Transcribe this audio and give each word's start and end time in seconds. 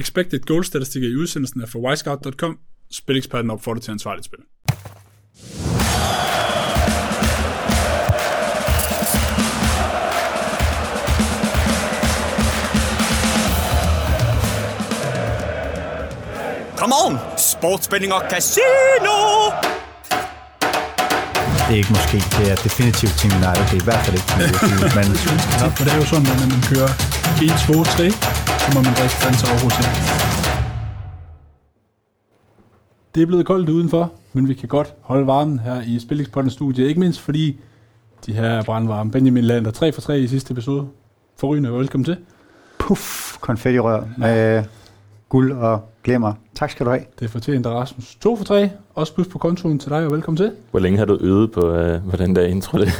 expected 0.00 0.40
goal 0.40 0.64
statistikker 0.64 1.08
i 1.08 1.16
udsendelsen 1.16 1.60
er 1.60 1.66
fra 1.66 1.78
wisecout.com. 1.78 2.58
Spileksperten 2.90 3.50
opfordrer 3.50 3.80
til 3.80 3.90
ansvarligt 3.90 4.24
spil. 4.24 4.38
Come 16.76 16.94
on! 17.04 17.18
Sportsspænding 17.38 18.12
og 18.12 18.22
casino! 18.30 19.16
Det 21.70 21.76
er 21.76 21.80
ikke 21.82 21.92
måske, 21.98 22.16
det 22.36 22.50
er 22.52 22.56
definitivt 22.66 23.14
Team 23.20 23.32
United. 23.38 23.64
Det 23.70 23.76
er 23.78 23.82
i 23.84 23.88
hvert 23.90 24.02
fald 24.04 24.16
ikke 24.18 24.28
Team 24.28 24.42
United, 24.42 24.90
men 24.98 25.06
det 25.86 25.92
er 25.92 25.98
jo 26.02 26.06
sådan, 26.12 26.26
at 26.34 26.38
man 26.54 26.62
kører 26.70 26.90
1, 27.42 27.52
2, 27.66 27.84
3, 27.84 28.39
så 28.70 28.78
må 28.78 28.82
man 28.82 28.94
drikke 28.98 29.14
fans 29.14 29.42
over 29.42 29.70
til. 29.76 29.86
Det 33.14 33.22
er 33.22 33.26
blevet 33.26 33.46
koldt 33.46 33.68
udenfor, 33.68 34.12
men 34.32 34.48
vi 34.48 34.54
kan 34.54 34.68
godt 34.68 34.94
holde 35.00 35.26
varmen 35.26 35.58
her 35.58 35.82
i 35.82 35.98
Spillingspodden 35.98 36.50
studie. 36.50 36.86
Ikke 36.86 37.00
mindst 37.00 37.20
fordi 37.20 37.60
de 38.26 38.32
her 38.32 38.44
er 38.44 38.62
brandvarme. 38.62 39.10
Benjamin 39.10 39.44
Lander 39.44 39.70
3 39.70 39.92
for 39.92 40.00
3 40.00 40.20
i 40.20 40.26
sidste 40.26 40.52
episode. 40.52 40.86
Forrygende, 41.36 41.72
velkommen 41.72 42.04
til. 42.04 42.16
puff, 42.78 43.36
konfettirør 43.40 44.04
med 44.18 44.64
guld 45.28 45.52
og 45.52 45.80
glimmer. 46.04 46.32
Tak 46.54 46.70
skal 46.70 46.86
du 46.86 46.90
have. 46.90 47.04
Det 47.18 47.24
er 47.24 47.28
fortjent 47.28 47.66
af 47.66 47.70
Rasmus. 47.70 48.16
2 48.20 48.36
for 48.36 48.44
3. 48.44 48.70
Også 48.94 49.14
plus 49.14 49.28
på 49.28 49.38
kontoen 49.38 49.78
til 49.78 49.90
dig, 49.90 50.04
og 50.04 50.12
velkommen 50.12 50.36
til. 50.36 50.52
Hvor 50.70 50.80
længe 50.80 50.98
har 50.98 51.04
du 51.04 51.18
øvet 51.20 51.52
på, 51.52 51.72
øh, 51.72 52.00
på 52.10 52.16
den 52.16 52.36
der 52.36 52.42
intro? 52.42 52.78
Det? 52.84 52.92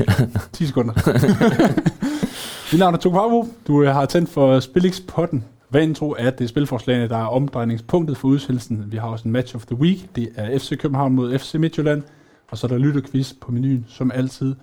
10 0.52 0.66
sekunder. 0.66 0.92
Mit 2.72 2.78
navn 2.78 2.94
er 2.94 2.98
Pavbo. 2.98 3.48
Du 3.66 3.84
har 3.84 4.06
tændt 4.06 4.30
for 4.30 4.60
Spillix-potten. 4.60 5.44
Vanen 5.70 5.94
tro 5.94 6.10
er, 6.18 6.26
at 6.26 6.38
det 6.38 6.44
er 6.44 6.48
spilforslagene, 6.48 7.08
der 7.08 7.16
er 7.16 7.24
omdrejningspunktet 7.24 8.16
for 8.16 8.28
udsendelsen. 8.28 8.84
Vi 8.88 8.96
har 8.96 9.08
også 9.08 9.24
en 9.28 9.32
match 9.32 9.56
of 9.56 9.66
the 9.66 9.76
week. 9.76 10.16
Det 10.16 10.28
er 10.36 10.58
FC 10.58 10.78
København 10.78 11.14
mod 11.14 11.38
FC 11.38 11.54
Midtjylland. 11.54 12.02
Og 12.50 12.58
så 12.58 12.66
er 12.66 12.68
der 12.68 12.78
lytterquiz 12.78 13.32
på 13.40 13.52
menuen, 13.52 13.86
som 13.88 14.10
altid. 14.14 14.54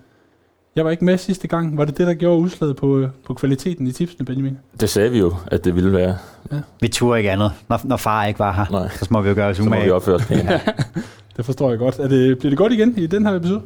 Jeg 0.76 0.84
var 0.84 0.90
ikke 0.90 1.04
med 1.04 1.18
sidste 1.18 1.48
gang. 1.48 1.76
Var 1.76 1.84
det 1.84 1.98
det, 1.98 2.06
der 2.06 2.14
gjorde 2.14 2.40
udslaget 2.40 2.76
på, 2.76 2.98
øh, 2.98 3.08
på 3.26 3.34
kvaliteten 3.34 3.86
i 3.86 3.92
tipsene, 3.92 4.26
Benjamin? 4.26 4.58
det 4.80 4.90
sagde 4.90 5.10
vi 5.10 5.18
jo, 5.18 5.34
at 5.46 5.64
det 5.64 5.74
ville 5.74 5.92
være. 5.92 6.16
Vi 6.80 6.88
turde 6.88 7.18
ikke 7.18 7.30
andet. 7.30 7.52
Når, 7.68 7.80
når 7.84 7.96
far 7.96 8.24
ikke 8.24 8.38
var 8.38 8.52
her, 8.52 8.66
Nej. 8.70 8.88
så 8.88 9.06
må 9.10 9.20
vi 9.20 9.28
jo 9.28 9.34
gøre 9.34 9.48
os 9.50 9.56
Så 9.56 9.62
må 9.62 9.70
vi 9.70 9.76
umage. 9.76 9.94
opføre 9.94 10.14
os 10.14 10.26
pænt. 10.26 10.48
Det 11.36 11.44
forstår 11.44 11.70
jeg 11.70 11.78
godt. 11.78 11.98
Er 11.98 12.08
det, 12.08 12.38
bliver 12.38 12.50
det 12.50 12.58
godt 12.58 12.72
igen 12.72 12.98
i 12.98 13.06
den 13.06 13.26
her 13.26 13.34
episode? 13.36 13.62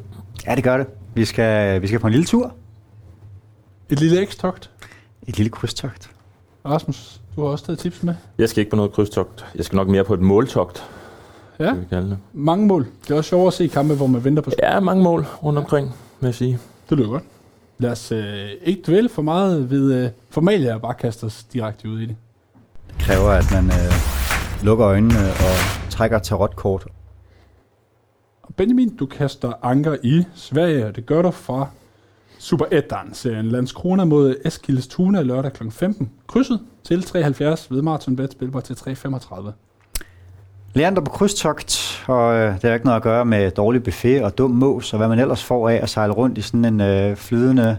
Ja, 0.46 0.54
det 0.54 0.64
gør 0.64 0.76
det. 0.76 0.86
Vi 1.14 1.24
skal, 1.24 1.82
vi 1.82 1.86
skal 1.86 2.00
på 2.00 2.06
en 2.06 2.12
lille 2.12 2.26
tur. 2.26 2.54
Et 3.90 4.00
lille 4.00 4.20
ekstogt. 4.20 4.70
Et 5.26 5.36
lille 5.36 5.50
krydstogt. 5.50 6.10
Rasmus, 6.66 7.20
du 7.36 7.42
har 7.42 7.48
også 7.48 7.64
taget 7.66 7.78
tips 7.78 8.02
med. 8.02 8.14
Jeg 8.38 8.48
skal 8.48 8.60
ikke 8.60 8.70
på 8.70 8.76
noget 8.76 8.92
krydstogt. 8.92 9.46
Jeg 9.54 9.64
skal 9.64 9.76
nok 9.76 9.88
mere 9.88 10.04
på 10.04 10.14
et 10.14 10.20
måltogt, 10.20 10.84
Ja, 11.58 11.74
vi 11.74 11.84
kalde 11.90 12.10
det. 12.10 12.18
mange 12.32 12.66
mål. 12.66 12.86
Det 13.04 13.10
er 13.10 13.16
også 13.16 13.28
sjovt 13.28 13.46
at 13.46 13.52
se 13.52 13.68
kampe, 13.68 13.94
hvor 13.94 14.06
man 14.06 14.24
venter 14.24 14.42
på 14.42 14.50
Ja, 14.62 14.80
mange 14.80 15.02
mål 15.02 15.22
rundt 15.42 15.58
omkring, 15.58 15.94
vil 16.20 16.26
jeg 16.28 16.34
sige. 16.34 16.58
Det 16.90 16.98
lyder 16.98 17.08
godt. 17.08 17.22
Lad 17.78 17.90
os 17.90 18.12
øh, 18.12 18.48
ikke 18.62 18.82
dvæle 18.86 19.08
for 19.08 19.22
meget 19.22 19.70
ved 19.70 20.04
øh, 20.04 20.10
formalia 20.30 20.74
og 20.74 20.80
bare 20.80 20.94
kaste 20.94 21.24
os 21.24 21.44
direkte 21.44 21.88
ud 21.88 22.00
i 22.00 22.06
det. 22.06 22.16
Det 22.88 22.98
kræver, 22.98 23.30
at 23.30 23.44
man 23.52 23.64
øh, 23.64 23.92
lukker 24.64 24.86
øjnene 24.86 25.18
og 25.20 25.90
trækker 25.90 26.18
tarotkort. 26.18 26.86
Benjamin, 28.56 28.96
du 28.96 29.06
kaster 29.06 29.52
anker 29.62 29.96
i 30.02 30.24
Sverige, 30.34 30.86
og 30.86 30.96
det 30.96 31.06
gør 31.06 31.22
du 31.22 31.30
fra 31.30 31.66
Super 32.42 32.64
1'eren 32.64 33.14
serien 33.14 33.46
Landskrona 33.46 34.04
mod 34.04 34.34
Eskildes 34.44 34.86
Tuna 34.86 35.22
lørdag 35.22 35.52
kl. 35.52 35.70
15. 35.70 36.10
Krydset 36.26 36.60
til 36.84 37.02
73 37.02 37.70
ved 37.70 37.82
Martin 37.82 38.16
Bet, 38.16 38.32
spilbar 38.32 38.60
til 38.60 38.74
3.35. 38.74 39.50
Leander 40.74 41.00
på 41.00 41.10
krydstogt, 41.10 42.04
og 42.08 42.34
øh, 42.34 42.54
det 42.54 42.62
har 42.62 42.74
ikke 42.74 42.86
noget 42.86 42.96
at 42.96 43.02
gøre 43.02 43.24
med 43.24 43.50
dårlig 43.50 43.82
buffet 43.82 44.22
og 44.22 44.38
dum 44.38 44.50
mås, 44.50 44.92
og 44.92 44.98
hvad 44.98 45.08
man 45.08 45.18
ellers 45.18 45.44
får 45.44 45.68
af 45.68 45.80
at 45.82 45.88
sejle 45.88 46.12
rundt 46.12 46.38
i 46.38 46.40
sådan 46.40 46.64
en 46.64 46.80
øh, 46.80 47.16
flydende 47.16 47.76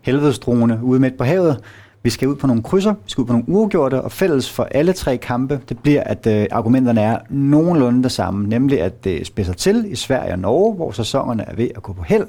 helvedesdrone 0.00 0.80
ude 0.82 1.00
midt 1.00 1.18
på 1.18 1.24
havet. 1.24 1.64
Vi 2.02 2.10
skal 2.10 2.28
ud 2.28 2.36
på 2.36 2.46
nogle 2.46 2.62
krydser, 2.62 2.92
vi 2.92 3.10
skal 3.10 3.22
ud 3.22 3.26
på 3.26 3.32
nogle 3.32 3.48
uafgjorte, 3.48 4.02
og 4.02 4.12
fælles 4.12 4.50
for 4.50 4.64
alle 4.64 4.92
tre 4.92 5.16
kampe, 5.16 5.60
det 5.68 5.78
bliver, 5.78 6.02
at 6.02 6.26
øh, 6.26 6.46
argumenterne 6.50 7.00
er 7.00 7.18
nogenlunde 7.30 8.02
det 8.02 8.12
samme, 8.12 8.48
nemlig 8.48 8.80
at 8.80 9.04
det 9.04 9.26
spidser 9.26 9.52
til 9.52 9.84
i 9.92 9.94
Sverige 9.94 10.32
og 10.32 10.38
Norge, 10.38 10.74
hvor 10.74 10.90
sæsonerne 10.90 11.42
er 11.42 11.54
ved 11.54 11.68
at 11.76 11.82
gå 11.82 11.92
på 11.92 12.02
held, 12.02 12.26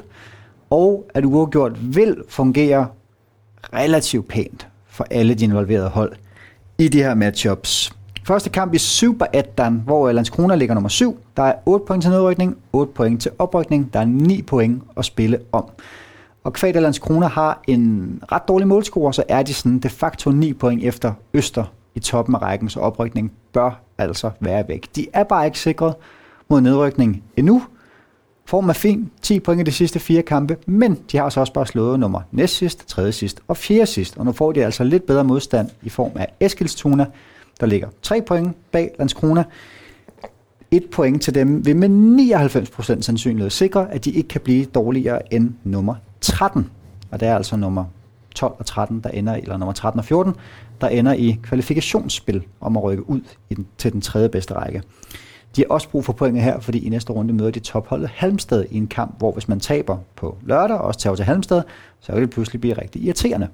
og 0.70 1.06
at 1.14 1.26
uafgjort 1.26 1.96
vil 1.96 2.24
fungere 2.30 2.88
relativt 3.74 4.28
pænt 4.28 4.68
for 4.88 5.06
alle 5.12 5.34
de 5.34 5.44
involverede 5.44 5.90
hold 5.90 6.12
i 6.78 6.88
de 6.88 6.98
her 6.98 7.14
matchups. 7.14 7.94
Første 8.24 8.50
kamp 8.50 8.74
i 8.74 8.78
Super 8.78 9.26
Ettan, 9.34 9.82
hvor 9.86 10.12
Landskrona 10.12 10.56
ligger 10.56 10.76
nummer 10.76 10.90
7. 10.90 11.20
Der 11.38 11.44
er 11.44 11.54
8 11.66 11.86
point 11.86 12.04
til 12.04 12.12
nedrykning, 12.12 12.58
8 12.74 12.94
point 12.94 13.22
til 13.22 13.32
oprykning. 13.40 13.94
Der 13.94 14.00
er 14.00 14.06
9 14.06 14.42
point 14.42 14.84
at 14.98 15.06
spille 15.06 15.40
om. 15.52 15.66
Og 16.44 16.54
kvad 16.54 16.76
at 16.76 16.82
Landskrona 16.82 17.28
har 17.28 17.62
en 17.68 18.24
ret 18.32 18.48
dårlig 18.48 18.68
målscore, 18.68 19.14
så 19.14 19.24
er 19.30 19.44
de 19.44 19.54
sådan 19.54 19.80
de 19.80 19.90
facto 19.90 20.32
9 20.32 20.54
point 20.54 20.84
efter 20.84 21.14
Øster 21.34 21.64
i 21.96 22.00
toppen 22.00 22.36
af 22.36 22.42
rækken, 22.42 22.70
så 22.70 22.80
oprykning 22.80 23.32
bør 23.54 23.82
altså 23.98 24.32
være 24.40 24.68
væk. 24.68 24.88
De 24.96 25.08
er 25.14 25.24
bare 25.24 25.46
ikke 25.46 25.60
sikret 25.60 25.94
mod 26.50 26.62
nedrykning 26.62 27.24
endnu. 27.38 27.62
Form 28.50 28.70
er 28.70 28.74
fin, 28.74 29.12
10 29.22 29.40
point 29.40 29.62
i 29.62 29.64
de 29.64 29.72
sidste 29.72 30.00
fire 30.00 30.22
kampe, 30.22 30.58
men 30.66 31.00
de 31.12 31.18
har 31.18 31.30
så 31.30 31.40
også 31.40 31.54
bare 31.54 31.68
slået 31.68 32.00
nummer 32.00 32.22
næst 32.32 32.56
sidst, 32.56 32.88
tredje 32.88 33.12
sidst 33.12 33.42
og 33.48 33.58
fjerde 33.58 33.86
sidst. 33.86 34.18
Og 34.18 34.26
nu 34.26 34.32
får 34.32 34.52
de 34.52 34.66
altså 34.66 34.84
lidt 34.84 35.06
bedre 35.06 35.24
modstand 35.24 35.70
i 35.82 35.90
form 35.90 36.12
af 36.16 36.28
Eskilstuna, 36.40 37.06
der 37.60 37.66
ligger 37.66 37.88
3 38.02 38.22
point 38.22 38.56
bag 38.72 38.92
Landskrona. 39.00 39.44
Et 40.72 40.86
point 40.92 41.22
til 41.22 41.36
dem 41.36 41.66
vil 41.66 41.76
med 41.76 41.90
99% 42.98 43.02
sandsynlighed 43.02 43.50
sikre, 43.50 43.92
at 43.92 44.06
de 44.06 44.12
ikke 44.12 44.30
kan 44.30 44.42
blive 44.42 44.66
dårligere 44.66 45.34
end 45.34 45.52
nummer 45.64 45.96
13. 46.22 46.70
Og 47.12 47.20
det 47.20 47.28
er 47.28 47.36
altså 47.36 47.56
nummer 47.56 47.86
12 48.36 48.54
og 48.60 48.66
13, 48.66 49.00
der 49.00 49.10
ender, 49.10 49.34
eller 49.34 49.58
nummer 49.58 49.74
13 49.74 50.00
og 50.00 50.06
14, 50.06 50.34
der 50.82 50.88
ender 50.88 51.14
i 51.14 51.40
kvalifikationsspil 51.44 52.44
om 52.62 52.78
at 52.78 52.84
rykke 52.84 53.10
ud 53.10 53.22
i 53.50 53.54
den, 53.54 53.68
til 53.78 53.94
den 53.94 54.02
tredje 54.02 54.30
bedste 54.30 54.54
række. 54.54 54.84
De 55.56 55.62
har 55.62 55.68
også 55.70 55.90
brug 55.90 56.06
for 56.06 56.14
pointet 56.14 56.44
her, 56.44 56.60
fordi 56.60 56.86
i 56.86 56.90
næste 56.90 57.14
runde 57.14 57.34
møder 57.34 57.52
de 57.52 57.60
topholdet 57.60 58.10
Halmstad 58.10 58.66
i 58.72 58.78
en 58.78 58.88
kamp, 58.88 59.18
hvor 59.18 59.32
hvis 59.32 59.48
man 59.48 59.60
taber 59.60 59.98
på 60.16 60.38
lørdag 60.42 60.78
og 60.78 60.86
også 60.86 61.00
tager 61.00 61.16
til 61.16 61.26
Halmstad, 61.26 61.62
så 62.00 62.12
kan 62.12 62.22
det 62.22 62.30
pludselig 62.30 62.62
blive 62.62 62.82
rigtig 62.82 63.04
irriterende. 63.04 63.48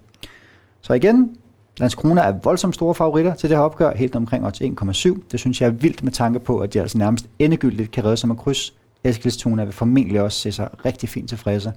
Så 0.81 0.93
igen, 0.93 1.37
Landskrona 1.77 2.21
er 2.21 2.33
voldsomt 2.43 2.75
store 2.75 2.95
favoritter 2.95 3.35
til 3.35 3.49
det 3.49 3.57
her 3.57 3.63
opgør, 3.63 3.95
helt 3.95 4.15
omkring 4.15 4.45
odds 4.45 4.61
1,7. 4.61 5.19
Det 5.31 5.39
synes 5.39 5.61
jeg 5.61 5.67
er 5.67 5.71
vildt 5.71 6.03
med 6.03 6.11
tanke 6.11 6.39
på, 6.39 6.59
at 6.59 6.73
de 6.73 6.81
altså 6.81 6.97
nærmest 6.97 7.25
endegyldigt 7.39 7.91
kan 7.91 8.05
redde 8.05 8.17
sig 8.17 8.27
med 8.27 8.35
kryds. 8.35 8.73
Eskilstuna 9.03 9.63
vil 9.63 9.73
formentlig 9.73 10.21
også 10.21 10.39
se 10.39 10.51
sig 10.51 10.69
rigtig 10.85 11.09
fint 11.09 11.29
tilfredse. 11.29 11.73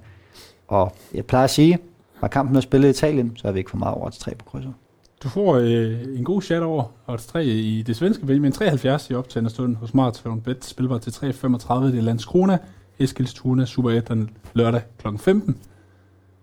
Og 0.67 0.95
jeg 1.13 1.25
plejer 1.25 1.43
at 1.43 1.49
sige, 1.49 1.77
var 2.21 2.27
kampen 2.27 2.55
at 2.55 2.63
spille 2.63 2.87
i 2.87 2.89
Italien, 2.89 3.31
så 3.35 3.47
er 3.47 3.51
vi 3.51 3.59
ikke 3.59 3.69
for 3.69 3.77
meget 3.77 3.95
over 3.95 4.09
til 4.09 4.21
3 4.21 4.35
på 4.35 4.45
krydset. 4.45 4.73
Du 5.23 5.29
får 5.29 5.55
øh, 5.55 6.17
en 6.17 6.23
god 6.23 6.41
chat 6.41 6.63
over 6.63 6.83
odds 7.07 7.25
3 7.25 7.45
i 7.45 7.81
det 7.81 7.95
svenske 7.95 8.25
Benjamin 8.25 8.51
73 8.51 9.09
i 9.09 9.13
optagende 9.13 9.49
stund 9.49 9.75
hos 9.75 9.93
Marathon 9.93 10.41
Bet, 10.41 10.65
spilbar 10.65 10.97
til 10.97 11.11
3.35. 11.11 11.25
Det 11.25 11.97
er 11.97 12.01
Landskrona, 12.01 12.57
Eskilstuna, 12.99 13.65
Super 13.65 13.89
1 13.89 14.29
lørdag 14.53 14.81
kl. 14.97 15.07
15. 15.17 15.57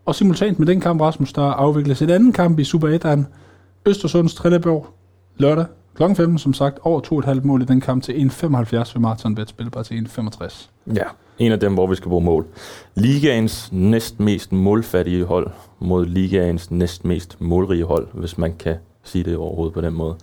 Og 0.06 0.14
simultant 0.14 0.58
med 0.58 0.66
den 0.66 0.80
kamp, 0.80 1.00
Rasmus, 1.00 1.32
der 1.32 1.42
afvikles 1.42 2.02
et 2.02 2.10
andet 2.10 2.34
kamp 2.34 2.58
i 2.58 2.64
Super 2.64 2.88
1 2.88 3.26
Østersunds 3.86 4.34
Trelleborg 4.34 4.86
lørdag 5.36 5.66
Klokken 5.96 6.16
15, 6.16 6.38
som 6.38 6.54
sagt, 6.54 6.78
over 6.82 7.00
2,5 7.00 7.40
mål 7.42 7.62
i 7.62 7.64
den 7.64 7.80
kamp 7.80 8.02
til 8.02 8.12
1,75 8.12 8.46
ved 8.46 9.00
Martin 9.00 9.34
Bet, 9.34 9.48
spilbar 9.48 9.82
til 9.82 10.08
1,65. 10.18 10.68
Ja, 10.94 11.02
en 11.38 11.52
af 11.52 11.60
dem, 11.60 11.74
hvor 11.74 11.86
vi 11.86 11.96
skal 11.96 12.08
bruge 12.08 12.24
mål. 12.24 12.46
Ligaens 12.94 13.72
næst 13.72 14.20
mest 14.20 14.52
målfattige 14.52 15.24
hold 15.24 15.50
mod 15.80 16.06
ligaens 16.06 16.70
næst 16.70 17.04
mest 17.04 17.40
målrige 17.40 17.84
hold, 17.84 18.08
hvis 18.12 18.38
man 18.38 18.54
kan 18.58 18.76
sige 19.04 19.24
det 19.24 19.36
overhovedet 19.36 19.74
på 19.74 19.80
den 19.80 19.94
måde. 19.94 20.16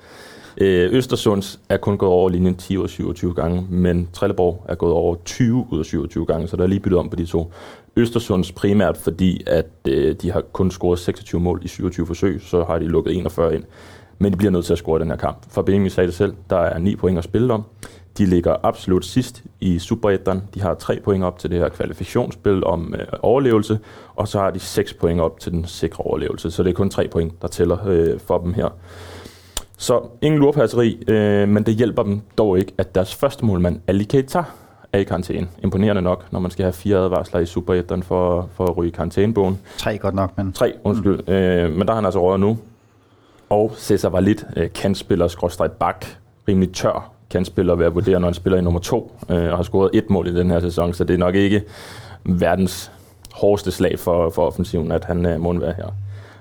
Øh, 0.58 0.94
Østersunds 0.94 1.60
er 1.70 1.78
kun 1.78 1.98
gået 1.98 2.12
over 2.12 2.30
linjen 2.30 2.56
10 2.56 2.78
ud 2.78 2.84
af 2.84 2.90
27 2.90 3.34
gange, 3.34 3.68
men 3.70 4.10
Trelleborg 4.14 4.66
er 4.70 4.76
gået 4.76 4.94
over 4.94 5.16
20 5.26 5.68
ud 5.72 5.80
af 5.80 5.86
27 5.86 6.26
gange, 6.26 6.48
så 6.48 6.58
der 6.58 6.64
er 6.64 6.68
lige 6.68 6.80
byttet 6.80 7.00
om 7.00 7.10
på 7.10 7.16
de 7.16 7.26
to. 7.26 7.52
Østersunds 7.96 8.52
primært 8.52 8.98
fordi, 8.98 9.44
at 9.48 9.68
øh, 9.88 10.16
de 10.16 10.32
har 10.32 10.42
kun 10.42 10.72
scoret 10.72 11.00
26 11.00 11.42
mål 11.42 11.62
i 11.64 11.68
27 11.68 12.08
forsøg, 12.08 12.42
så 12.42 12.64
har 12.64 12.80
de 12.80 12.86
lukket 12.86 13.18
41 13.18 13.56
ind. 13.56 13.64
Men 14.24 14.32
de 14.32 14.38
bliver 14.38 14.52
nødt 14.52 14.66
til 14.66 14.74
at 14.74 14.80
score 14.80 15.00
den 15.00 15.10
her 15.10 15.18
kamp. 15.18 15.38
For 15.50 15.62
Benjamin 15.62 15.90
sagde 15.90 16.08
det 16.08 16.16
selv, 16.16 16.34
der 16.50 16.58
er 16.58 16.78
9 16.78 16.96
point 16.96 17.18
at 17.18 17.24
spille 17.24 17.54
om. 17.54 17.64
De 18.18 18.26
ligger 18.26 18.56
absolut 18.64 19.06
sidst 19.06 19.44
i 19.60 19.80
Superetteren. 19.80 20.44
De 20.54 20.62
har 20.62 20.74
3 20.74 21.00
point 21.04 21.24
op 21.24 21.40
til 21.40 21.50
det 21.50 21.60
her 21.60 21.70
kvalifikationsspil 21.70 22.64
om 22.66 22.96
øh, 23.00 23.06
overlevelse, 23.22 23.80
og 24.16 24.28
så 24.28 24.40
har 24.40 24.52
de 24.52 24.60
6 24.60 24.94
point 24.94 25.22
op 25.22 25.40
til 25.40 25.52
den 25.52 25.66
sikre 25.66 26.04
overlevelse. 26.04 26.52
Så 26.52 26.64
det 26.64 26.70
er 26.70 26.74
kun 26.74 26.90
3 26.90 27.08
point, 27.08 27.42
der 27.42 27.48
tæller 27.48 27.78
øh, 27.88 28.20
for 28.20 28.38
dem 28.38 28.54
her. 28.54 28.70
Så 29.78 30.02
ingen 30.22 30.40
lurpasseri, 30.40 31.04
øh, 31.08 31.50
men 31.50 31.64
det 31.64 31.76
hjælper 31.76 32.04
dem 32.04 32.22
dog 32.38 32.60
ikke, 32.60 32.72
at 32.78 32.96
deres 32.96 33.16
første 33.16 33.46
målmand, 33.46 33.80
Ali 33.88 34.04
Keita, 34.04 34.44
er 34.94 34.98
i 35.00 35.04
karantæne. 35.04 35.48
Imponerende 35.64 36.02
nok, 36.02 36.26
når 36.32 36.40
man 36.40 36.52
skal 36.52 36.64
have 36.64 36.74
fire 36.74 36.98
advarsler 36.98 37.40
i 37.40 37.46
Superetteren 37.46 38.04
for, 38.04 38.50
for 38.54 38.66
at 38.66 38.78
ryge 38.78 38.88
i 38.88 38.92
karantænebogen. 38.92 39.60
Tre 39.78 39.98
godt 39.98 40.16
nok, 40.16 40.38
men 40.38 40.54
Tre, 40.54 40.74
undskyld. 40.84 41.20
Mm. 41.28 41.34
Øh, 41.34 41.78
men 41.78 41.88
der 41.88 41.94
er 41.94 41.96
han 41.96 42.06
altså 42.06 42.22
røget 42.22 42.40
nu. 42.40 42.58
Og 43.54 43.72
Cesar 43.78 44.10
var 44.10 44.20
lidt 44.20 44.46
øh, 44.56 44.70
kantspiller, 44.74 45.28
skråstrej 45.28 45.68
bak, 45.68 46.06
rimelig 46.48 46.74
tør 46.74 47.12
kantspiller 47.30 47.76
ved 47.76 47.86
at 47.86 47.96
vurdere, 47.96 48.20
når 48.20 48.28
han 48.28 48.34
spiller 48.34 48.60
i 48.60 48.62
nummer 48.62 48.80
to, 48.80 49.12
øh, 49.30 49.52
og 49.52 49.58
har 49.58 49.64
scoret 49.64 49.90
et 49.94 50.10
mål 50.10 50.28
i 50.28 50.36
den 50.36 50.52
her 50.52 50.60
sæson, 50.60 50.94
så 50.94 51.04
det 51.04 51.14
er 51.14 51.18
nok 51.18 51.36
ikke 51.36 51.64
verdens 52.26 52.92
hårdeste 53.34 53.72
slag 53.72 54.00
for, 54.00 54.30
for 54.30 54.46
offensiven, 54.48 54.92
at 54.92 55.06
han 55.06 55.26
øh, 55.26 55.42
må 55.42 55.60
være 55.60 55.74
her. 55.78 55.88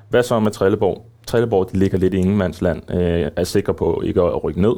Hvad 0.08 0.22
så 0.22 0.40
med 0.40 0.50
Trelleborg? 0.50 1.06
Trelleborg 1.26 1.72
de 1.72 1.78
ligger 1.78 1.98
lidt 1.98 2.14
i 2.14 2.16
ingenmandsland, 2.16 2.82
øh, 2.90 3.30
er 3.36 3.44
sikre 3.44 3.74
på 3.74 4.02
ikke 4.04 4.22
at 4.22 4.44
rykke 4.44 4.62
ned. 4.62 4.74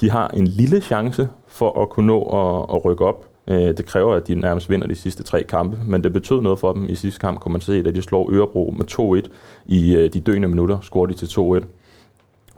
De 0.00 0.10
har 0.10 0.28
en 0.28 0.46
lille 0.46 0.80
chance 0.80 1.28
for 1.46 1.82
at 1.82 1.88
kunne 1.88 2.06
nå 2.06 2.22
at, 2.22 2.76
at 2.76 2.84
rykke 2.84 3.04
op. 3.04 3.24
Øh, 3.48 3.76
det 3.76 3.86
kræver, 3.86 4.14
at 4.14 4.28
de 4.28 4.34
nærmest 4.34 4.70
vinder 4.70 4.86
de 4.86 4.94
sidste 4.94 5.22
tre 5.22 5.42
kampe, 5.42 5.78
men 5.86 6.04
det 6.04 6.12
betød 6.12 6.40
noget 6.40 6.58
for 6.58 6.72
dem 6.72 6.86
i 6.88 6.94
sidste 6.94 7.20
kamp, 7.20 7.40
kunne 7.40 7.52
man 7.52 7.60
se, 7.60 7.84
at 7.86 7.94
de 7.94 8.02
slår 8.02 8.32
Ørebro 8.32 8.74
med 8.76 9.24
2-1 9.24 9.30
i 9.66 9.96
øh, 9.96 10.12
de 10.12 10.20
døende 10.20 10.48
minutter, 10.48 10.80
scorer 10.80 11.06
de 11.06 11.14
til 11.14 11.26
2-1. 11.26 11.64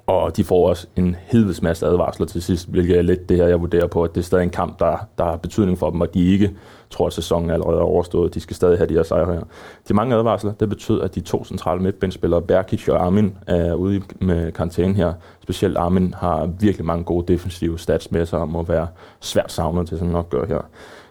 Og 0.06 0.36
de 0.36 0.44
får 0.44 0.68
også 0.68 0.86
en 0.96 1.16
helvedes 1.26 1.62
masse 1.62 1.86
advarsler 1.86 2.26
til 2.26 2.42
sidst, 2.42 2.68
hvilket 2.68 2.98
er 2.98 3.02
lidt 3.02 3.28
det 3.28 3.36
her, 3.36 3.46
jeg 3.46 3.60
vurderer 3.60 3.86
på, 3.86 4.04
at 4.04 4.14
det 4.14 4.20
er 4.20 4.24
stadig 4.24 4.42
en 4.42 4.50
kamp, 4.50 4.78
der, 4.78 4.96
der 5.18 5.24
har 5.24 5.36
betydning 5.36 5.78
for 5.78 5.90
dem, 5.90 6.00
og 6.00 6.14
de 6.14 6.32
ikke 6.32 6.50
tror, 6.90 7.06
at 7.06 7.12
sæsonen 7.12 7.50
er 7.50 7.54
allerede 7.54 7.80
overstået. 7.80 8.34
De 8.34 8.40
skal 8.40 8.56
stadig 8.56 8.78
have 8.78 8.88
de 8.88 8.94
her 8.94 9.02
sejre 9.02 9.32
her. 9.32 9.42
De 9.88 9.94
mange 9.94 10.16
advarsler, 10.16 10.52
det 10.52 10.68
betyder, 10.68 11.04
at 11.04 11.14
de 11.14 11.20
to 11.20 11.44
centrale 11.44 11.82
midtbindspillere, 11.82 12.42
Berkic 12.42 12.88
og 12.88 13.06
Armin, 13.06 13.34
er 13.46 13.74
ude 13.74 14.02
med 14.20 14.52
karantæne 14.52 14.94
her. 14.94 15.12
Specielt 15.42 15.76
Armin 15.76 16.14
har 16.14 16.46
virkelig 16.60 16.86
mange 16.86 17.04
gode 17.04 17.32
defensive 17.32 17.78
stats 17.78 18.10
med 18.10 18.26
sig, 18.26 18.38
og 18.38 18.48
må 18.48 18.62
være 18.62 18.86
svært 19.20 19.52
savnet 19.52 19.88
til 19.88 19.98
sådan 19.98 20.12
nok 20.12 20.30
gør 20.30 20.46
her. 20.46 20.60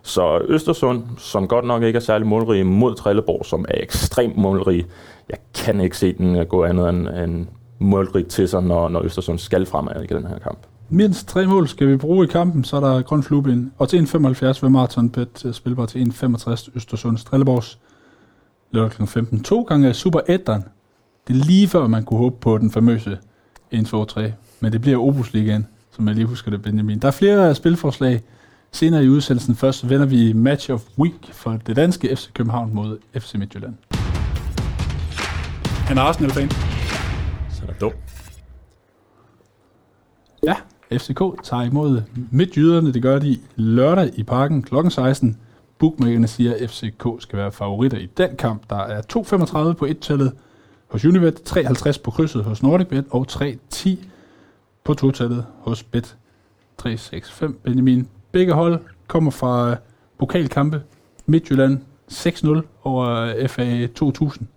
Så 0.01 0.39
Østersund, 0.47 1.03
som 1.17 1.47
godt 1.47 1.65
nok 1.65 1.83
ikke 1.83 1.97
er 1.97 2.01
særlig 2.01 2.27
målrig 2.27 2.65
mod 2.65 2.95
Trelleborg, 2.95 3.45
som 3.45 3.65
er 3.69 3.81
ekstremt 3.83 4.37
målrig, 4.37 4.85
jeg 5.29 5.37
kan 5.55 5.81
ikke 5.81 5.97
se 5.97 6.13
den 6.13 6.45
gå 6.45 6.63
andet 6.63 6.89
end, 6.89 7.07
end 7.09 7.47
målrigt 7.79 8.27
til 8.27 8.47
sig, 8.47 8.63
når, 8.63 8.89
når 8.89 9.01
Østersund 9.01 9.39
skal 9.39 9.65
fremad 9.65 10.03
i 10.03 10.07
den 10.07 10.27
her 10.27 10.39
kamp. 10.39 10.57
Mindst 10.89 11.27
tre 11.27 11.47
mål 11.47 11.67
skal 11.67 11.87
vi 11.87 11.97
bruge 11.97 12.25
i 12.25 12.27
kampen, 12.27 12.63
så 12.63 12.75
er 12.75 12.79
der 12.79 13.01
grøn 13.01 13.23
flueben. 13.23 13.71
Og 13.77 13.89
til 13.89 13.97
1,75 13.97 14.17
ved 14.61 14.69
Marathon 14.69 15.09
Bet 15.09 15.45
spilbar 15.51 15.85
til 15.85 16.13
1,65 16.23 16.69
Østersund 16.75 17.17
Strelleborgs 17.17 17.79
lørdag 18.71 18.91
kl. 18.91 19.05
15. 19.05 19.43
To 19.43 19.61
gange 19.61 19.93
Super 19.93 20.19
1'eren. 20.19 20.69
Det 21.27 21.41
er 21.41 21.45
lige 21.45 21.67
før 21.67 21.87
man 21.87 22.03
kunne 22.03 22.17
håbe 22.17 22.35
på 22.41 22.57
den 22.57 22.71
famøse 22.71 23.17
1, 23.71 23.85
2, 23.85 24.05
3. 24.05 24.33
Men 24.59 24.71
det 24.71 24.81
bliver 24.81 24.97
Opus 24.97 25.33
Ligaen, 25.33 25.67
som 25.91 26.07
jeg 26.07 26.15
lige 26.15 26.25
husker 26.25 26.51
det, 26.51 26.61
Benjamin. 26.61 26.99
Der 26.99 27.07
er 27.07 27.11
flere 27.11 27.55
spilforslag. 27.55 28.21
Senere 28.71 29.03
i 29.03 29.09
udsendelsen 29.09 29.55
først 29.55 29.89
vender 29.89 30.05
vi 30.05 30.33
Match 30.33 30.71
of 30.71 30.81
Week 30.99 31.33
for 31.33 31.59
det 31.67 31.75
danske 31.75 32.15
FC 32.15 32.33
København 32.33 32.73
mod 32.73 32.97
FC 33.19 33.33
Midtjylland. 33.33 33.73
Han 35.87 35.97
er 35.97 36.01
Arsenal-fan. 36.01 36.74
Så 37.65 37.71
er 37.71 37.75
dum. 37.79 37.93
Ja, 40.43 40.55
FCK 40.97 41.43
tager 41.43 41.63
imod 41.63 42.01
Midtjyderne. 42.31 42.93
Det 42.93 43.01
gør 43.01 43.19
de 43.19 43.39
lørdag 43.55 44.11
i 44.19 44.23
parken 44.23 44.63
kl. 44.63 44.75
16. 44.89 45.37
Bookmakerne 45.77 46.27
siger, 46.27 46.53
at 46.53 46.69
FCK 46.69 47.07
skal 47.19 47.39
være 47.39 47.51
favoritter 47.51 47.97
i 47.97 48.05
den 48.05 48.35
kamp. 48.37 48.69
Der 48.69 48.75
er 48.75 49.01
2,35 49.69 49.73
på 49.73 49.85
et-tallet 49.85 50.31
hos 50.87 51.05
Univet, 51.05 51.57
3,50 51.57 52.01
på 52.03 52.11
krydset 52.11 52.43
hos 52.43 52.63
NordicBet 52.63 53.05
og 53.09 53.25
3,10 53.29 53.89
på 54.83 54.93
totallet 54.93 55.45
hos 55.59 55.83
Bet 55.83 56.17
365. 56.77 57.55
Benjamin, 57.63 58.07
begge 58.31 58.53
hold 58.53 58.79
kommer 59.07 59.31
fra 59.31 59.75
pokalkampe. 60.19 60.83
Midtjylland 61.25 61.79
6-0 62.11 62.61
over 62.83 63.47
FA 63.47 63.87
2000 63.87 64.47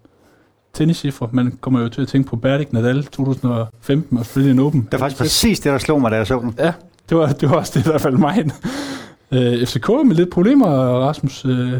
tenniscifre. 0.78 1.28
Man 1.32 1.58
kommer 1.60 1.80
jo 1.80 1.88
til 1.88 2.02
at 2.02 2.08
tænke 2.08 2.28
på 2.28 2.36
Berdik 2.36 2.72
Nadal 2.72 3.04
2015 3.04 4.16
og 4.16 4.20
Australian 4.20 4.58
Open. 4.58 4.80
Det 4.82 4.92
var 4.92 4.98
faktisk 4.98 5.18
præcis 5.20 5.60
det, 5.60 5.72
der 5.72 5.78
slog 5.78 6.00
mig, 6.00 6.10
da 6.10 6.16
jeg 6.16 6.26
så 6.26 6.38
den. 6.40 6.54
Ja, 6.58 6.72
det 7.08 7.16
var, 7.16 7.26
det 7.26 7.50
var 7.50 7.56
også 7.56 7.72
det, 7.78 7.84
der 7.84 7.98
faldt 7.98 8.18
mig 8.20 8.38
ind. 8.38 8.50
Øh, 9.32 9.66
FCK 9.66 9.88
med 9.88 10.14
lidt 10.14 10.30
problemer, 10.30 10.66
Rasmus. 11.06 11.44
Øh, 11.44 11.72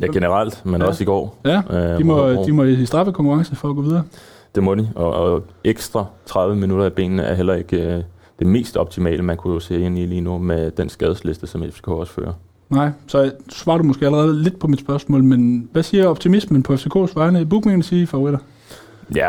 Ja, 0.00 0.06
generelt, 0.06 0.66
men 0.66 0.80
Ja. 0.80 0.86
også 0.86 1.02
i 1.02 1.06
går. 1.06 1.38
ja, 1.44 1.62
Øh, 1.70 1.98
de 1.98 2.04
må, 2.04 2.14
hvor- 2.32 2.44
de 2.44 2.52
må 2.52 2.62
i 2.64 2.86
straffekonkurrence 2.86 3.56
for 3.56 3.68
at 3.70 3.76
gå 3.76 3.82
videre. 3.82 4.02
Det 4.54 4.62
må 4.62 4.74
de, 4.74 4.88
og, 4.94 5.12
og 5.14 5.42
ekstra 5.64 6.04
30 6.26 6.56
minutter 6.56 6.86
i 6.86 6.90
benene 6.90 7.22
er 7.22 7.34
heller 7.34 7.54
ikke 7.54 7.76
øh, 7.76 8.02
det 8.38 8.46
mest 8.46 8.76
optimale, 8.76 9.22
man 9.22 9.36
kunne 9.36 9.54
jo 9.54 9.60
se 9.60 9.80
ind 9.80 9.98
i 9.98 10.06
lige 10.06 10.20
nu 10.20 10.38
med 10.38 10.70
den 10.70 10.88
skadesliste, 10.88 11.46
som 11.46 11.62
FCK 11.72 11.88
også 11.88 12.12
fører. 12.12 12.32
Nej, 12.70 12.90
så 13.06 13.32
svarer 13.48 13.78
du 13.78 13.84
måske 13.84 14.06
allerede 14.06 14.42
lidt 14.42 14.58
på 14.58 14.66
mit 14.66 14.80
spørgsmål, 14.80 15.24
men 15.24 15.68
hvad 15.72 15.82
siger 15.82 16.06
optimismen 16.06 16.62
på 16.62 16.74
FCK's 16.74 17.12
vegne? 17.14 17.46
Bookmakerne 17.46 17.82
siger 17.82 18.06
favoritter. 18.06 18.38
Ja, 19.14 19.28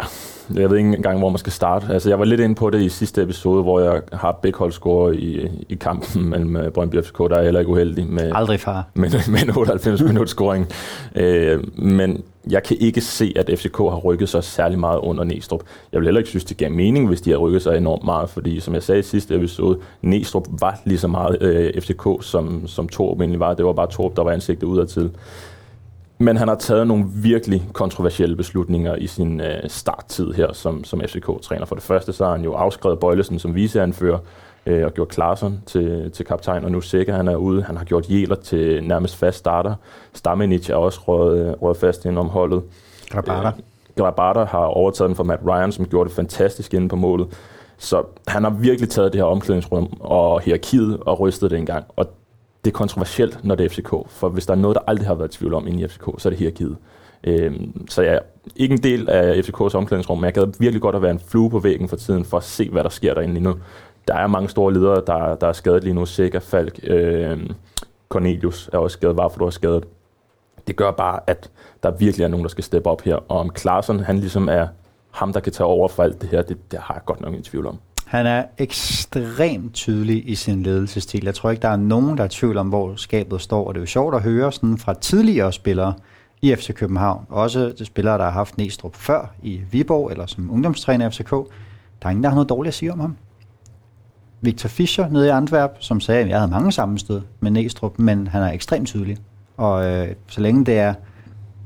jeg 0.56 0.70
ved 0.70 0.78
ikke 0.78 0.90
engang, 0.90 1.20
hvor 1.20 1.30
man 1.30 1.38
skal 1.38 1.52
starte. 1.52 1.94
Altså, 1.94 2.10
jeg 2.10 2.20
var 2.20 2.26
lidt 2.26 2.42
inde 2.42 2.56
på 2.56 2.70
det 2.70 2.82
i 2.82 2.90
sidste 2.90 3.22
episode, 3.22 3.64
hvor 3.64 3.80
jeg 3.80 4.02
har 4.14 4.32
begge 4.42 4.60
hold 4.60 4.72
score 4.72 5.16
i, 5.16 5.48
i 5.70 5.76
kampen 5.76 6.30
mellem 6.30 6.56
øh, 6.56 6.72
Brøndby 6.72 6.96
og 6.96 7.04
FCK. 7.06 7.18
Der 7.18 7.30
er 7.30 7.36
jeg 7.36 7.44
heller 7.44 7.60
ikke 7.60 7.72
uheldig 7.72 8.08
med, 8.08 8.32
Aldrig 8.36 8.60
far. 8.60 8.88
med, 8.94 9.32
med 9.32 9.44
en 9.44 9.50
98 9.58 10.02
minuts 10.02 10.32
scoring. 10.32 10.68
Øh, 11.16 11.60
men 11.78 12.24
jeg 12.50 12.64
kan 12.64 12.78
ikke 12.80 13.02
se, 13.02 13.34
at 13.36 13.60
FCK 13.60 13.78
har 13.78 14.00
rykket 14.00 14.30
sig 14.30 14.44
særlig 14.44 14.80
meget 14.80 15.00
under 15.00 15.24
Næstrup. 15.24 15.64
Jeg 15.92 16.00
vil 16.00 16.08
heller 16.08 16.20
ikke 16.20 16.30
synes, 16.30 16.44
det 16.44 16.58
gav 16.58 16.72
mening, 16.72 17.08
hvis 17.08 17.22
de 17.22 17.30
har 17.30 17.38
rykket 17.38 17.62
sig 17.62 17.78
enormt 17.78 18.04
meget, 18.04 18.30
fordi 18.30 18.60
som 18.60 18.74
jeg 18.74 18.84
sagde 18.84 19.00
i 19.00 19.04
sidste 19.04 19.36
episode, 19.36 19.80
Næstrup 20.02 20.48
var 20.60 20.82
lige 20.86 20.98
så 20.98 21.08
meget 21.08 21.42
øh, 21.42 21.82
FCK, 21.82 22.08
som, 22.22 22.68
som 22.68 22.90
Torp 22.90 23.20
egentlig 23.20 23.40
var. 23.40 23.54
Det 23.54 23.66
var 23.66 23.74
bare 23.74 23.92
Torp, 23.92 24.16
der 24.16 24.24
var 24.24 24.32
ansigtet 24.32 24.68
udadtil. 24.68 25.12
Men 26.18 26.38
han 26.38 26.48
har 26.48 26.56
taget 26.56 26.88
nogle 26.88 27.06
virkelig 27.16 27.64
kontroversielle 27.74 28.36
beslutninger 28.36 28.96
i 28.96 29.08
sin 29.08 29.42
øh, 29.42 29.60
starttid 29.68 30.32
her 30.32 30.54
som, 30.54 30.84
som 30.84 31.02
FCK-træner. 31.02 31.66
For 31.66 31.76
det 31.76 31.84
første 31.84 32.14
så 32.14 32.26
har 32.26 32.32
han 32.32 32.44
jo 32.44 32.54
afskrevet 32.54 33.00
Bøjlesen 33.00 33.40
som 33.40 33.56
viceanfører 33.56 34.20
øh, 34.70 34.86
og 34.86 34.94
gjort 34.94 35.08
Klaarsson 35.08 35.62
til, 35.66 36.12
til 36.12 36.26
kaptajn, 36.26 36.64
og 36.64 36.72
nu 36.72 36.82
sikker 36.82 37.16
han 37.16 37.28
er 37.28 37.36
ude. 37.36 37.64
Han 37.64 37.78
har 37.78 37.86
gjort 37.86 38.10
Jæler 38.10 38.36
til 38.36 38.84
nærmest 38.84 39.16
fast 39.16 39.38
starter. 39.38 39.76
Stamenic 40.14 40.70
er 40.70 40.76
også 40.76 41.00
røget, 41.08 41.62
røget 41.62 41.78
fast 41.78 42.06
ind 42.06 42.18
om 42.18 42.28
holdet. 42.28 42.64
Grabata. 43.10 43.48
Øh, 43.48 43.54
Grabata 43.98 44.44
har 44.44 44.66
overtaget 44.66 45.10
den 45.10 45.16
fra 45.16 45.24
Matt 45.24 45.42
Ryan, 45.46 45.72
som 45.72 45.86
gjorde 45.86 46.08
det 46.08 46.16
fantastisk 46.16 46.74
inde 46.74 46.90
på 46.90 46.96
målet. 46.96 47.28
Så 47.78 48.04
han 48.28 48.44
har 48.44 48.52
virkelig 48.52 48.90
taget 48.90 49.14
det 49.14 49.20
her 49.20 49.26
omklædningsrum 49.26 49.98
og 50.00 50.42
hierarkiet 50.42 51.00
og 51.00 51.20
rystet 51.20 51.52
det 51.52 51.60
en 51.60 51.66
gang. 51.66 51.86
Og 51.96 52.06
det 52.66 52.72
er 52.72 52.76
kontroversielt, 52.76 53.44
når 53.44 53.56
det 53.56 53.66
er 53.66 53.70
FCK. 53.70 53.90
For 54.08 54.30
hvis 54.30 54.46
der 54.46 54.54
er 54.54 54.58
noget, 54.58 54.76
der 54.76 54.82
aldrig 54.88 55.08
har 55.08 55.16
været 55.16 55.32
tvivl 55.32 55.54
om 55.54 55.68
inde 55.68 55.84
i 55.84 55.88
FCK, 55.88 56.06
så 56.18 56.28
er 56.28 56.30
det 56.30 56.40
hierarkiet. 56.40 56.78
Øhm, 57.24 57.88
så 57.88 58.02
jeg 58.02 58.14
er 58.14 58.20
ikke 58.56 58.74
en 58.74 58.84
del 58.84 59.10
af 59.10 59.42
FCK's 59.42 59.76
omklædningsrum, 59.76 60.18
men 60.18 60.26
jeg 60.26 60.34
gad 60.34 60.48
virkelig 60.60 60.82
godt 60.82 60.96
at 60.96 61.02
være 61.02 61.12
en 61.12 61.22
flue 61.28 61.50
på 61.50 61.60
væggen 61.60 61.90
for 61.90 61.96
tiden, 61.96 62.26
for 62.26 62.38
at 62.38 62.44
se, 62.44 62.70
hvad 62.70 62.84
der 62.84 62.90
sker 62.90 63.14
derinde 63.14 63.34
lige 63.34 63.44
nu. 63.44 63.56
Der 64.08 64.16
er 64.16 64.28
mange 64.28 64.50
store 64.50 64.74
ledere, 64.74 65.04
der, 65.08 65.36
der 65.36 65.48
er 65.48 65.54
skadet 65.54 65.84
lige 65.84 65.94
nu. 65.94 66.06
Sikker, 66.06 66.40
Falk, 66.40 66.80
øh, 66.84 67.50
Cornelius 68.10 68.70
er 68.74 68.78
også 68.78 68.94
skadet, 68.94 69.18
Varford 69.18 69.48
er 69.48 69.50
skadet. 69.50 69.84
Det 70.68 70.76
gør 70.76 70.92
bare, 70.92 71.20
at 71.28 71.50
der 71.84 71.92
virkelig 71.92 72.24
er 72.24 72.28
nogen, 72.28 72.44
der 72.44 72.50
skal 72.50 72.64
steppe 72.64 72.90
op 72.90 73.02
her. 73.02 73.16
Og 73.16 73.40
om 73.40 73.50
Klaasen, 73.50 74.00
han 74.00 74.20
ligesom 74.20 74.50
er 74.50 74.68
ham, 75.12 75.34
der 75.34 75.40
kan 75.40 75.54
tage 75.54 75.68
over 75.68 75.88
for 75.88 76.04
alt 76.04 76.22
det 76.22 76.30
her, 76.30 76.42
det, 76.42 76.72
det 76.72 76.80
har 76.80 76.94
jeg 76.94 77.06
godt 77.06 77.22
nok 77.22 77.34
en 77.34 77.44
tvivl 77.44 77.68
om. 77.68 77.80
Han 78.06 78.26
er 78.26 78.44
ekstremt 78.58 79.74
tydelig 79.74 80.30
i 80.30 80.36
sin 80.36 80.64
ledelsesstil. 80.64 81.24
Jeg 81.24 81.36
tror 81.36 81.50
ikke, 81.50 81.62
der 81.62 81.70
er 81.70 81.76
nogen, 81.76 82.18
der 82.18 82.24
er 82.24 82.28
i 82.28 82.30
tvivl 82.30 82.58
om, 82.58 82.70
hvor 82.70 82.96
skabet 82.96 83.42
står. 83.42 83.68
Og 83.68 83.74
det 83.74 83.80
er 83.80 83.82
jo 83.82 83.88
sjovt 83.88 84.16
at 84.16 84.22
høre 84.22 84.52
sådan 84.52 84.78
fra 84.78 84.94
tidligere 84.94 85.54
spillere 85.54 85.94
i 86.42 86.56
FC 86.56 86.74
København. 86.74 87.26
Også 87.30 87.74
de 87.80 87.86
spillere, 87.86 88.18
der 88.18 88.24
har 88.24 88.32
haft 88.32 88.58
Næstrup 88.58 88.96
før 88.96 89.34
i 89.44 89.62
Viborg 89.72 90.12
eller 90.12 90.26
som 90.26 90.52
ungdomstræner 90.52 91.08
i 91.08 91.12
FCK. 91.12 91.32
Der 91.32 92.06
er 92.06 92.10
ingen, 92.10 92.24
der 92.24 92.30
har 92.30 92.36
noget 92.36 92.50
dårligt 92.50 92.68
at 92.68 92.74
sige 92.74 92.92
om 92.92 93.00
ham. 93.00 93.18
Victor 94.42 94.70
Fischer 94.70 95.10
nede 95.10 95.28
i 95.28 95.30
Antwerp, 95.30 95.72
som 95.80 96.00
sagde, 96.00 96.22
at 96.22 96.30
jeg 96.30 96.38
havde 96.40 96.52
mange 96.52 96.72
sammenstød 96.72 97.22
med 97.40 97.52
Næstrup, 97.52 98.00
men 98.00 98.28
han 98.28 98.42
er 98.42 98.52
ekstremt 98.52 98.88
tydelig. 98.88 99.18
Og 99.58 99.86
øh, 99.86 100.08
så 100.28 100.42
længe 100.42 100.66
det 100.66 100.80
er, 100.80 100.94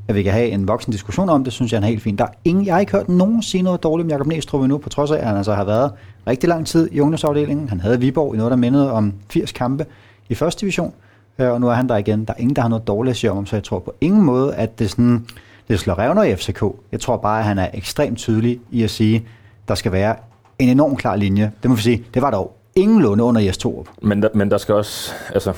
at 0.07 0.15
vi 0.15 0.23
kan 0.23 0.31
have 0.31 0.47
en 0.47 0.67
voksen 0.67 0.91
diskussion 0.91 1.29
om 1.29 1.43
det, 1.43 1.53
synes 1.53 1.71
jeg, 1.71 1.77
han 1.77 1.83
er 1.83 1.87
helt 1.87 2.01
fint. 2.01 2.19
Der 2.19 2.25
er 2.25 2.29
ingen, 2.45 2.65
jeg 2.65 2.73
har 2.73 2.79
ikke 2.79 2.91
hørt 2.91 3.09
nogen 3.09 3.41
sige 3.41 3.61
noget 3.61 3.83
dårligt 3.83 4.05
om 4.05 4.11
Jacob 4.11 4.27
Næstrup 4.27 4.61
endnu, 4.61 4.77
på 4.77 4.89
trods 4.89 5.11
af, 5.11 5.17
at 5.17 5.27
han 5.27 5.37
altså 5.37 5.53
har 5.53 5.63
været 5.63 5.91
rigtig 6.27 6.49
lang 6.49 6.67
tid 6.67 6.89
i 6.91 6.99
ungdomsafdelingen. 6.99 7.69
Han 7.69 7.79
havde 7.79 7.99
Viborg 7.99 8.33
i 8.33 8.37
noget, 8.37 8.51
der 8.51 8.57
mindede 8.57 8.91
om 8.91 9.13
80 9.29 9.51
kampe 9.51 9.85
i 10.29 10.35
første 10.35 10.61
division, 10.61 10.93
øh, 11.39 11.51
og 11.51 11.61
nu 11.61 11.69
er 11.69 11.73
han 11.73 11.89
der 11.89 11.97
igen. 11.97 12.25
Der 12.25 12.33
er 12.33 12.37
ingen, 12.37 12.55
der 12.55 12.61
har 12.61 12.69
noget 12.69 12.87
dårligt 12.87 13.11
at 13.11 13.17
sige 13.17 13.31
om 13.31 13.37
ham, 13.37 13.45
så 13.45 13.55
jeg 13.55 13.63
tror 13.63 13.79
på 13.79 13.93
ingen 14.01 14.21
måde, 14.21 14.55
at 14.55 14.79
det, 14.79 14.89
sådan, 14.89 15.25
det 15.67 15.79
slår 15.79 15.99
revner 15.99 16.23
i 16.23 16.35
FCK. 16.35 16.63
Jeg 16.91 16.99
tror 16.99 17.17
bare, 17.17 17.39
at 17.39 17.45
han 17.45 17.59
er 17.59 17.67
ekstremt 17.73 18.17
tydelig 18.17 18.59
i 18.71 18.83
at 18.83 18.89
sige, 18.89 19.23
der 19.67 19.75
skal 19.75 19.91
være 19.91 20.15
en 20.59 20.69
enorm 20.69 20.95
klar 20.95 21.15
linje. 21.15 21.51
Det 21.63 21.69
må 21.69 21.75
vi 21.75 21.81
sige, 21.81 22.03
det 22.13 22.21
var 22.21 22.31
der 22.31 22.47
ingenlunde 22.75 23.23
under 23.23 23.41
Jes 23.41 23.57
Torup. 23.57 23.87
Men 24.01 24.21
der, 24.21 24.29
men 24.33 24.51
der 24.51 24.57
skal 24.57 24.75
også, 24.75 25.13
altså, 25.33 25.53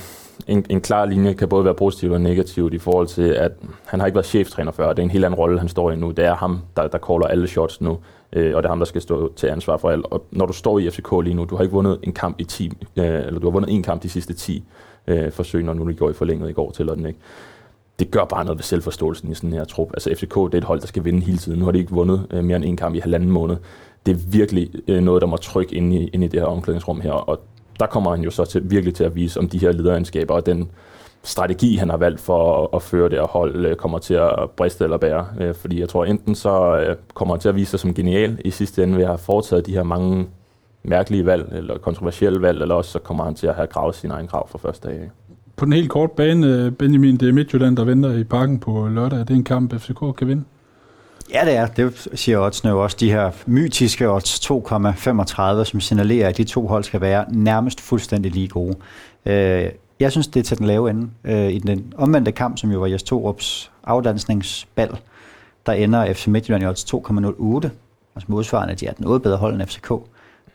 en, 0.46 0.66
en 0.70 0.80
klar 0.80 1.04
linje 1.04 1.34
kan 1.34 1.48
både 1.48 1.64
være 1.64 1.74
positivt 1.74 2.12
og 2.12 2.20
negativt 2.20 2.74
i 2.74 2.78
forhold 2.78 3.06
til, 3.06 3.22
at 3.22 3.52
han 3.84 4.00
har 4.00 4.06
ikke 4.06 4.14
været 4.14 4.26
cheftræner 4.26 4.72
før, 4.72 4.86
og 4.86 4.96
det 4.96 5.02
er 5.02 5.04
en 5.04 5.10
helt 5.10 5.24
anden 5.24 5.38
rolle, 5.38 5.58
han 5.58 5.68
står 5.68 5.90
i 5.90 5.96
nu. 5.96 6.10
Det 6.10 6.24
er 6.24 6.34
ham, 6.34 6.60
der, 6.76 6.88
der 6.88 6.98
caller 6.98 7.26
alle 7.26 7.48
shots 7.48 7.80
nu, 7.80 7.98
øh, 8.32 8.56
og 8.56 8.62
det 8.62 8.68
er 8.68 8.70
ham, 8.70 8.78
der 8.78 8.86
skal 8.86 9.00
stå 9.00 9.32
til 9.36 9.46
ansvar 9.46 9.76
for 9.76 9.90
alt. 9.90 10.06
Og 10.10 10.24
når 10.30 10.46
du 10.46 10.52
står 10.52 10.78
i 10.78 10.90
FCK 10.90 11.12
lige 11.22 11.34
nu, 11.34 11.44
du 11.44 11.56
har 11.56 11.62
ikke 11.62 11.74
vundet 11.74 11.98
en 12.02 12.12
kamp 12.12 12.40
i 12.40 12.44
10, 12.44 12.66
øh, 12.96 13.04
eller 13.04 13.40
du 13.40 13.46
har 13.46 13.52
vundet 13.52 13.74
en 13.74 13.82
kamp 13.82 14.02
de 14.02 14.08
sidste 14.08 14.34
10 14.34 14.64
øh, 15.06 15.32
forsøg, 15.32 15.64
når 15.64 15.74
nu 15.74 15.88
du 15.88 15.92
går 15.92 16.10
i 16.10 16.12
forlænget 16.12 16.50
i 16.50 16.52
går 16.52 16.70
til 16.70 16.86
den, 16.86 17.06
ikke? 17.06 17.18
det 17.98 18.10
gør 18.10 18.24
bare 18.24 18.44
noget 18.44 18.58
ved 18.58 18.62
selvforståelsen 18.62 19.30
i 19.30 19.34
sådan 19.34 19.52
her 19.52 19.64
trup. 19.64 19.90
Altså 19.94 20.14
FCK, 20.16 20.34
det 20.34 20.54
er 20.54 20.58
et 20.58 20.64
hold, 20.64 20.80
der 20.80 20.86
skal 20.86 21.04
vinde 21.04 21.20
hele 21.20 21.38
tiden. 21.38 21.58
Nu 21.58 21.64
har 21.64 21.72
de 21.72 21.78
ikke 21.78 21.92
vundet 21.92 22.26
øh, 22.30 22.44
mere 22.44 22.56
end 22.56 22.64
en 22.64 22.76
kamp 22.76 22.94
i 22.94 22.98
halvanden 22.98 23.30
måned 23.30 23.56
det 24.06 24.12
er 24.12 24.18
virkelig 24.28 24.70
øh, 24.88 25.00
noget, 25.02 25.22
der 25.22 25.26
må 25.26 25.36
trykke 25.36 25.74
ind 25.74 25.94
i, 25.94 26.06
ind 26.06 26.24
i 26.24 26.28
det 26.28 26.40
her 26.40 26.46
omklædningsrum 26.46 27.00
her, 27.00 27.12
og 27.12 27.40
der 27.80 27.86
kommer 27.86 28.10
han 28.10 28.24
jo 28.24 28.30
så 28.30 28.44
til, 28.44 28.70
virkelig 28.70 28.94
til 28.94 29.04
at 29.04 29.16
vise 29.16 29.40
om 29.40 29.48
de 29.48 29.58
her 29.58 29.72
lederegenskaber, 29.72 30.34
og 30.34 30.46
den 30.46 30.70
strategi, 31.22 31.76
han 31.76 31.90
har 31.90 31.96
valgt 31.96 32.20
for 32.20 32.62
at, 32.62 32.68
at 32.74 32.82
føre 32.82 33.08
det 33.08 33.18
her 33.18 33.26
hold, 33.26 33.66
øh, 33.66 33.76
kommer 33.76 33.98
til 33.98 34.14
at 34.14 34.50
briste 34.56 34.84
eller 34.84 34.96
bære. 34.96 35.26
Øh, 35.40 35.54
fordi 35.54 35.80
jeg 35.80 35.88
tror, 35.88 36.04
enten 36.04 36.34
så 36.34 36.76
øh, 36.76 36.96
kommer 37.14 37.34
han 37.34 37.40
til 37.40 37.48
at 37.48 37.56
vise 37.56 37.70
sig 37.70 37.80
som 37.80 37.94
genial 37.94 38.38
i 38.44 38.50
sidste 38.50 38.82
ende 38.82 38.96
ved 38.96 39.02
at 39.02 39.08
have 39.08 39.18
foretaget 39.18 39.66
de 39.66 39.72
her 39.72 39.82
mange 39.82 40.26
mærkelige 40.82 41.26
valg, 41.26 41.48
eller 41.52 41.78
kontroversielle 41.78 42.42
valg, 42.42 42.62
eller 42.62 42.74
også 42.74 42.90
så 42.90 42.98
kommer 42.98 43.24
han 43.24 43.34
til 43.34 43.46
at 43.46 43.54
have 43.54 43.66
gravet 43.66 43.94
sin 43.94 44.10
egen 44.10 44.26
grav 44.26 44.48
fra 44.48 44.58
første 44.58 44.88
dag. 44.88 45.10
På 45.56 45.64
den 45.64 45.72
helt 45.72 45.90
korte 45.90 46.12
bane, 46.16 46.46
øh, 46.46 46.72
Benjamin, 46.72 47.16
det 47.16 47.28
er 47.28 47.32
Midtjylland, 47.32 47.76
der 47.76 47.84
venter 47.84 48.12
i 48.12 48.24
parken 48.24 48.58
på 48.60 48.88
lørdag. 48.88 49.18
Det 49.18 49.30
er 49.30 49.34
en 49.34 49.44
kamp, 49.44 49.74
FCK 49.80 50.16
kan 50.18 50.28
vinde. 50.28 50.44
Ja, 51.32 51.44
det 51.44 51.56
er. 51.56 51.66
Det 51.66 52.08
siger 52.14 52.38
oddsene 52.38 52.70
jo 52.70 52.82
også. 52.82 52.96
De 53.00 53.10
her 53.10 53.30
mytiske 53.46 54.10
odds 54.10 54.50
2,35, 54.50 55.64
som 55.64 55.80
signalerer, 55.80 56.28
at 56.28 56.36
de 56.36 56.44
to 56.44 56.66
hold 56.66 56.84
skal 56.84 57.00
være 57.00 57.24
nærmest 57.28 57.80
fuldstændig 57.80 58.32
lige 58.32 58.48
gode. 58.48 58.76
Øh, 59.26 59.70
jeg 60.00 60.12
synes, 60.12 60.26
det 60.26 60.40
er 60.40 60.44
til 60.44 60.58
den 60.58 60.66
lave 60.66 60.90
ende. 60.90 61.08
Øh, 61.24 61.52
I 61.52 61.58
den 61.58 61.92
omvendte 61.96 62.32
kamp, 62.32 62.58
som 62.58 62.70
jo 62.70 62.78
var 62.78 62.86
Jes 62.86 63.02
Torups 63.02 63.70
afdansningsbal, 63.84 64.96
der 65.66 65.72
ender 65.72 66.12
FC 66.12 66.26
Midtjylland 66.26 66.64
i 66.64 66.66
odds 66.66 66.94
2,08. 66.94 67.68
Altså 68.16 68.26
modsvarende, 68.26 68.72
at 68.72 68.80
de 68.80 68.86
er 68.86 68.92
den 68.92 69.04
noget 69.04 69.22
bedre 69.22 69.36
hold 69.36 69.54
end 69.54 69.68
FCK. 69.68 69.92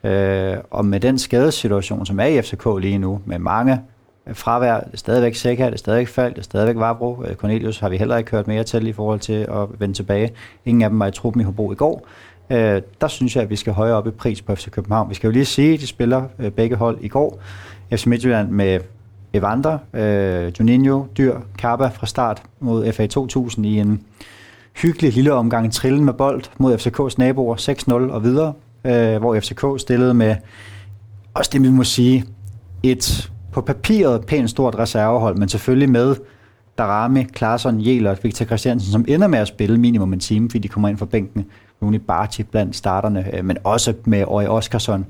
Øh, 0.04 0.58
og 0.72 0.86
med 0.86 1.00
den 1.00 1.20
skadesituation, 1.20 2.06
som 2.06 2.20
er 2.20 2.26
i 2.26 2.42
FCK 2.42 2.68
lige 2.80 2.98
nu, 2.98 3.22
med 3.26 3.40
mange 3.40 3.82
fravær, 4.34 4.80
det 4.80 4.94
er 4.94 4.98
stadigvæk 4.98 5.36
Seca, 5.36 5.66
det 5.66 5.74
er 5.74 5.78
stadigvæk 5.78 6.08
Falk, 6.08 6.36
det 6.36 6.40
er 6.40 6.44
stadigvæk 6.44 6.76
Varbro. 6.76 7.24
Øh, 7.24 7.36
Cornelius 7.36 7.80
har 7.80 7.90
vi 7.90 7.98
heller 7.98 8.18
ikke 8.18 8.32
hørt 8.32 8.48
mere 8.48 8.64
til 8.64 8.88
i 8.88 8.94
forhold 8.94 9.20
til 9.20 9.34
at 9.34 9.80
vende 9.80 9.94
tilbage. 9.94 10.32
Ingen 10.66 10.82
af 10.82 10.90
dem 10.90 11.00
var 11.00 11.08
i 11.08 11.12
truppen 11.12 11.42
i 11.42 11.46
Hobro 11.46 11.72
i 11.72 11.76
går. 11.76 12.08
Øh, 12.50 12.82
der 13.02 13.08
synes 13.08 13.36
jeg, 13.36 13.44
at 13.44 13.50
vi 13.50 13.56
skal 13.56 13.74
højere 13.74 13.96
op 13.96 14.08
i 14.08 14.12
pris 14.12 14.42
på 14.42 14.56
FC 14.56 14.70
København. 14.70 15.10
Vi 15.10 15.16
skal 15.16 15.28
jo 15.28 15.32
lige 15.32 15.46
sige, 15.46 15.74
at 15.74 15.80
de 15.80 15.88
spiller 15.88 16.24
øh, 16.40 16.52
begge 16.52 16.76
hold 16.76 16.98
i 17.02 17.08
går. 17.08 17.42
FC 17.96 18.06
Midtjylland 18.06 18.50
med 18.50 18.80
Evander, 19.34 19.78
øh, 19.94 20.52
Juninho, 20.60 21.06
Dyr, 21.18 21.40
Kappa 21.58 21.88
fra 21.88 22.08
start 22.08 22.44
mod 22.60 22.92
FA 22.92 23.08
2000 23.08 23.66
i 23.66 23.80
en 23.80 24.04
hyggelig 24.74 25.14
lille 25.14 25.34
omgang 25.34 25.74
trillen 25.74 26.06
med 26.06 26.14
bold 26.14 26.44
mod 26.58 26.76
FCK's 26.76 27.16
naboer 27.18 27.56
6-0 27.56 28.14
og 28.14 28.24
videre, 28.24 28.54
øh, 28.86 29.18
hvor 29.18 29.40
FCK 29.40 29.66
stillede 29.78 30.14
med, 30.14 30.36
også 31.34 31.50
det 31.54 31.64
vi 31.64 31.70
må 31.70 31.84
sige, 31.84 32.26
et 32.84 33.31
på 33.52 33.62
papiret 33.62 34.26
pænt 34.26 34.50
stort 34.50 34.76
reservehold, 34.76 35.38
men 35.38 35.50
selvfølgelig 35.50 35.90
med 35.90 36.16
Darami, 36.78 37.24
Klaarsson, 37.24 37.80
Jæler 37.80 38.12
og 38.12 38.18
Victor 38.24 38.46
Christiansen, 38.46 38.92
som 38.92 39.06
ender 39.08 39.28
med 39.28 39.40
at 39.40 39.48
spille 39.48 39.78
minimum 39.78 40.14
en 40.14 40.20
time, 40.20 40.50
fordi 40.50 40.60
de 40.60 40.68
kommer 40.68 40.90
ind 40.90 40.98
fra 40.98 41.06
bænken. 41.06 41.46
Rune 41.82 42.00
Barty 42.00 42.42
blandt 42.42 42.76
starterne, 42.76 43.36
øh, 43.36 43.46
men 43.46 43.58
også 43.64 43.94
med 44.06 44.24
Øje 44.28 44.50
Oskarsson 44.50 45.06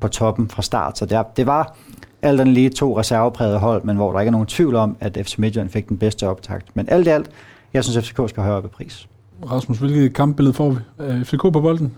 på 0.00 0.08
toppen 0.08 0.48
fra 0.48 0.62
start. 0.62 0.98
Så 0.98 1.06
det, 1.06 1.24
det 1.36 1.46
var 1.46 1.76
alt 2.22 2.38
den 2.38 2.48
lige 2.48 2.70
to 2.70 2.98
reserveprægede 2.98 3.58
hold, 3.58 3.84
men 3.84 3.96
hvor 3.96 4.12
der 4.12 4.20
ikke 4.20 4.28
er 4.28 4.32
nogen 4.32 4.46
tvivl 4.46 4.74
om, 4.74 4.96
at 5.00 5.18
FC 5.22 5.38
Midtjylland 5.38 5.68
fik 5.68 5.88
den 5.88 5.98
bedste 5.98 6.28
optakt. 6.28 6.66
Men 6.74 6.88
alt 6.88 7.06
i 7.06 7.10
alt, 7.10 7.30
jeg 7.72 7.84
synes, 7.84 8.06
FCK 8.06 8.20
skal 8.28 8.42
højere 8.42 8.56
op 8.56 8.64
i 8.64 8.68
pris. 8.68 9.08
Rasmus, 9.50 9.78
hvilket 9.78 10.14
kampbillede 10.14 10.54
får 10.54 10.70
vi? 10.70 10.78
FCK 11.24 11.42
på 11.42 11.50
bolden? 11.50 11.94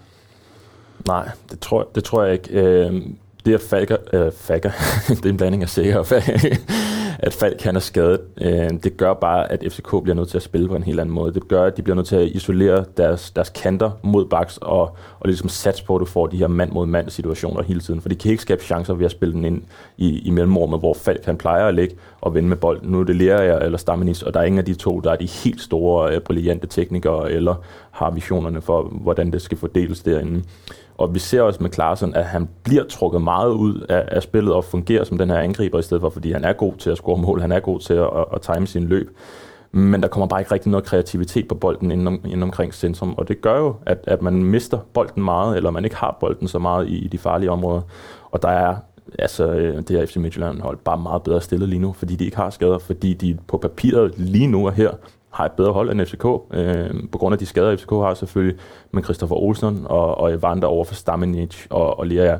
Nej, 1.07 1.29
det 1.51 1.61
tror, 1.61 1.89
det 1.95 2.05
tror 2.05 2.25
jeg 2.25 2.33
ikke. 2.33 2.61
Øh, 2.61 3.03
det 3.47 3.55
at 3.55 3.61
Falker, 3.61 3.97
øh, 4.13 4.33
Falker, 4.33 4.71
det 5.09 5.25
er 5.25 5.31
en 5.31 5.37
blanding 5.37 5.63
af 5.63 5.69
sikker 5.69 5.99
og 5.99 6.07
Falker, 6.07 6.33
at 7.23 7.33
Falk 7.33 7.57
kan 7.59 7.77
er 7.77 7.81
skadet. 7.81 8.21
Øh, 8.41 8.71
det 8.83 8.97
gør 8.97 9.15
bare, 9.15 9.53
at 9.53 9.65
FCK 9.73 9.91
bliver 10.03 10.15
nødt 10.15 10.29
til 10.29 10.37
at 10.37 10.43
spille 10.43 10.69
på 10.69 10.77
en 10.77 10.83
helt 10.83 11.01
anden 11.01 11.15
måde. 11.15 11.35
Det 11.35 11.49
gør, 11.49 11.65
at 11.65 11.77
de 11.77 11.83
bliver 11.83 11.97
nødt 11.97 12.07
til 12.07 12.17
at 12.17 12.29
isolere 12.29 12.85
deres, 12.97 13.31
deres 13.31 13.49
kanter 13.49 13.91
mod 14.03 14.27
baks 14.27 14.59
og, 14.63 14.83
og 15.21 15.27
ligesom 15.27 15.49
satse 15.49 15.85
på, 15.85 15.95
at 15.95 16.01
du 16.01 16.05
får 16.05 16.27
de 16.27 16.37
her 16.37 16.49
mand 16.49 16.73
mod 16.73 16.87
mand 16.87 17.11
situationer 17.11 17.63
hele 17.63 17.81
tiden. 17.81 18.01
For 18.01 18.09
de 18.09 18.17
kan 18.17 18.31
ikke 18.31 18.43
skabe 18.43 18.63
chancer 18.63 18.95
ved 18.95 19.05
at 19.05 19.11
spille 19.11 19.35
den 19.35 19.45
ind 19.45 19.63
i, 19.97 20.19
i 20.19 20.31
mellemrummet, 20.31 20.81
hvor 20.81 20.95
Falk 20.95 21.25
han 21.25 21.37
plejer 21.37 21.67
at 21.67 21.75
ligge 21.75 21.97
og 22.21 22.35
vende 22.35 22.49
med 22.49 22.57
bolden. 22.57 22.91
Nu 22.91 23.01
er 23.01 23.05
det 23.05 23.17
Lerager 23.17 23.59
eller 23.59 23.79
Stammenis, 23.79 24.23
og 24.23 24.35
der 24.35 24.41
er 24.41 24.45
ingen 24.45 24.59
af 24.59 24.65
de 24.65 24.75
to, 24.75 25.01
der 25.01 25.13
er 25.13 25.17
de 25.17 25.27
helt 25.27 25.61
store, 25.61 26.15
øh, 26.15 26.21
brillante 26.21 26.67
teknikere 26.67 27.33
eller 27.33 27.55
har 27.91 28.11
visionerne 28.11 28.61
for, 28.61 28.83
hvordan 28.83 29.31
det 29.31 29.43
skal 29.43 29.59
fordeles 29.59 30.01
derinde. 30.01 30.43
Og 30.99 31.15
vi 31.15 31.19
ser 31.19 31.43
også 31.43 31.63
med 31.63 31.71
Klaarsson, 31.71 32.15
at 32.15 32.25
han 32.25 32.49
bliver 32.63 32.85
trukket 32.85 33.23
meget 33.23 33.51
ud 33.51 33.81
af, 33.89 34.05
af 34.09 34.23
spillet 34.23 34.55
og 34.55 34.65
fungerer 34.65 35.05
som 35.05 35.19
den 35.19 35.31
her 35.31 35.39
angriber 35.39 35.79
i 35.79 35.83
stedet 35.83 36.01
for, 36.01 36.11
fordi 36.11 36.33
han 36.33 36.45
er 36.45 36.53
god 36.53 36.75
til 36.77 36.91
at 36.91 36.97
score 36.97 37.19
mål, 37.19 37.41
han 37.41 37.53
er 37.53 37.61
god 37.61 37.81
til 37.81 37.95
at, 37.95 38.07
at, 38.17 38.25
at 38.35 38.41
time 38.41 38.67
sin 38.67 38.85
løb. 38.85 39.17
Men 39.73 40.03
der 40.03 40.09
kommer 40.09 40.27
bare 40.27 40.41
ikke 40.41 40.53
rigtig 40.53 40.71
noget 40.71 40.87
kreativitet 40.87 41.49
på 41.49 41.55
bolden 41.55 41.91
inden, 41.91 42.07
om, 42.07 42.21
inden 42.25 42.43
omkring 42.43 42.75
centrum, 42.75 43.15
og 43.19 43.29
det 43.29 43.41
gør 43.41 43.59
jo, 43.59 43.75
at, 43.87 43.99
at 44.07 44.23
man 44.23 44.45
mister 44.45 44.79
bolden 44.95 45.23
meget, 45.23 45.57
eller 45.57 45.71
man 45.71 45.85
ikke 45.85 45.97
har 45.97 46.17
bolden 46.21 46.49
så 46.49 46.59
meget 46.59 46.89
i, 46.89 46.97
i 47.05 47.09
de 47.09 47.19
farlige 47.19 47.51
områder. 47.51 47.81
Og 48.31 48.43
der 48.43 48.49
er 48.49 48.77
altså, 49.19 49.53
øh, 49.53 49.77
det 49.77 49.91
her 49.91 50.07
FC 50.07 50.17
Midtjylland 50.17 50.61
hold 50.61 50.79
bare 50.85 50.99
meget 50.99 51.23
bedre 51.23 51.41
stillet 51.41 51.69
lige 51.69 51.81
nu, 51.81 51.93
fordi 51.93 52.17
de 52.17 52.25
ikke 52.25 52.37
har 52.37 52.51
skader, 52.51 52.79
fordi 52.79 53.15
de 53.15 53.39
på 53.49 53.59
papiret 53.59 54.15
lige 54.17 54.47
nu 54.47 54.67
er 54.67 54.71
her 54.71 54.91
har 55.33 55.45
et 55.45 55.53
bedre 55.53 55.73
hold 55.73 55.91
end 55.91 56.07
FCK, 56.07 56.25
øh, 56.55 56.91
på 57.13 57.19
grund 57.19 57.33
af 57.33 57.39
de 57.39 57.47
skader, 57.47 57.77
FCK 57.77 57.91
har 57.91 58.15
selvfølgelig, 58.15 58.59
med 58.93 59.03
Christoffer 59.03 59.37
Olsen 59.37 59.83
og, 59.85 60.19
og 60.19 60.33
Evander 60.33 60.69
over 60.69 60.85
for 60.85 60.95
Stamenic 60.95 61.67
og, 61.71 61.99
og 61.99 62.07
Lea. 62.07 62.39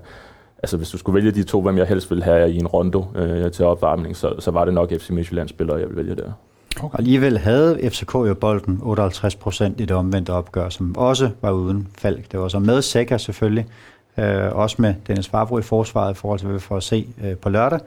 Altså, 0.63 0.77
hvis 0.77 0.91
du 0.91 0.99
skulle 0.99 1.15
vælge 1.15 1.31
de 1.31 1.43
to, 1.43 1.63
hvem 1.63 1.79
jeg 1.79 1.87
helst 1.87 2.11
ville 2.11 2.25
have 2.25 2.53
i 2.53 2.57
en 2.57 2.67
rondo 2.67 3.05
øh, 3.15 3.51
til 3.51 3.65
opvarmning, 3.65 4.17
så, 4.17 4.35
så 4.39 4.51
var 4.51 4.65
det 4.65 4.75
nok 4.75 4.91
FC 4.91 5.11
Midtjylland-spillere, 5.11 5.77
jeg 5.77 5.89
ville 5.89 6.03
vælge 6.03 6.17
der. 6.17 6.33
Okay. 6.83 6.99
Alligevel 6.99 7.39
havde 7.39 7.91
FCK 7.91 8.15
jo 8.15 8.35
bolden 8.35 8.81
58 8.83 9.37
procent 9.37 9.81
i 9.81 9.85
det 9.85 9.97
omvendte 9.97 10.31
opgør, 10.31 10.69
som 10.69 10.97
også 10.97 11.31
var 11.43 11.51
uden 11.51 11.89
Falk. 11.99 12.33
Det 12.33 12.41
var 12.41 12.49
så 12.49 12.59
med 12.59 12.83
Sækker 12.83 13.19
selvfølgelig, 13.19 13.67
øh, 14.19 14.57
også 14.57 14.77
med 14.79 14.95
Dennis 15.07 15.29
Favre 15.29 15.59
i 15.59 15.63
forsvaret 15.63 16.11
i 16.11 16.15
forhold 16.15 16.39
til, 16.39 16.47
hvad 16.47 16.57
vi 16.57 16.61
får 16.61 16.77
at 16.77 16.83
se 16.83 17.09
øh, 17.25 17.37
på 17.37 17.49
lørdag. 17.49 17.81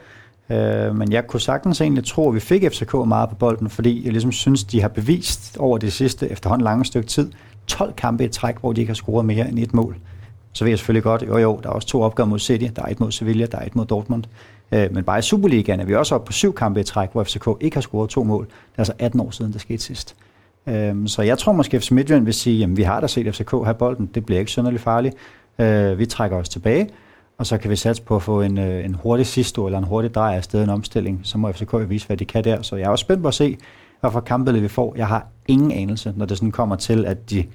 Øh, 0.49 0.95
men 0.95 1.11
jeg 1.11 1.27
kunne 1.27 1.41
sagtens 1.41 1.81
egentlig 1.81 2.05
tro, 2.05 2.27
at 2.29 2.35
vi 2.35 2.39
fik 2.39 2.63
FCK 2.63 2.93
meget 2.93 3.29
på 3.29 3.35
bolden, 3.35 3.69
fordi 3.69 4.03
jeg 4.03 4.11
ligesom 4.11 4.31
synes, 4.31 4.63
de 4.63 4.81
har 4.81 4.87
bevist 4.87 5.57
over 5.57 5.77
det 5.77 5.93
sidste 5.93 6.31
efterhånden 6.31 6.63
lange 6.63 6.85
stykke 6.85 7.07
tid, 7.07 7.31
12 7.67 7.93
kampe 7.93 8.25
i 8.25 8.27
træk, 8.27 8.55
hvor 8.59 8.73
de 8.73 8.81
ikke 8.81 8.89
har 8.89 8.95
scoret 8.95 9.25
mere 9.25 9.49
end 9.49 9.59
et 9.59 9.73
mål. 9.73 9.97
Så 10.53 10.63
ved 10.63 10.71
jeg 10.71 10.79
selvfølgelig 10.79 11.03
godt, 11.03 11.21
jo 11.21 11.37
jo, 11.37 11.59
der 11.63 11.69
er 11.69 11.73
også 11.73 11.87
to 11.87 12.01
opgaver 12.01 12.27
mod 12.27 12.39
City, 12.39 12.65
der 12.75 12.81
er 12.81 12.87
et 12.87 12.99
mod 12.99 13.11
Sevilla, 13.11 13.45
der 13.45 13.57
er 13.57 13.65
et 13.65 13.75
mod 13.75 13.85
Dortmund. 13.85 14.23
Øh, 14.71 14.93
men 14.93 15.03
bare 15.03 15.19
i 15.19 15.21
Superligaen 15.21 15.79
er 15.79 15.85
vi 15.85 15.95
også 15.95 16.15
oppe 16.15 16.25
på 16.25 16.31
syv 16.31 16.53
kampe 16.53 16.79
i 16.79 16.83
træk, 16.83 17.09
hvor 17.11 17.23
FCK 17.23 17.47
ikke 17.61 17.75
har 17.75 17.81
scoret 17.81 18.09
to 18.09 18.23
mål. 18.23 18.45
Det 18.45 18.51
er 18.75 18.79
altså 18.79 18.93
18 18.99 19.19
år 19.19 19.31
siden, 19.31 19.53
det 19.53 19.61
skete 19.61 19.83
sidst. 19.83 20.15
Øh, 20.67 21.07
så 21.07 21.21
jeg 21.21 21.37
tror 21.37 21.51
måske, 21.51 21.77
at 21.77 21.83
FC 21.83 21.91
Midtjylland 21.91 22.25
vil 22.25 22.33
sige, 22.33 22.63
at 22.63 22.77
vi 22.77 22.83
har 22.83 23.01
da 23.01 23.07
set 23.07 23.35
FCK 23.35 23.51
have 23.51 23.73
bolden, 23.73 24.09
det 24.15 24.25
bliver 24.25 24.39
ikke 24.39 24.51
synderligt 24.51 24.83
farligt. 24.83 25.15
Øh, 25.59 25.99
vi 25.99 26.05
trækker 26.05 26.37
os 26.37 26.49
tilbage, 26.49 26.89
og 27.37 27.45
så 27.45 27.57
kan 27.57 27.69
vi 27.69 27.75
satse 27.75 28.01
på 28.03 28.15
at 28.15 28.21
få 28.21 28.41
en, 28.41 28.57
øh, 28.57 28.85
en 28.85 28.93
hurtig 28.93 29.25
sidste 29.25 29.61
eller 29.61 29.77
en 29.77 29.83
hurtig 29.83 30.15
drej 30.15 30.35
af 30.35 30.43
sted 30.43 30.63
en 30.63 30.69
omstilling. 30.69 31.19
Så 31.23 31.37
må 31.37 31.51
FCK 31.51 31.73
vise, 31.89 32.07
hvad 32.07 32.17
de 32.17 32.25
kan 32.25 32.43
der. 32.43 32.61
Så 32.61 32.75
jeg 32.75 32.85
er 32.85 32.89
også 32.89 33.01
spændt 33.01 33.21
på 33.21 33.27
at 33.27 33.33
se, 33.33 33.57
hvad 34.01 34.11
for 34.11 34.19
kampbillede 34.19 34.61
vi 34.61 34.67
får. 34.67 34.93
Jeg 34.97 35.07
har 35.07 35.27
ingen 35.47 35.71
anelse, 35.71 36.13
når 36.15 36.25
det 36.25 36.37
sådan 36.37 36.51
kommer 36.51 36.75
til, 36.75 37.05
at 37.05 37.29
de 37.29 37.45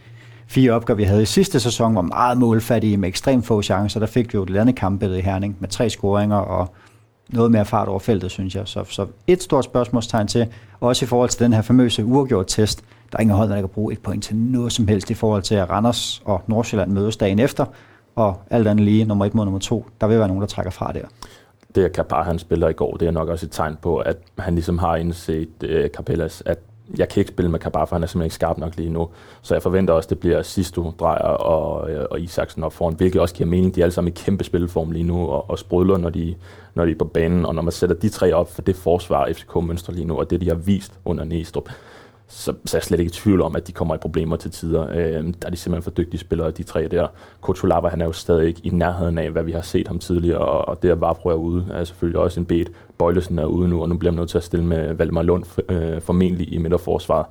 fire 0.46 0.72
opgaver, 0.72 0.96
vi 0.96 1.04
havde 1.04 1.22
i 1.22 1.26
sidste 1.26 1.60
sæson, 1.60 1.94
var 1.94 2.02
meget 2.02 2.38
målfattige 2.38 2.96
med 2.96 3.08
ekstremt 3.08 3.46
få 3.46 3.62
chancer. 3.62 4.00
Der 4.00 4.06
fik 4.06 4.32
vi 4.32 4.36
jo 4.36 4.42
et 4.42 4.56
andet 4.56 4.76
kampbillede 4.76 5.18
i 5.18 5.22
Herning 5.22 5.56
med 5.60 5.68
tre 5.68 5.90
scoringer 5.90 6.36
og 6.36 6.74
noget 7.28 7.50
mere 7.50 7.64
fart 7.64 7.88
over 7.88 7.98
feltet, 7.98 8.30
synes 8.30 8.54
jeg. 8.54 8.62
Så, 8.68 8.84
så 8.84 9.06
et 9.26 9.42
stort 9.42 9.64
spørgsmålstegn 9.64 10.26
til, 10.26 10.46
også 10.80 11.04
i 11.04 11.08
forhold 11.08 11.28
til 11.28 11.40
den 11.40 11.52
her 11.52 11.62
famøse 11.62 12.04
uafgjort 12.04 12.46
test. 12.48 12.84
Der 13.12 13.16
er 13.16 13.20
ingen 13.20 13.36
hold, 13.36 13.50
der 13.50 13.60
kan 13.60 13.68
bruge 13.68 13.92
et 13.92 13.98
point 13.98 14.24
til 14.24 14.36
noget 14.36 14.72
som 14.72 14.88
helst 14.88 15.10
i 15.10 15.14
forhold 15.14 15.42
til, 15.42 15.54
at 15.54 15.70
Randers 15.70 16.22
og 16.24 16.42
Nordsjælland 16.46 16.92
mødes 16.92 17.16
dagen 17.16 17.38
efter 17.38 17.64
og 18.14 18.36
alt 18.50 18.68
andet 18.68 18.84
lige 18.84 19.04
nummer 19.04 19.24
et 19.24 19.34
mod 19.34 19.44
nummer 19.44 19.60
to, 19.60 19.86
der 20.00 20.06
vil 20.06 20.18
være 20.18 20.28
nogen, 20.28 20.40
der 20.40 20.46
trækker 20.46 20.70
fra 20.70 20.92
der. 20.92 21.04
Det, 21.74 21.84
at 21.84 21.92
Kapar 21.92 22.22
han 22.22 22.38
spiller 22.38 22.68
i 22.68 22.72
går, 22.72 22.96
det 22.96 23.08
er 23.08 23.12
nok 23.12 23.28
også 23.28 23.46
et 23.46 23.52
tegn 23.52 23.76
på, 23.82 23.96
at 23.96 24.16
han 24.38 24.54
ligesom 24.54 24.78
har 24.78 24.96
indset 24.96 25.48
øh, 25.62 25.88
Capellas, 25.88 26.42
at 26.46 26.58
jeg 26.98 27.08
kan 27.08 27.20
ikke 27.20 27.28
spille 27.28 27.50
med 27.50 27.58
Kabar, 27.58 27.84
for 27.84 27.96
han 27.96 28.02
er 28.02 28.06
simpelthen 28.06 28.26
ikke 28.26 28.34
skarp 28.34 28.58
nok 28.58 28.76
lige 28.76 28.90
nu. 28.90 29.08
Så 29.42 29.54
jeg 29.54 29.62
forventer 29.62 29.94
også, 29.94 30.06
at 30.06 30.10
det 30.10 30.18
bliver 30.18 30.42
Sisto, 30.42 30.92
Drejer 31.00 31.22
og, 31.22 31.90
øh, 31.90 32.06
og 32.10 32.20
Isaksen 32.20 32.64
op 32.64 32.72
foran, 32.72 32.94
hvilket 32.94 33.20
også 33.20 33.34
giver 33.34 33.48
mening. 33.48 33.74
De 33.74 33.80
er 33.80 33.84
alle 33.84 33.92
sammen 33.92 34.12
i 34.12 34.16
kæmpe 34.16 34.44
spilform 34.44 34.90
lige 34.90 35.04
nu, 35.04 35.26
og, 35.26 35.50
og 35.50 35.58
sprudler, 35.58 35.96
når 35.96 36.10
de, 36.10 36.34
når 36.74 36.84
de 36.84 36.90
er 36.90 36.96
på 36.98 37.04
banen. 37.04 37.46
Og 37.46 37.54
når 37.54 37.62
man 37.62 37.72
sætter 37.72 37.96
de 37.96 38.08
tre 38.08 38.32
op 38.32 38.52
for 38.52 38.62
det 38.62 38.76
forsvar, 38.76 39.28
FCK 39.32 39.56
mønster 39.62 39.92
lige 39.92 40.04
nu, 40.04 40.18
og 40.18 40.30
det, 40.30 40.40
de 40.40 40.48
har 40.48 40.54
vist 40.54 40.92
under 41.04 41.24
Næstrup, 41.24 41.68
så, 42.30 42.54
så 42.64 42.76
er 42.76 42.78
jeg 42.78 42.82
slet 42.82 43.00
ikke 43.00 43.10
i 43.10 43.12
tvivl 43.12 43.42
om, 43.42 43.56
at 43.56 43.66
de 43.66 43.72
kommer 43.72 43.94
i 43.94 43.98
problemer 43.98 44.36
til 44.36 44.50
tider. 44.50 44.88
Øh, 44.90 45.24
der 45.24 45.46
er 45.46 45.50
de 45.50 45.56
simpelthen 45.56 45.82
for 45.82 45.90
dygtige 45.90 46.20
spillere, 46.20 46.50
de 46.50 46.62
tre 46.62 46.88
der. 46.88 47.06
Kutulava, 47.40 47.88
han 47.88 48.00
er 48.00 48.04
jo 48.04 48.12
stadig 48.12 48.48
ikke 48.48 48.60
i 48.64 48.68
nærheden 48.68 49.18
af, 49.18 49.30
hvad 49.30 49.42
vi 49.42 49.52
har 49.52 49.62
set 49.62 49.88
ham 49.88 49.98
tidligere, 49.98 50.38
og, 50.38 50.68
og 50.68 50.82
det 50.82 50.90
at 50.90 51.00
Vavro 51.00 51.28
er 51.28 51.34
ude, 51.34 51.66
er 51.72 51.84
selvfølgelig 51.84 52.20
også 52.20 52.40
en 52.40 52.46
bet. 52.46 52.70
Bøjlesen 52.98 53.38
er 53.38 53.44
ude 53.44 53.68
nu, 53.68 53.82
og 53.82 53.88
nu 53.88 53.96
bliver 53.96 54.12
man 54.12 54.18
nødt 54.18 54.30
til 54.30 54.38
at 54.38 54.44
stille 54.44 54.66
med 54.66 54.94
Valdemar 54.94 55.22
Lund 55.22 55.44
øh, 55.68 56.00
formentlig 56.00 56.52
i 56.52 56.58
midterforsvaret. 56.58 57.26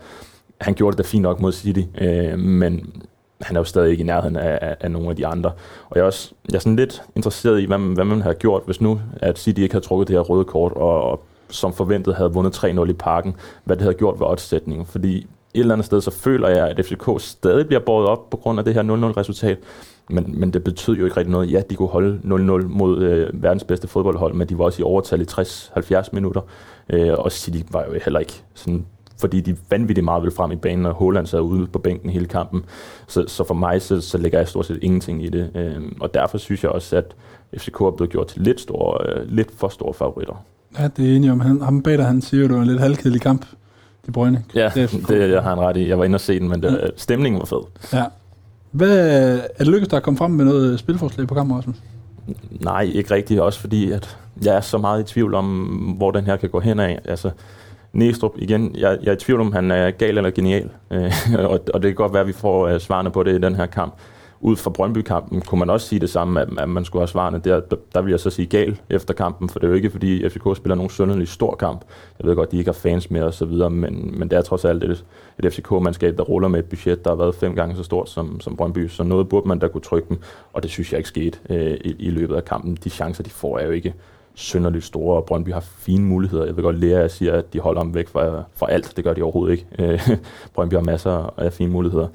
Han 0.61 0.73
gjorde 0.73 0.97
det 0.97 1.05
da 1.05 1.09
fint 1.09 1.23
nok 1.23 1.41
mod 1.41 1.51
City, 1.51 1.81
øh, 2.01 2.39
men 2.39 3.03
han 3.41 3.55
er 3.55 3.59
jo 3.59 3.63
stadig 3.63 3.91
ikke 3.91 4.01
i 4.01 4.05
nærheden 4.05 4.35
af, 4.35 4.59
af, 4.61 4.75
af 4.79 4.91
nogle 4.91 5.09
af 5.09 5.15
de 5.15 5.27
andre. 5.27 5.51
Og 5.89 5.95
jeg 5.95 6.01
er 6.01 6.05
også 6.05 6.33
jeg 6.49 6.55
er 6.55 6.59
sådan 6.59 6.75
lidt 6.75 7.03
interesseret 7.15 7.61
i, 7.61 7.65
hvad, 7.65 7.77
hvad 7.77 8.05
man 8.05 8.21
har 8.21 8.33
gjort, 8.33 8.61
hvis 8.65 8.81
nu 8.81 9.01
at 9.13 9.39
City 9.39 9.59
ikke 9.59 9.75
har 9.75 9.79
trukket 9.79 10.07
det 10.07 10.15
her 10.15 10.21
røde 10.21 10.45
kort, 10.45 10.71
og, 10.71 11.03
og 11.03 11.23
som 11.49 11.73
forventet 11.73 12.15
havde 12.15 12.33
vundet 12.33 12.63
3-0 12.63 12.89
i 12.89 12.93
parken, 12.93 13.35
hvad 13.63 13.75
det 13.75 13.83
havde 13.83 13.97
gjort 13.97 14.19
ved 14.19 14.27
oddsætningen. 14.27 14.85
Fordi 14.85 15.17
et 15.53 15.59
eller 15.59 15.73
andet 15.73 15.85
sted, 15.85 16.01
så 16.01 16.11
føler 16.11 16.49
jeg, 16.49 16.67
at 16.67 16.85
FCK 16.85 17.09
stadig 17.17 17.67
bliver 17.67 17.79
båret 17.79 18.07
op 18.07 18.29
på 18.29 18.37
grund 18.37 18.59
af 18.59 18.65
det 18.65 18.73
her 18.73 18.83
0-0-resultat. 18.83 19.57
men, 20.09 20.39
men 20.39 20.53
det 20.53 20.63
betød 20.63 20.95
jo 20.95 21.05
ikke 21.05 21.17
rigtig 21.17 21.31
noget. 21.31 21.51
Ja, 21.51 21.61
de 21.69 21.75
kunne 21.75 21.87
holde 21.87 22.19
0-0 22.23 22.67
mod 22.67 23.01
øh, 23.03 23.43
verdens 23.43 23.63
bedste 23.63 23.87
fodboldhold, 23.87 24.33
men 24.33 24.49
de 24.49 24.57
var 24.57 24.63
også 24.65 24.81
i 24.81 24.83
overtal 24.83 25.21
i 25.21 25.25
60-70 25.31 26.09
minutter. 26.11 26.41
Øh, 26.89 27.13
og 27.17 27.31
City 27.31 27.59
var 27.71 27.85
jo 27.85 27.99
heller 28.03 28.19
ikke 28.19 28.43
sådan 28.53 28.85
fordi 29.19 29.41
de 29.41 29.57
vanvittigt 29.69 30.05
meget 30.05 30.23
vil 30.23 30.31
frem 30.31 30.51
i 30.51 30.55
banen, 30.55 30.85
og 30.85 30.93
Holland 30.93 31.27
sad 31.27 31.39
ude 31.39 31.67
på 31.67 31.79
bænken 31.79 32.09
hele 32.09 32.25
kampen. 32.25 32.65
Så, 33.07 33.23
så 33.27 33.43
for 33.43 33.53
mig, 33.53 33.81
så, 33.81 34.01
så 34.01 34.17
lægger 34.17 34.39
jeg 34.39 34.47
stort 34.47 34.65
set 34.65 34.79
ingenting 34.81 35.23
i 35.23 35.29
det. 35.29 35.51
Øh, 35.55 35.81
og 35.99 36.13
derfor 36.13 36.37
synes 36.37 36.63
jeg 36.63 36.71
også, 36.71 36.97
at 36.97 37.15
FCK 37.57 37.81
er 37.81 37.91
blevet 37.91 38.11
gjort 38.11 38.27
til 38.27 38.41
lidt, 38.41 38.61
store, 38.61 39.09
øh, 39.09 39.27
lidt 39.27 39.51
for 39.51 39.67
store 39.67 39.93
favoritter. 39.93 40.45
Ja, 40.77 40.87
det 40.97 41.11
er 41.11 41.15
enig 41.15 41.31
om. 41.31 41.39
Han, 41.39 41.61
ham 41.61 41.83
bag 41.83 41.97
dig, 41.97 42.05
han 42.05 42.21
siger 42.21 42.41
jo, 42.41 42.47
det 42.47 42.55
var 42.55 42.61
en 42.61 42.67
lidt 42.67 42.79
halvkedelig 42.79 43.21
kamp, 43.21 43.45
de 44.05 44.11
brøgne. 44.11 44.43
Ja, 44.55 44.71
det, 44.75 44.91
det 45.07 45.31
jeg 45.31 45.43
har 45.43 45.49
han 45.49 45.59
ret 45.59 45.77
i. 45.77 45.89
Jeg 45.89 45.99
var 45.99 46.05
inde 46.05 46.15
og 46.15 46.21
se 46.21 46.39
den, 46.39 46.49
men 46.49 46.63
det, 46.63 46.71
mm. 46.71 46.89
stemningen 46.97 47.39
var 47.39 47.45
fed. 47.45 47.61
Ja. 47.93 48.05
Hvad, 48.71 48.97
er 49.37 49.57
det 49.57 49.67
lykkedes 49.67 49.87
der 49.87 49.97
at 49.97 50.03
komme 50.03 50.17
frem 50.17 50.31
med 50.31 50.45
noget 50.45 50.79
spilforslag 50.79 51.27
på 51.27 51.33
kampen, 51.33 51.57
Rasmus? 51.57 51.75
Nej, 52.51 52.81
ikke 52.81 53.13
rigtigt. 53.13 53.39
Også 53.39 53.59
fordi, 53.59 53.91
at 53.91 54.17
jeg 54.45 54.55
er 54.55 54.61
så 54.61 54.77
meget 54.77 55.01
i 55.01 55.13
tvivl 55.13 55.33
om, 55.33 55.45
hvor 55.97 56.11
den 56.11 56.25
her 56.25 56.35
kan 56.35 56.49
gå 56.49 56.59
hen 56.59 56.79
af. 56.79 56.99
Altså, 57.05 57.31
Næstrup, 57.93 58.31
igen, 58.35 58.75
jeg, 58.77 58.97
jeg 59.01 59.09
er 59.09 59.15
i 59.15 59.19
tvivl 59.19 59.41
om, 59.41 59.51
han 59.51 59.71
er 59.71 59.91
gal 59.91 60.17
eller 60.17 60.31
genial. 60.31 60.69
Øh, 60.91 61.13
og, 61.37 61.59
og 61.73 61.81
det 61.81 61.89
kan 61.89 61.95
godt 61.95 62.13
være, 62.13 62.21
at 62.21 62.27
vi 62.27 62.33
får 62.33 62.73
uh, 62.73 62.79
svarene 62.79 63.11
på 63.11 63.23
det 63.23 63.35
i 63.35 63.41
den 63.41 63.55
her 63.55 63.65
kamp. 63.65 63.93
Ud 64.41 64.55
fra 64.55 64.69
Brøndby-kampen 64.69 65.41
kunne 65.41 65.59
man 65.59 65.69
også 65.69 65.87
sige 65.87 65.99
det 65.99 66.09
samme, 66.09 66.41
at, 66.41 66.47
at 66.59 66.69
man 66.69 66.85
skulle 66.85 67.01
have 67.01 67.07
svarene 67.07 67.41
der. 67.43 67.59
Der, 67.59 67.75
der 67.93 68.01
vil 68.01 68.11
jeg 68.11 68.19
så 68.19 68.29
sige 68.29 68.45
gal 68.45 68.79
efter 68.89 69.13
kampen, 69.13 69.49
for 69.49 69.59
det 69.59 69.67
er 69.67 69.69
jo 69.69 69.75
ikke, 69.75 69.89
fordi 69.89 70.29
FCK 70.29 70.57
spiller 70.57 70.75
nogen 70.75 70.89
sønderlig 70.89 71.27
stor 71.27 71.55
kamp. 71.55 71.81
Jeg 72.19 72.27
ved 72.27 72.35
godt, 72.35 72.51
de 72.51 72.57
ikke 72.57 72.67
har 72.67 72.73
fans 72.73 73.11
med 73.11 73.21
og 73.21 73.33
så 73.33 73.45
videre, 73.45 73.69
men, 73.69 74.19
men 74.19 74.29
det 74.29 74.37
er 74.37 74.41
trods 74.41 74.65
alt 74.65 74.83
et, 74.83 75.05
et 75.43 75.53
FCK-mandskab, 75.53 76.17
der 76.17 76.23
ruller 76.23 76.47
med 76.47 76.59
et 76.59 76.65
budget, 76.65 77.05
der 77.05 77.11
har 77.11 77.15
været 77.15 77.35
fem 77.35 77.55
gange 77.55 77.75
så 77.75 77.83
stort 77.83 78.09
som, 78.09 78.39
som 78.39 78.55
Brøndby. 78.55 78.87
Så 78.87 79.03
noget 79.03 79.29
burde 79.29 79.47
man 79.47 79.59
da 79.59 79.67
kunne 79.67 79.81
trykke 79.81 80.09
dem, 80.09 80.17
og 80.53 80.63
det 80.63 80.71
synes 80.71 80.91
jeg 80.91 80.97
ikke 80.97 81.09
skete 81.09 81.39
øh, 81.49 81.77
i, 81.85 81.95
i 81.99 82.09
løbet 82.09 82.35
af 82.35 82.45
kampen. 82.45 82.77
De 82.83 82.89
chancer, 82.89 83.23
de 83.23 83.29
får, 83.29 83.59
er 83.59 83.65
jo 83.65 83.71
ikke 83.71 83.93
synderligt 84.33 84.85
store, 84.85 85.17
og 85.17 85.25
Brøndby 85.25 85.53
har 85.53 85.59
fine 85.59 86.05
muligheder. 86.05 86.45
Jeg 86.45 86.55
vil 86.55 86.63
godt 86.63 86.79
lære 86.79 87.03
at 87.03 87.11
sige, 87.11 87.31
at 87.31 87.53
de 87.53 87.59
holder 87.59 87.81
dem 87.81 87.93
væk 87.93 88.07
fra, 88.07 88.43
fra 88.55 88.71
alt. 88.71 88.93
Det 88.95 89.03
gør 89.03 89.13
de 89.13 89.21
overhovedet 89.21 89.51
ikke. 89.51 89.65
Øh, 89.79 90.09
Brøndby 90.53 90.73
har 90.73 90.81
masser 90.81 91.33
af 91.37 91.53
fine 91.53 91.71
muligheder. 91.71 92.07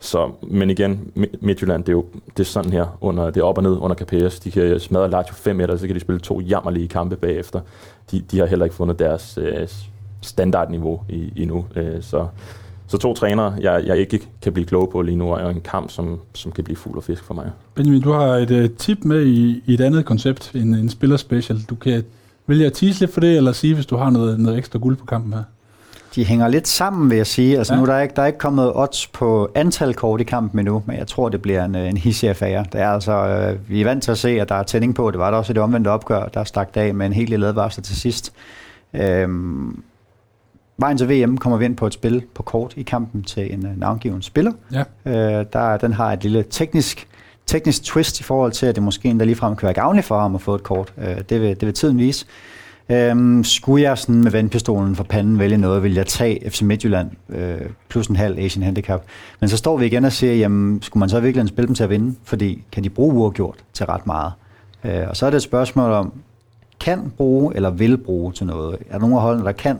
Så, 0.00 0.30
men 0.42 0.70
igen, 0.70 1.12
Midtjylland, 1.40 1.84
det 1.84 1.88
er 1.88 1.96
jo 1.96 2.04
det 2.36 2.40
er 2.40 2.44
sådan 2.44 2.72
her, 2.72 2.98
under, 3.00 3.30
det 3.30 3.40
er 3.40 3.44
op 3.44 3.58
og 3.58 3.62
ned 3.62 3.76
under 3.80 3.96
KPS. 3.96 4.40
De 4.40 4.50
kan 4.50 4.62
øh, 4.62 4.80
smadre 4.80 5.10
Lazio 5.10 5.34
5 5.34 5.60
1 5.60 5.80
så 5.80 5.86
kan 5.86 5.94
de 5.94 6.00
spille 6.00 6.20
to 6.20 6.40
jammerlige 6.40 6.88
kampe 6.88 7.16
bagefter. 7.16 7.60
De, 8.10 8.20
de 8.20 8.38
har 8.38 8.46
heller 8.46 8.64
ikke 8.64 8.76
fundet 8.76 8.98
deres 8.98 9.38
øh, 9.42 9.68
standardniveau 10.22 11.00
i, 11.08 11.32
endnu. 11.36 11.66
Øh, 11.76 12.02
så 12.02 12.26
så 12.88 12.98
to 12.98 13.14
trænere, 13.14 13.54
jeg, 13.60 13.82
jeg 13.86 13.98
ikke 13.98 14.28
kan 14.42 14.52
blive 14.52 14.66
klog 14.66 14.90
på 14.90 15.02
lige 15.02 15.16
nu, 15.16 15.34
og 15.34 15.50
en 15.50 15.60
kamp, 15.60 15.90
som, 15.90 16.20
som 16.34 16.52
kan 16.52 16.64
blive 16.64 16.76
fuld 16.76 16.96
og 16.96 17.04
fisk 17.04 17.24
for 17.24 17.34
mig. 17.34 17.50
Benjamin, 17.74 18.02
du 18.02 18.12
har 18.12 18.26
et 18.26 18.50
uh, 18.50 18.76
tip 18.76 19.04
med 19.04 19.26
i, 19.26 19.62
i 19.66 19.74
et 19.74 19.80
andet 19.80 20.04
koncept, 20.04 20.50
en, 20.54 20.74
en 20.74 20.88
spillerspecial. 20.88 21.60
Du 21.70 21.74
kan 21.74 22.04
vælge 22.46 22.64
jeg 22.64 22.72
tease 22.72 23.00
lidt 23.00 23.12
for 23.12 23.20
det, 23.20 23.36
eller 23.36 23.52
sige, 23.52 23.74
hvis 23.74 23.86
du 23.86 23.96
har 23.96 24.10
noget, 24.10 24.40
noget 24.40 24.58
ekstra 24.58 24.78
guld 24.78 24.96
på 24.96 25.04
kampen 25.04 25.32
her. 25.32 25.42
De 26.18 26.24
hænger 26.24 26.48
lidt 26.48 26.68
sammen, 26.68 27.10
vil 27.10 27.16
jeg 27.16 27.26
sige. 27.26 27.58
Altså, 27.58 27.74
ja. 27.74 27.80
nu 27.80 27.86
der 27.86 27.94
er 27.94 28.02
ikke, 28.02 28.14
der 28.14 28.22
er 28.22 28.26
ikke 28.26 28.38
kommet 28.38 28.72
odds 28.74 29.06
på 29.06 29.50
antal 29.54 29.94
kort 29.94 30.20
i 30.20 30.24
kampen 30.24 30.58
endnu, 30.60 30.82
men 30.86 30.96
jeg 30.96 31.06
tror, 31.06 31.28
det 31.28 31.42
bliver 31.42 31.64
en, 31.64 31.74
en 31.74 31.96
hissig 31.96 32.28
affære. 32.28 32.64
Det 32.72 32.80
er 32.80 32.88
altså, 32.88 33.12
øh, 33.12 33.70
vi 33.70 33.80
er 33.80 33.84
vant 33.84 34.02
til 34.02 34.10
at 34.10 34.18
se, 34.18 34.28
at 34.28 34.48
der 34.48 34.54
er 34.54 34.62
tænding 34.62 34.94
på. 34.94 35.10
Det 35.10 35.18
var 35.18 35.30
der 35.30 35.38
også 35.38 35.52
i 35.52 35.54
det 35.54 35.62
omvendte 35.62 35.88
opgør, 35.88 36.26
der 36.26 36.44
stak 36.44 36.68
af 36.74 36.94
med 36.94 37.06
en 37.06 37.12
helt 37.12 37.30
lille 37.30 37.46
advarsel 37.46 37.82
til 37.82 37.96
sidst. 37.96 38.32
Øhm, 38.94 39.82
Vejen 40.78 40.98
til 40.98 41.08
VM 41.08 41.38
kommer 41.38 41.58
vi 41.58 41.64
ind 41.64 41.76
på 41.76 41.86
et 41.86 41.92
spil 41.92 42.22
på 42.34 42.42
kort 42.42 42.74
i 42.76 42.82
kampen 42.82 43.22
til 43.22 43.54
en 43.54 43.66
uh, 43.66 43.80
navngiven 43.80 44.22
spiller. 44.22 44.52
Ja. 44.72 44.82
Øh, 45.06 45.46
der, 45.52 45.76
den 45.76 45.92
har 45.92 46.12
et 46.12 46.22
lille 46.22 46.44
teknisk, 46.50 47.08
teknisk 47.46 47.82
twist 47.82 48.20
i 48.20 48.22
forhold 48.22 48.52
til, 48.52 48.66
at 48.66 48.74
det 48.74 48.82
måske 48.82 49.08
endda 49.08 49.24
ligefrem 49.24 49.56
kan 49.56 49.66
være 49.66 49.74
gavnligt 49.74 50.06
for 50.06 50.20
ham 50.20 50.34
at 50.34 50.40
få 50.40 50.54
et 50.54 50.62
kort. 50.62 50.92
Øh, 50.98 51.16
det, 51.28 51.40
vil, 51.40 51.48
det 51.48 51.66
vil 51.66 51.74
tiden 51.74 51.98
vise. 51.98 52.26
Øhm, 52.90 53.44
skulle 53.44 53.82
jeg 53.82 53.98
sådan 53.98 54.22
med 54.22 54.30
vandpistolen 54.30 54.96
for 54.96 55.04
panden 55.04 55.38
vælge 55.38 55.56
noget, 55.56 55.82
vil 55.82 55.94
jeg 55.94 56.06
tage 56.06 56.50
FC 56.50 56.62
Midtjylland 56.62 57.10
øh, 57.28 57.60
plus 57.88 58.06
en 58.06 58.16
halv 58.16 58.38
Asian 58.38 58.62
Handicap. 58.62 59.02
Men 59.40 59.48
så 59.48 59.56
står 59.56 59.76
vi 59.76 59.86
igen 59.86 60.04
og 60.04 60.12
siger, 60.12 60.34
jamen, 60.34 60.82
skulle 60.82 61.00
man 61.00 61.08
så 61.08 61.20
virkelig 61.20 61.48
spille 61.48 61.66
dem 61.66 61.74
til 61.74 61.84
at 61.84 61.90
vinde? 61.90 62.14
Fordi 62.24 62.64
kan 62.72 62.84
de 62.84 62.90
bruge 62.90 63.14
uafgjort 63.14 63.56
til 63.72 63.86
ret 63.86 64.06
meget? 64.06 64.32
Øh, 64.84 65.08
og 65.08 65.16
så 65.16 65.26
er 65.26 65.30
det 65.30 65.36
et 65.36 65.42
spørgsmål 65.42 65.90
om, 65.90 66.12
kan 66.80 67.12
bruge 67.16 67.56
eller 67.56 67.70
vil 67.70 67.96
bruge 67.98 68.32
til 68.32 68.46
noget? 68.46 68.78
Er 68.90 68.92
der 68.92 68.98
nogen 68.98 69.14
af 69.14 69.22
holdene, 69.22 69.44
der 69.44 69.52
kan? 69.52 69.78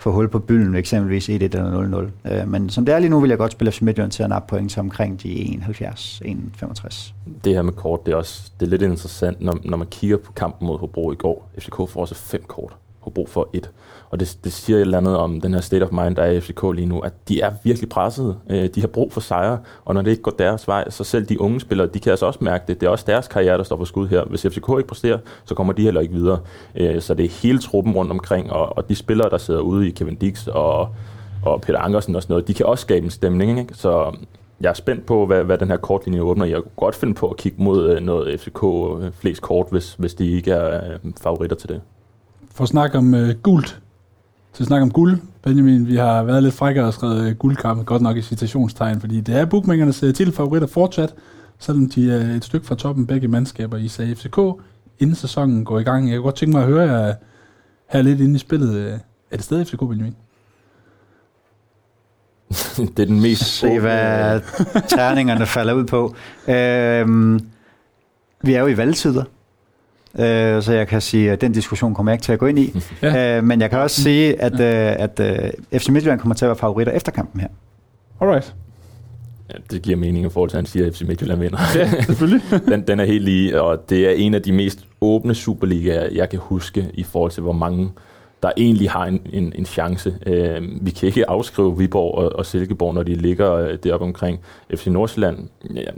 Få 0.00 0.12
hul 0.12 0.28
på 0.28 0.38
bylden, 0.38 0.74
eksempelvis 0.74 1.28
1-1 1.28 1.32
eller 1.32 2.10
0-0. 2.24 2.32
Øh, 2.32 2.48
men 2.48 2.70
som 2.70 2.84
det 2.84 2.94
er 2.94 2.98
lige 2.98 3.10
nu, 3.10 3.20
vil 3.20 3.28
jeg 3.28 3.38
godt 3.38 3.52
spille 3.52 3.72
FC 3.72 3.80
Midtjylland 3.80 4.10
til 4.10 4.22
at 4.22 4.28
nappe 4.28 4.48
point 4.48 4.70
til 4.70 4.80
omkring 4.80 5.22
de 5.22 5.62
71-65. 5.68 7.12
Det 7.44 7.54
her 7.54 7.62
med 7.62 7.72
kort, 7.72 8.06
det 8.06 8.12
er 8.12 8.16
også 8.16 8.50
det 8.60 8.66
er 8.66 8.70
lidt 8.70 8.82
interessant, 8.82 9.40
når, 9.40 9.58
når 9.64 9.76
man 9.76 9.86
kigger 9.86 10.16
på 10.16 10.32
kampen 10.32 10.66
mod 10.66 10.78
Hobro 10.78 11.12
i 11.12 11.14
går. 11.14 11.50
FCK 11.58 11.76
får 11.76 11.96
også 11.96 12.14
fem 12.14 12.42
kort. 12.46 12.76
Hobro 13.00 13.26
for 13.26 13.48
et. 13.52 13.70
Og 14.10 14.20
det, 14.20 14.38
det 14.44 14.52
siger 14.52 14.76
et 14.76 14.80
eller 14.80 14.98
andet 14.98 15.16
om 15.16 15.40
den 15.40 15.54
her 15.54 15.60
state 15.60 15.82
of 15.82 15.90
mind, 15.92 16.16
der 16.16 16.22
er 16.22 16.30
i 16.30 16.40
FCK 16.40 16.62
lige 16.74 16.86
nu, 16.86 16.98
at 16.98 17.12
de 17.28 17.40
er 17.40 17.52
virkelig 17.64 17.88
pressede. 17.88 18.36
Øh, 18.50 18.68
de 18.74 18.80
har 18.80 18.88
brug 18.88 19.12
for 19.12 19.20
sejre, 19.20 19.58
og 19.84 19.94
når 19.94 20.02
det 20.02 20.10
ikke 20.10 20.22
går 20.22 20.30
deres 20.30 20.68
vej, 20.68 20.90
så 20.90 21.04
selv 21.04 21.26
de 21.26 21.40
unge 21.40 21.60
spillere, 21.60 21.86
de 21.86 22.00
kan 22.00 22.10
altså 22.10 22.26
også 22.26 22.38
mærke 22.42 22.64
det. 22.68 22.80
Det 22.80 22.86
er 22.86 22.90
også 22.90 23.04
deres 23.08 23.28
karriere, 23.28 23.58
der 23.58 23.64
står 23.64 23.76
for 23.76 23.84
skud 23.84 24.08
her. 24.08 24.24
Hvis 24.24 24.42
FCK 24.42 24.68
ikke 24.78 24.88
præsterer, 24.88 25.18
så 25.44 25.54
kommer 25.54 25.72
de 25.72 25.82
heller 25.82 26.00
ikke 26.00 26.14
videre. 26.14 26.38
Øh, 26.74 27.00
så 27.00 27.14
det 27.14 27.24
er 27.24 27.30
hele 27.42 27.58
truppen 27.58 27.94
rundt 27.94 28.10
omkring, 28.10 28.52
og, 28.52 28.76
og 28.76 28.88
de 28.88 28.94
spillere, 28.94 29.30
der 29.30 29.38
sidder 29.38 29.60
ude 29.60 29.88
i 29.88 29.90
Kevin 29.90 30.16
Dix 30.16 30.46
og, 30.46 30.88
og 31.44 31.60
Peter 31.60 31.78
Ankersen 31.78 32.16
og 32.16 32.22
sådan 32.22 32.32
noget, 32.32 32.48
de 32.48 32.54
kan 32.54 32.66
også 32.66 32.82
skabe 32.82 33.04
en 33.04 33.10
stemning. 33.10 33.58
Ikke? 33.58 33.74
Så 33.74 34.12
jeg 34.60 34.68
er 34.68 34.74
spændt 34.74 35.06
på, 35.06 35.26
hvad, 35.26 35.44
hvad 35.44 35.58
den 35.58 35.68
her 35.68 35.76
kortlinje 35.76 36.20
åbner. 36.20 36.46
Jeg 36.46 36.62
kunne 36.62 36.70
godt 36.76 36.94
finde 36.94 37.14
på 37.14 37.28
at 37.28 37.36
kigge 37.36 37.62
mod 37.62 37.90
øh, 37.90 38.00
noget 38.00 38.40
FCK 38.40 38.64
øh, 38.64 39.12
flest 39.12 39.42
kort, 39.42 39.66
hvis, 39.70 39.94
hvis 39.94 40.14
de 40.14 40.30
ikke 40.30 40.50
er 40.50 40.92
øh, 40.92 41.12
favoritter 41.22 41.56
til 41.56 41.68
det. 41.68 41.80
For 42.60 42.64
at 42.64 42.68
snakke 42.68 42.98
om 42.98 43.14
uh, 43.14 43.30
gult, 43.30 43.80
til 44.52 44.62
at 44.62 44.66
snakke 44.66 44.82
om 44.82 44.90
guld, 44.90 45.18
Benjamin, 45.42 45.86
vi 45.86 45.96
har 45.96 46.22
været 46.22 46.42
lidt 46.42 46.54
frækkere 46.54 46.86
og 46.86 46.94
skrevet 46.94 47.30
uh, 47.30 47.36
guldkamp, 47.36 47.86
godt 47.86 48.02
nok 48.02 48.16
i 48.16 48.22
citationstegn, 48.22 49.00
fordi 49.00 49.20
det 49.20 49.36
er 49.36 49.44
bookmakernes 49.44 50.02
uh, 50.02 50.08
titelfavoritter 50.08 50.68
fortsat, 50.68 51.14
selvom 51.58 51.88
de 51.88 52.12
er 52.12 52.36
et 52.36 52.44
stykke 52.44 52.66
fra 52.66 52.74
toppen 52.74 53.06
begge 53.06 53.28
mandskaber 53.28 53.76
i 53.76 53.88
SAG 53.88 54.16
FCK, 54.16 54.38
inden 54.98 55.16
sæsonen 55.16 55.64
går 55.64 55.78
i 55.78 55.82
gang. 55.82 56.10
Jeg 56.10 56.16
kunne 56.16 56.24
godt 56.24 56.34
tænke 56.34 56.56
mig 56.56 56.62
at 56.62 56.68
høre 56.68 56.92
jer 56.92 57.14
her 57.88 58.02
lidt 58.02 58.20
inde 58.20 58.34
i 58.34 58.38
spillet. 58.38 59.00
Er 59.30 59.36
det 59.36 59.44
stadig 59.44 59.66
FCK, 59.66 59.78
Benjamin? 59.78 60.16
det 62.96 62.98
er 62.98 63.06
den 63.06 63.20
mest... 63.20 63.44
Se, 63.44 63.80
hvad 63.80 64.40
terningerne 64.88 65.46
falder 65.46 65.74
ud 65.74 65.84
på. 65.84 66.14
Øhm, 66.48 67.40
vi 68.42 68.54
er 68.54 68.60
jo 68.60 68.66
i 68.66 68.76
valgtider. 68.76 69.24
Øh, 70.18 70.62
så 70.62 70.72
jeg 70.72 70.88
kan 70.88 71.00
sige, 71.00 71.32
at 71.32 71.40
den 71.40 71.52
diskussion 71.52 71.94
kommer 71.94 72.12
jeg 72.12 72.14
ikke 72.14 72.24
til 72.24 72.32
at 72.32 72.38
gå 72.38 72.46
ind 72.46 72.58
i. 72.58 72.74
ja. 73.02 73.36
øh, 73.36 73.44
men 73.44 73.60
jeg 73.60 73.70
kan 73.70 73.78
også 73.78 74.02
sige, 74.02 74.42
at, 74.42 74.58
ja. 74.58 74.92
øh, 74.92 75.02
at 75.02 75.20
øh, 75.20 75.80
FC 75.80 75.88
Midtjylland 75.88 76.20
kommer 76.20 76.34
til 76.34 76.44
at 76.44 76.48
være 76.48 76.56
favoritter 76.56 76.92
efter 76.92 77.12
kampen 77.12 77.40
her. 77.40 77.48
Alright. 78.20 78.54
Ja, 79.50 79.54
det 79.70 79.82
giver 79.82 79.96
mening 79.96 80.26
i 80.26 80.28
forhold 80.28 80.50
til, 80.50 80.56
at 80.56 80.58
han 80.58 80.66
siger, 80.66 80.86
at 80.86 80.94
FC 80.94 81.02
Midtjylland 81.02 81.40
vinder. 81.40 81.58
Ja, 81.74 82.02
selvfølgelig. 82.02 82.42
den, 82.72 82.82
den 82.82 83.00
er 83.00 83.04
helt 83.04 83.24
lige, 83.24 83.62
og 83.62 83.90
det 83.90 84.06
er 84.06 84.10
en 84.10 84.34
af 84.34 84.42
de 84.42 84.52
mest 84.52 84.86
åbne 85.00 85.34
Superligaer, 85.34 86.08
jeg 86.12 86.28
kan 86.28 86.38
huske, 86.38 86.90
i 86.94 87.02
forhold 87.02 87.30
til, 87.30 87.42
hvor 87.42 87.52
mange 87.52 87.90
der 88.42 88.50
egentlig 88.56 88.90
har 88.90 89.06
en, 89.06 89.20
en, 89.32 89.52
en 89.56 89.66
chance. 89.66 90.14
Øh, 90.26 90.62
vi 90.80 90.90
kan 90.90 91.06
ikke 91.06 91.30
afskrive 91.30 91.78
Viborg 91.78 92.14
og, 92.14 92.36
og 92.36 92.46
Silkeborg, 92.46 92.94
når 92.94 93.02
de 93.02 93.14
ligger 93.14 93.52
øh, 93.52 93.78
deroppe 93.84 94.06
omkring 94.06 94.40
FC 94.74 94.86
Nordsjælland. 94.86 95.48
Ja, 95.74 95.90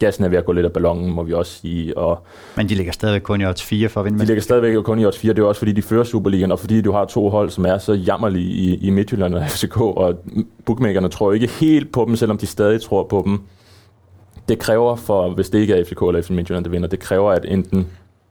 gassen 0.00 0.24
er 0.24 0.28
ved 0.28 0.38
at 0.38 0.44
gå 0.44 0.52
lidt 0.52 0.66
af 0.66 0.72
ballonen, 0.72 1.12
må 1.12 1.22
vi 1.22 1.32
også 1.32 1.52
sige. 1.52 1.98
Og 1.98 2.26
Men 2.56 2.68
de 2.68 2.74
ligger 2.74 2.92
stadigvæk 2.92 3.22
kun 3.22 3.40
i 3.40 3.46
odds 3.46 3.62
4 3.62 3.88
for 3.88 4.00
at 4.00 4.04
vinde 4.04 4.18
De 4.18 4.24
ligger 4.24 4.42
stadigvæk 4.42 4.82
kun 4.84 4.98
i 4.98 5.06
odds 5.06 5.18
4. 5.18 5.32
Det 5.32 5.42
er 5.42 5.46
også 5.46 5.58
fordi, 5.58 5.72
de 5.72 5.82
fører 5.82 6.04
Superligaen, 6.04 6.52
og 6.52 6.58
fordi 6.58 6.80
du 6.80 6.92
har 6.92 7.04
to 7.04 7.28
hold, 7.28 7.50
som 7.50 7.66
er 7.66 7.78
så 7.78 7.92
jammerlige 7.92 8.50
i, 8.50 8.86
i 8.86 8.90
Midtjylland 8.90 9.34
og 9.34 9.46
FCK, 9.46 9.80
og 9.80 10.14
bookmakerne 10.64 11.08
tror 11.08 11.32
ikke 11.32 11.46
helt 11.46 11.92
på 11.92 12.04
dem, 12.04 12.16
selvom 12.16 12.38
de 12.38 12.46
stadig 12.46 12.80
tror 12.80 13.04
på 13.04 13.22
dem. 13.26 13.40
Det 14.48 14.58
kræver 14.58 14.96
for, 14.96 15.30
hvis 15.30 15.50
det 15.50 15.58
ikke 15.58 15.74
er 15.74 15.84
FCK 15.84 16.02
eller 16.02 16.22
FC 16.22 16.30
Midtjylland, 16.30 16.64
der 16.64 16.70
vinder, 16.70 16.88
det 16.88 16.98
kræver, 16.98 17.32
at 17.32 17.44
enten 17.48 17.86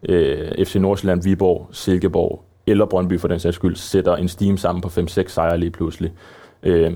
øh, 0.10 0.66
FC 0.66 0.76
Nordsjælland, 0.76 1.24
Viborg, 1.24 1.68
Silkeborg 1.72 2.44
eller 2.68 2.86
Brøndby 2.86 3.20
for 3.20 3.28
den 3.28 3.40
sags 3.40 3.56
skyld, 3.56 3.76
sætter 3.76 4.16
en 4.16 4.28
steam 4.28 4.58
sammen 4.58 4.82
på 4.82 4.88
5-6 4.88 5.28
sejre 5.28 5.58
lige 5.58 5.72
pludselig. 5.72 6.12
Øh, 6.64 6.94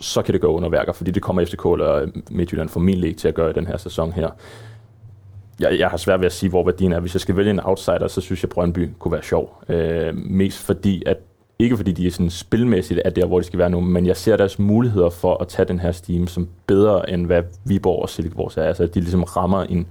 så 0.00 0.22
kan 0.22 0.32
det 0.32 0.40
gå 0.40 0.46
under 0.46 0.68
værker, 0.68 0.92
fordi 0.92 1.10
det 1.10 1.22
kommer 1.22 1.44
FCK 1.44 1.64
eller 1.64 2.06
Midtjylland 2.30 2.68
formentlig 2.68 3.08
ikke 3.08 3.18
til 3.18 3.28
at 3.28 3.34
gøre 3.34 3.50
i 3.50 3.52
den 3.52 3.66
her 3.66 3.76
sæson 3.76 4.12
her. 4.12 4.30
Jeg, 5.60 5.78
jeg 5.78 5.90
har 5.90 5.96
svært 5.96 6.20
ved 6.20 6.26
at 6.26 6.32
sige, 6.32 6.50
hvor 6.50 6.64
værdien 6.64 6.92
er. 6.92 7.00
Hvis 7.00 7.14
jeg 7.14 7.20
skal 7.20 7.36
vælge 7.36 7.50
en 7.50 7.60
outsider, 7.60 8.08
så 8.08 8.20
synes 8.20 8.42
jeg, 8.42 8.50
Brøndby 8.50 8.90
kunne 8.98 9.12
være 9.12 9.22
sjov. 9.22 9.62
Øh, 9.68 10.16
mest 10.16 10.58
fordi, 10.58 11.02
at 11.06 11.16
ikke 11.58 11.76
fordi 11.76 11.92
de 11.92 12.06
er 12.06 12.10
sådan 12.10 12.30
spilmæssigt 12.30 13.00
er 13.04 13.10
der, 13.10 13.26
hvor 13.26 13.38
de 13.38 13.46
skal 13.46 13.58
være 13.58 13.70
nu, 13.70 13.80
men 13.80 14.06
jeg 14.06 14.16
ser 14.16 14.36
deres 14.36 14.58
muligheder 14.58 15.10
for 15.10 15.36
at 15.42 15.48
tage 15.48 15.68
den 15.68 15.80
her 15.80 15.92
steam 15.92 16.26
som 16.26 16.48
bedre, 16.66 17.10
end 17.10 17.26
hvad 17.26 17.42
Viborg 17.64 18.02
og 18.02 18.08
Silkeborg 18.08 18.58
er. 18.58 18.62
Altså, 18.62 18.82
at 18.82 18.94
de 18.94 19.00
ligesom 19.00 19.22
rammer 19.22 19.62
en, 19.62 19.86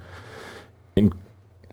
en, 0.96 1.14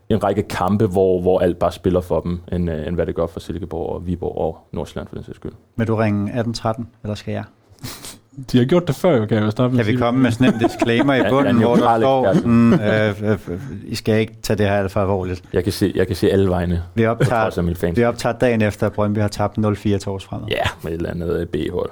en 0.08 0.24
række 0.24 0.42
kampe, 0.42 0.86
hvor, 0.86 1.20
hvor 1.20 1.40
alt 1.40 1.58
bare 1.58 1.72
spiller 1.72 2.00
for 2.00 2.20
dem, 2.20 2.40
end, 2.52 2.70
end 2.70 2.94
hvad 2.94 3.06
det 3.06 3.14
gør 3.14 3.26
for 3.26 3.40
Silkeborg 3.40 3.94
og 3.94 4.06
Viborg 4.06 4.38
og 4.38 4.58
Nordsjælland 4.72 5.08
for 5.08 5.14
den 5.14 5.24
sags 5.24 5.36
skyld. 5.36 5.52
Vil 5.76 5.86
du 5.86 5.94
ringe 5.94 6.32
18-13, 6.32 6.82
eller 7.02 7.14
skal 7.14 7.32
jeg? 7.32 7.44
De 8.52 8.58
har 8.58 8.64
gjort 8.64 8.86
det 8.88 8.94
før, 8.96 9.16
jo, 9.16 9.26
kan 9.26 9.36
jeg 9.36 9.44
jo 9.44 9.50
starte 9.50 9.74
med 9.74 9.84
Kan 9.84 9.90
at 9.90 9.96
vi 9.96 9.98
komme 10.00 10.20
med 10.20 10.30
sådan 10.30 10.54
en 10.54 10.60
disclaimer 10.60 11.14
i 11.14 11.18
Ja, 11.24 11.30
bunden, 11.30 11.58
ja, 11.60 11.66
hvor 11.66 11.76
der 11.76 11.98
står, 11.98 12.28
ekspert. 12.28 12.46
mm, 12.46 12.72
øh, 12.72 13.32
øh, 13.32 13.60
I 13.86 13.94
skal 13.94 14.20
ikke 14.20 14.34
tage 14.42 14.56
det 14.58 14.66
her 14.66 14.74
alt 14.76 14.92
for 14.92 15.00
alvorligt. 15.00 15.42
Jeg 15.52 15.64
kan 15.64 15.72
se, 15.72 15.92
jeg 15.94 16.06
kan 16.06 16.16
se 16.16 16.30
alle 16.30 16.50
vegne, 16.50 16.82
Vi 16.94 17.06
optager, 17.06 17.62
mit 17.62 17.78
fans. 17.78 17.96
vi 17.98 18.04
optager 18.04 18.38
dagen 18.38 18.62
efter, 18.62 18.86
at 18.86 18.92
Brøndby 18.92 19.18
har 19.18 19.28
tabt 19.28 19.58
0-4 19.58 19.72
til 19.82 20.08
års 20.08 20.24
fremad. 20.24 20.48
Ja, 20.50 20.62
med 20.82 20.92
et 20.92 20.96
eller 20.96 21.10
andet 21.10 21.40
øh, 21.40 21.46
B-hold. 21.46 21.90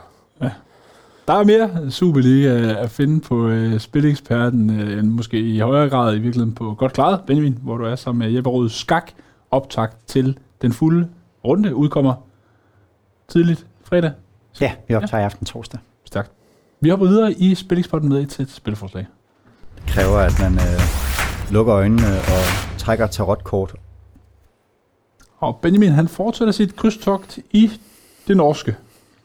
Der 1.28 1.34
er 1.34 1.44
mere 1.44 1.90
Superliga 1.90 2.74
at 2.82 2.90
finde 2.90 3.20
på 3.20 3.48
øh, 3.48 3.78
Spileksperten, 3.80 4.80
øh, 4.80 4.98
end 4.98 5.08
måske 5.08 5.40
i 5.40 5.58
højere 5.58 5.88
grad 5.88 6.14
i 6.16 6.18
virkeligheden 6.18 6.54
på 6.54 6.74
Godt 6.78 6.92
Klaret, 6.92 7.20
Benjamin, 7.26 7.58
hvor 7.62 7.76
du 7.76 7.84
er 7.84 7.96
sammen 7.96 8.18
med 8.26 8.34
Jeppe 8.34 8.50
Rød 8.50 8.68
Skak. 8.68 9.10
Optakt 9.50 9.96
til 10.06 10.38
den 10.62 10.72
fulde 10.72 11.08
runde 11.44 11.74
udkommer 11.74 12.14
tidligt 13.28 13.66
fredag. 13.84 14.10
Ja, 14.60 14.72
vi 14.88 14.94
optager 14.94 15.20
i 15.20 15.24
aften 15.24 15.46
torsdag. 15.46 15.80
Vi 16.80 16.88
hopper 16.88 17.06
videre 17.06 17.32
i 17.32 17.54
Spilexporten 17.54 18.08
med 18.08 18.26
til 18.26 18.42
et 18.42 18.50
spilforslag. 18.50 19.06
Det 19.76 19.86
kræver, 19.86 20.18
at 20.18 20.32
man 20.40 20.52
øh, 20.52 20.80
lukker 21.50 21.74
øjnene 21.74 22.08
og 22.08 22.78
trækker 22.78 23.06
tarotkort. 23.06 23.74
Og 25.38 25.58
Benjamin 25.62 25.92
han 25.92 26.08
fortsætter 26.08 26.52
sit 26.52 26.76
krydstogt 26.76 27.38
i 27.50 27.70
det 28.28 28.36
norske. 28.36 28.76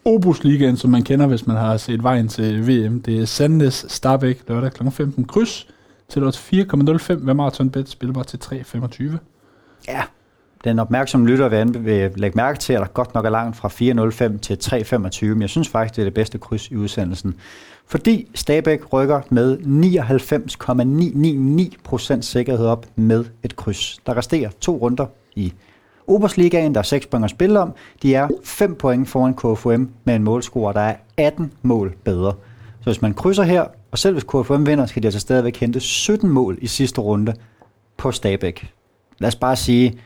Obos-ligaen, 0.06 0.78
som 0.78 0.90
man 0.90 1.04
kender, 1.04 1.28
hvis 1.28 1.48
man 1.48 1.56
har 1.56 1.78
set 1.78 2.04
vejen 2.04 2.28
til 2.28 2.68
VM. 2.68 3.02
Det 3.02 3.22
er 3.22 3.26
Sandnes 3.26 3.86
Starbæk 3.90 4.44
lørdag 4.48 4.74
kl. 4.74 4.90
15 4.90 5.26
kryds 5.26 5.68
til 6.10 6.24
odds 6.24 6.38
4,05 6.38 7.26
ved 7.26 7.34
Marathon 7.34 7.70
Bet 7.70 7.90
spilbar 7.90 8.24
til 8.24 8.38
3,25. 8.38 9.04
Ja, 9.88 10.04
den 10.64 10.80
opmærksomme 10.80 11.28
lytter 11.28 11.50
vil, 11.50 11.86
vil 11.86 12.12
lægge 12.16 12.36
mærke 12.36 12.60
til, 12.60 12.74
at 12.74 12.80
der 12.80 12.86
godt 12.86 13.14
nok 13.14 13.26
er 13.26 13.30
langt 13.30 13.58
fra 13.58 13.68
4.05 13.68 14.40
til 14.40 14.58
3.25, 14.64 15.26
men 15.26 15.42
jeg 15.42 15.50
synes 15.50 15.70
faktisk, 15.70 15.96
det 15.96 16.02
er 16.02 16.06
det 16.06 16.14
bedste 16.14 16.38
kryds 16.38 16.72
i 16.72 16.76
udsendelsen. 16.76 17.36
Fordi 17.88 18.28
Stabæk 18.36 18.94
rykker 18.94 19.22
med 19.30 19.58
99,999% 22.18 22.22
sikkerhed 22.22 22.66
op 22.66 22.86
med 22.96 23.26
et 23.44 23.56
kryds. 23.56 24.00
Der 24.06 24.18
resterer 24.18 24.50
to 24.62 24.78
runder 24.78 25.06
i 25.36 25.54
Obersligaen, 26.08 26.74
der 26.74 26.80
er 26.80 26.84
6 26.84 27.06
point 27.06 27.24
at 27.24 27.30
spille 27.30 27.60
om. 27.60 27.74
De 28.02 28.16
er 28.16 28.28
5 28.44 28.76
point 28.76 29.10
foran 29.10 29.34
KFUM 29.34 29.90
med 30.04 30.16
en 30.16 30.24
målscore, 30.24 30.74
der 30.74 30.80
er 30.80 30.96
18 31.18 31.52
mål 31.62 31.96
bedre. 32.04 32.34
Så 32.80 32.86
hvis 32.90 33.02
man 33.02 33.14
krydser 33.14 33.44
her, 33.44 33.66
og 33.92 33.98
selv 33.98 34.14
hvis 34.14 34.24
KFUM 34.24 34.66
vinder, 34.66 34.86
skal 34.86 35.04
de 35.04 35.08
altså 35.08 35.20
stadigvæk 35.20 35.58
hente 35.58 35.80
17 35.80 36.30
mål 36.30 36.58
i 36.62 36.68
sidste 36.68 37.02
runde 37.02 37.34
på 37.98 38.12
Stabæk. 38.12 38.72
Lad 39.20 39.28
os 39.28 39.36
bare 39.36 39.56
sige, 39.56 40.00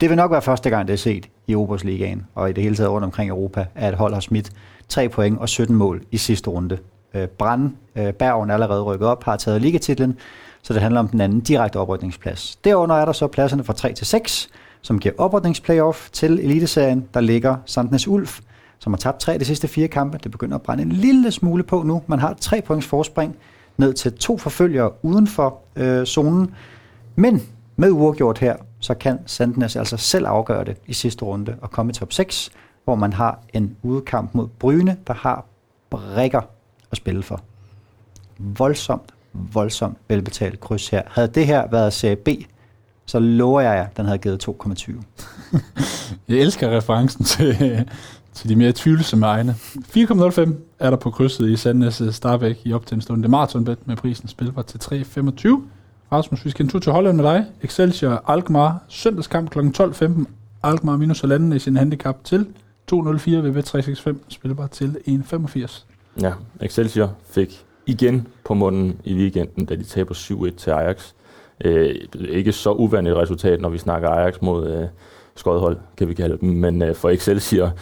det 0.00 0.08
vil 0.08 0.16
nok 0.16 0.30
være 0.30 0.42
første 0.42 0.70
gang, 0.70 0.88
det 0.88 0.92
er 0.92 0.98
set 0.98 1.28
i 1.46 1.54
Obersligaen 1.54 2.26
og 2.34 2.50
i 2.50 2.52
det 2.52 2.62
hele 2.62 2.76
taget 2.76 2.90
rundt 2.90 3.04
omkring 3.04 3.30
Europa, 3.30 3.66
at 3.74 3.94
hold 3.94 4.14
har 4.14 4.20
smidt 4.20 4.50
3 4.88 5.08
point 5.08 5.38
og 5.38 5.48
17 5.48 5.76
mål 5.76 6.02
i 6.10 6.16
sidste 6.16 6.50
runde. 6.50 6.78
Øh, 7.14 7.28
Brand, 7.28 7.70
øh, 7.96 8.12
Bergen 8.12 8.50
er 8.50 8.54
allerede 8.54 8.82
rykket 8.82 9.08
op, 9.08 9.24
har 9.24 9.36
taget 9.36 9.62
ligatitlen, 9.62 10.16
så 10.62 10.74
det 10.74 10.82
handler 10.82 11.00
om 11.00 11.08
den 11.08 11.20
anden 11.20 11.40
direkte 11.40 11.76
oprykningsplads. 11.76 12.56
Derunder 12.56 12.96
er 12.96 13.04
der 13.04 13.12
så 13.12 13.26
pladserne 13.26 13.64
fra 13.64 13.72
3 13.72 13.92
til 13.92 14.06
6, 14.06 14.48
som 14.82 14.98
giver 14.98 15.14
oprykningsplayoff 15.18 16.10
til 16.10 16.40
Eliteserien. 16.42 17.08
Der 17.14 17.20
ligger 17.20 17.56
Sandnes 17.66 18.08
Ulf, 18.08 18.40
som 18.78 18.92
har 18.92 18.98
tabt 18.98 19.20
tre 19.20 19.32
af 19.32 19.38
de 19.38 19.44
sidste 19.44 19.68
fire 19.68 19.88
kampe. 19.88 20.18
Det 20.22 20.30
begynder 20.30 20.54
at 20.54 20.62
brænde 20.62 20.82
en 20.82 20.92
lille 20.92 21.30
smule 21.30 21.62
på 21.62 21.82
nu. 21.82 22.02
Man 22.06 22.18
har 22.18 22.34
tre 22.40 22.62
points 22.62 22.86
forspring 22.86 23.36
ned 23.76 23.94
til 23.94 24.12
to 24.12 24.38
forfølgere 24.38 24.90
uden 25.02 25.26
for 25.26 25.58
øh, 25.76 26.04
zonen. 26.04 26.54
Men 27.16 27.42
med 27.76 27.90
uafgjort 27.90 28.38
her, 28.38 28.56
så 28.80 28.94
kan 28.94 29.18
Sandnes 29.26 29.76
altså 29.76 29.96
selv 29.96 30.26
afgøre 30.26 30.64
det 30.64 30.76
i 30.86 30.92
sidste 30.92 31.24
runde 31.24 31.56
og 31.62 31.70
komme 31.70 31.90
i 31.90 31.94
top 31.94 32.12
6, 32.12 32.50
hvor 32.84 32.94
man 32.94 33.12
har 33.12 33.38
en 33.52 33.76
udkamp 33.82 34.34
mod 34.34 34.48
Bryne, 34.48 34.96
der 35.06 35.14
har 35.14 35.44
brækker 35.90 36.40
at 36.90 36.96
spille 36.96 37.22
for. 37.22 37.40
Voldsomt, 38.38 39.14
voldsomt 39.32 39.98
velbetalt 40.08 40.60
kryds 40.60 40.88
her. 40.88 41.02
Havde 41.06 41.28
det 41.28 41.46
her 41.46 41.66
været 41.70 41.92
Serie 41.92 42.16
B, 42.16 42.28
så 43.06 43.18
lover 43.18 43.60
jeg 43.60 43.76
jer, 43.76 43.84
at 43.84 43.96
den 43.96 44.06
havde 44.06 44.18
givet 44.18 44.48
2,20. 44.48 44.92
Jeg 46.28 46.38
elsker 46.38 46.76
referencen 46.76 47.24
til, 47.24 47.86
til 48.34 48.48
de 48.48 48.56
mere 48.56 48.72
tvivlsomme 48.72 49.26
egne. 49.26 49.56
4,05 49.96 50.52
er 50.78 50.90
der 50.90 50.96
på 50.96 51.10
krydset 51.10 51.50
i 51.50 51.56
Sandnes 51.56 52.02
Starbæk 52.10 52.60
i 52.64 52.72
op 52.72 52.86
til 52.86 52.94
en 52.94 53.00
stund. 53.00 53.22
Det 53.22 53.26
er 53.26 53.30
maratonbet 53.30 53.78
med 53.86 53.96
prisen 53.96 54.28
spilbar 54.28 54.62
til 54.62 54.78
3,25. 54.78 55.60
Rasmus, 56.12 56.44
vi 56.44 56.50
skal 56.50 56.64
en 56.64 56.68
tur 56.68 56.78
til 56.78 56.92
Holland 56.92 57.16
med 57.16 57.24
dig. 57.24 57.44
Excelsior 57.62 58.22
Alkmaar, 58.26 58.84
søndagskamp 58.88 59.50
kl. 59.50 59.58
12.15. 59.58 60.24
Alkmaar 60.62 60.96
minus 60.96 61.20
halvanden 61.20 61.52
i 61.52 61.58
sin 61.58 61.76
handicap 61.76 62.24
til 62.24 62.46
2.04 62.92 63.30
ved 63.30 63.56
Bet365, 63.56 64.16
spilbar 64.28 64.66
til 64.66 64.96
1,85. 65.08 65.84
Ja, 66.20 66.32
Excelsior 66.62 67.14
fik 67.30 67.64
igen 67.86 68.26
på 68.44 68.54
munden 68.54 69.00
i 69.04 69.14
weekenden, 69.14 69.64
da 69.64 69.74
de 69.74 69.84
taber 69.84 70.14
7-1 70.14 70.56
til 70.56 70.70
Ajax. 70.70 71.12
Øh, 71.64 71.94
ikke 72.28 72.52
så 72.52 72.72
uvanligt 72.72 73.16
resultat, 73.16 73.60
når 73.60 73.68
vi 73.68 73.78
snakker 73.78 74.08
Ajax 74.08 74.34
mod 74.42 74.70
øh, 74.70 74.86
skodhold, 75.34 75.76
kan 75.96 76.08
vi 76.08 76.14
kalde 76.14 76.38
dem. 76.40 76.48
Men 76.48 76.82
øh, 76.82 76.94
for 76.94 77.08
Excelsior, 77.08 77.72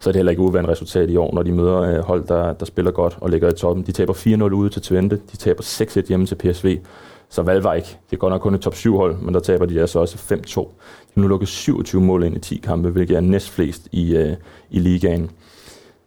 så 0.00 0.10
er 0.10 0.12
det 0.12 0.18
heller 0.18 0.30
ikke 0.30 0.42
uvandt 0.42 0.68
resultat 0.68 1.10
i 1.10 1.16
år, 1.16 1.34
når 1.34 1.42
de 1.42 1.52
møder 1.52 1.80
øh, 1.80 1.98
hold, 1.98 2.26
der, 2.26 2.52
der 2.52 2.64
spiller 2.64 2.90
godt 2.90 3.18
og 3.20 3.30
ligger 3.30 3.48
i 3.48 3.54
toppen. 3.54 3.86
De 3.86 3.92
taber 3.92 4.12
4-0 4.12 4.42
ude 4.42 4.70
til 4.70 4.82
Twente, 4.82 5.20
de 5.32 5.36
taber 5.36 5.62
6-1 5.62 6.08
hjemme 6.08 6.26
til 6.26 6.34
PSV. 6.34 6.78
Så 7.28 7.42
Valvejk, 7.42 7.84
det 7.84 8.16
er 8.16 8.16
godt 8.16 8.32
nok 8.32 8.40
kun 8.40 8.54
et 8.54 8.60
top 8.60 8.74
7 8.74 8.96
hold, 8.96 9.18
men 9.18 9.34
der 9.34 9.40
taber 9.40 9.66
de 9.66 9.80
altså 9.80 9.98
også 9.98 10.16
5-2. 10.16 10.60
De 10.60 10.66
har 11.14 11.22
nu 11.22 11.28
lukket 11.28 11.48
27 11.48 12.02
mål 12.02 12.24
ind 12.24 12.36
i 12.36 12.40
10 12.40 12.56
kampe, 12.56 12.90
hvilket 12.90 13.16
er 13.16 13.20
næstflest 13.20 13.88
i, 13.92 14.16
øh, 14.16 14.36
i 14.70 14.78
ligaen 14.78 15.30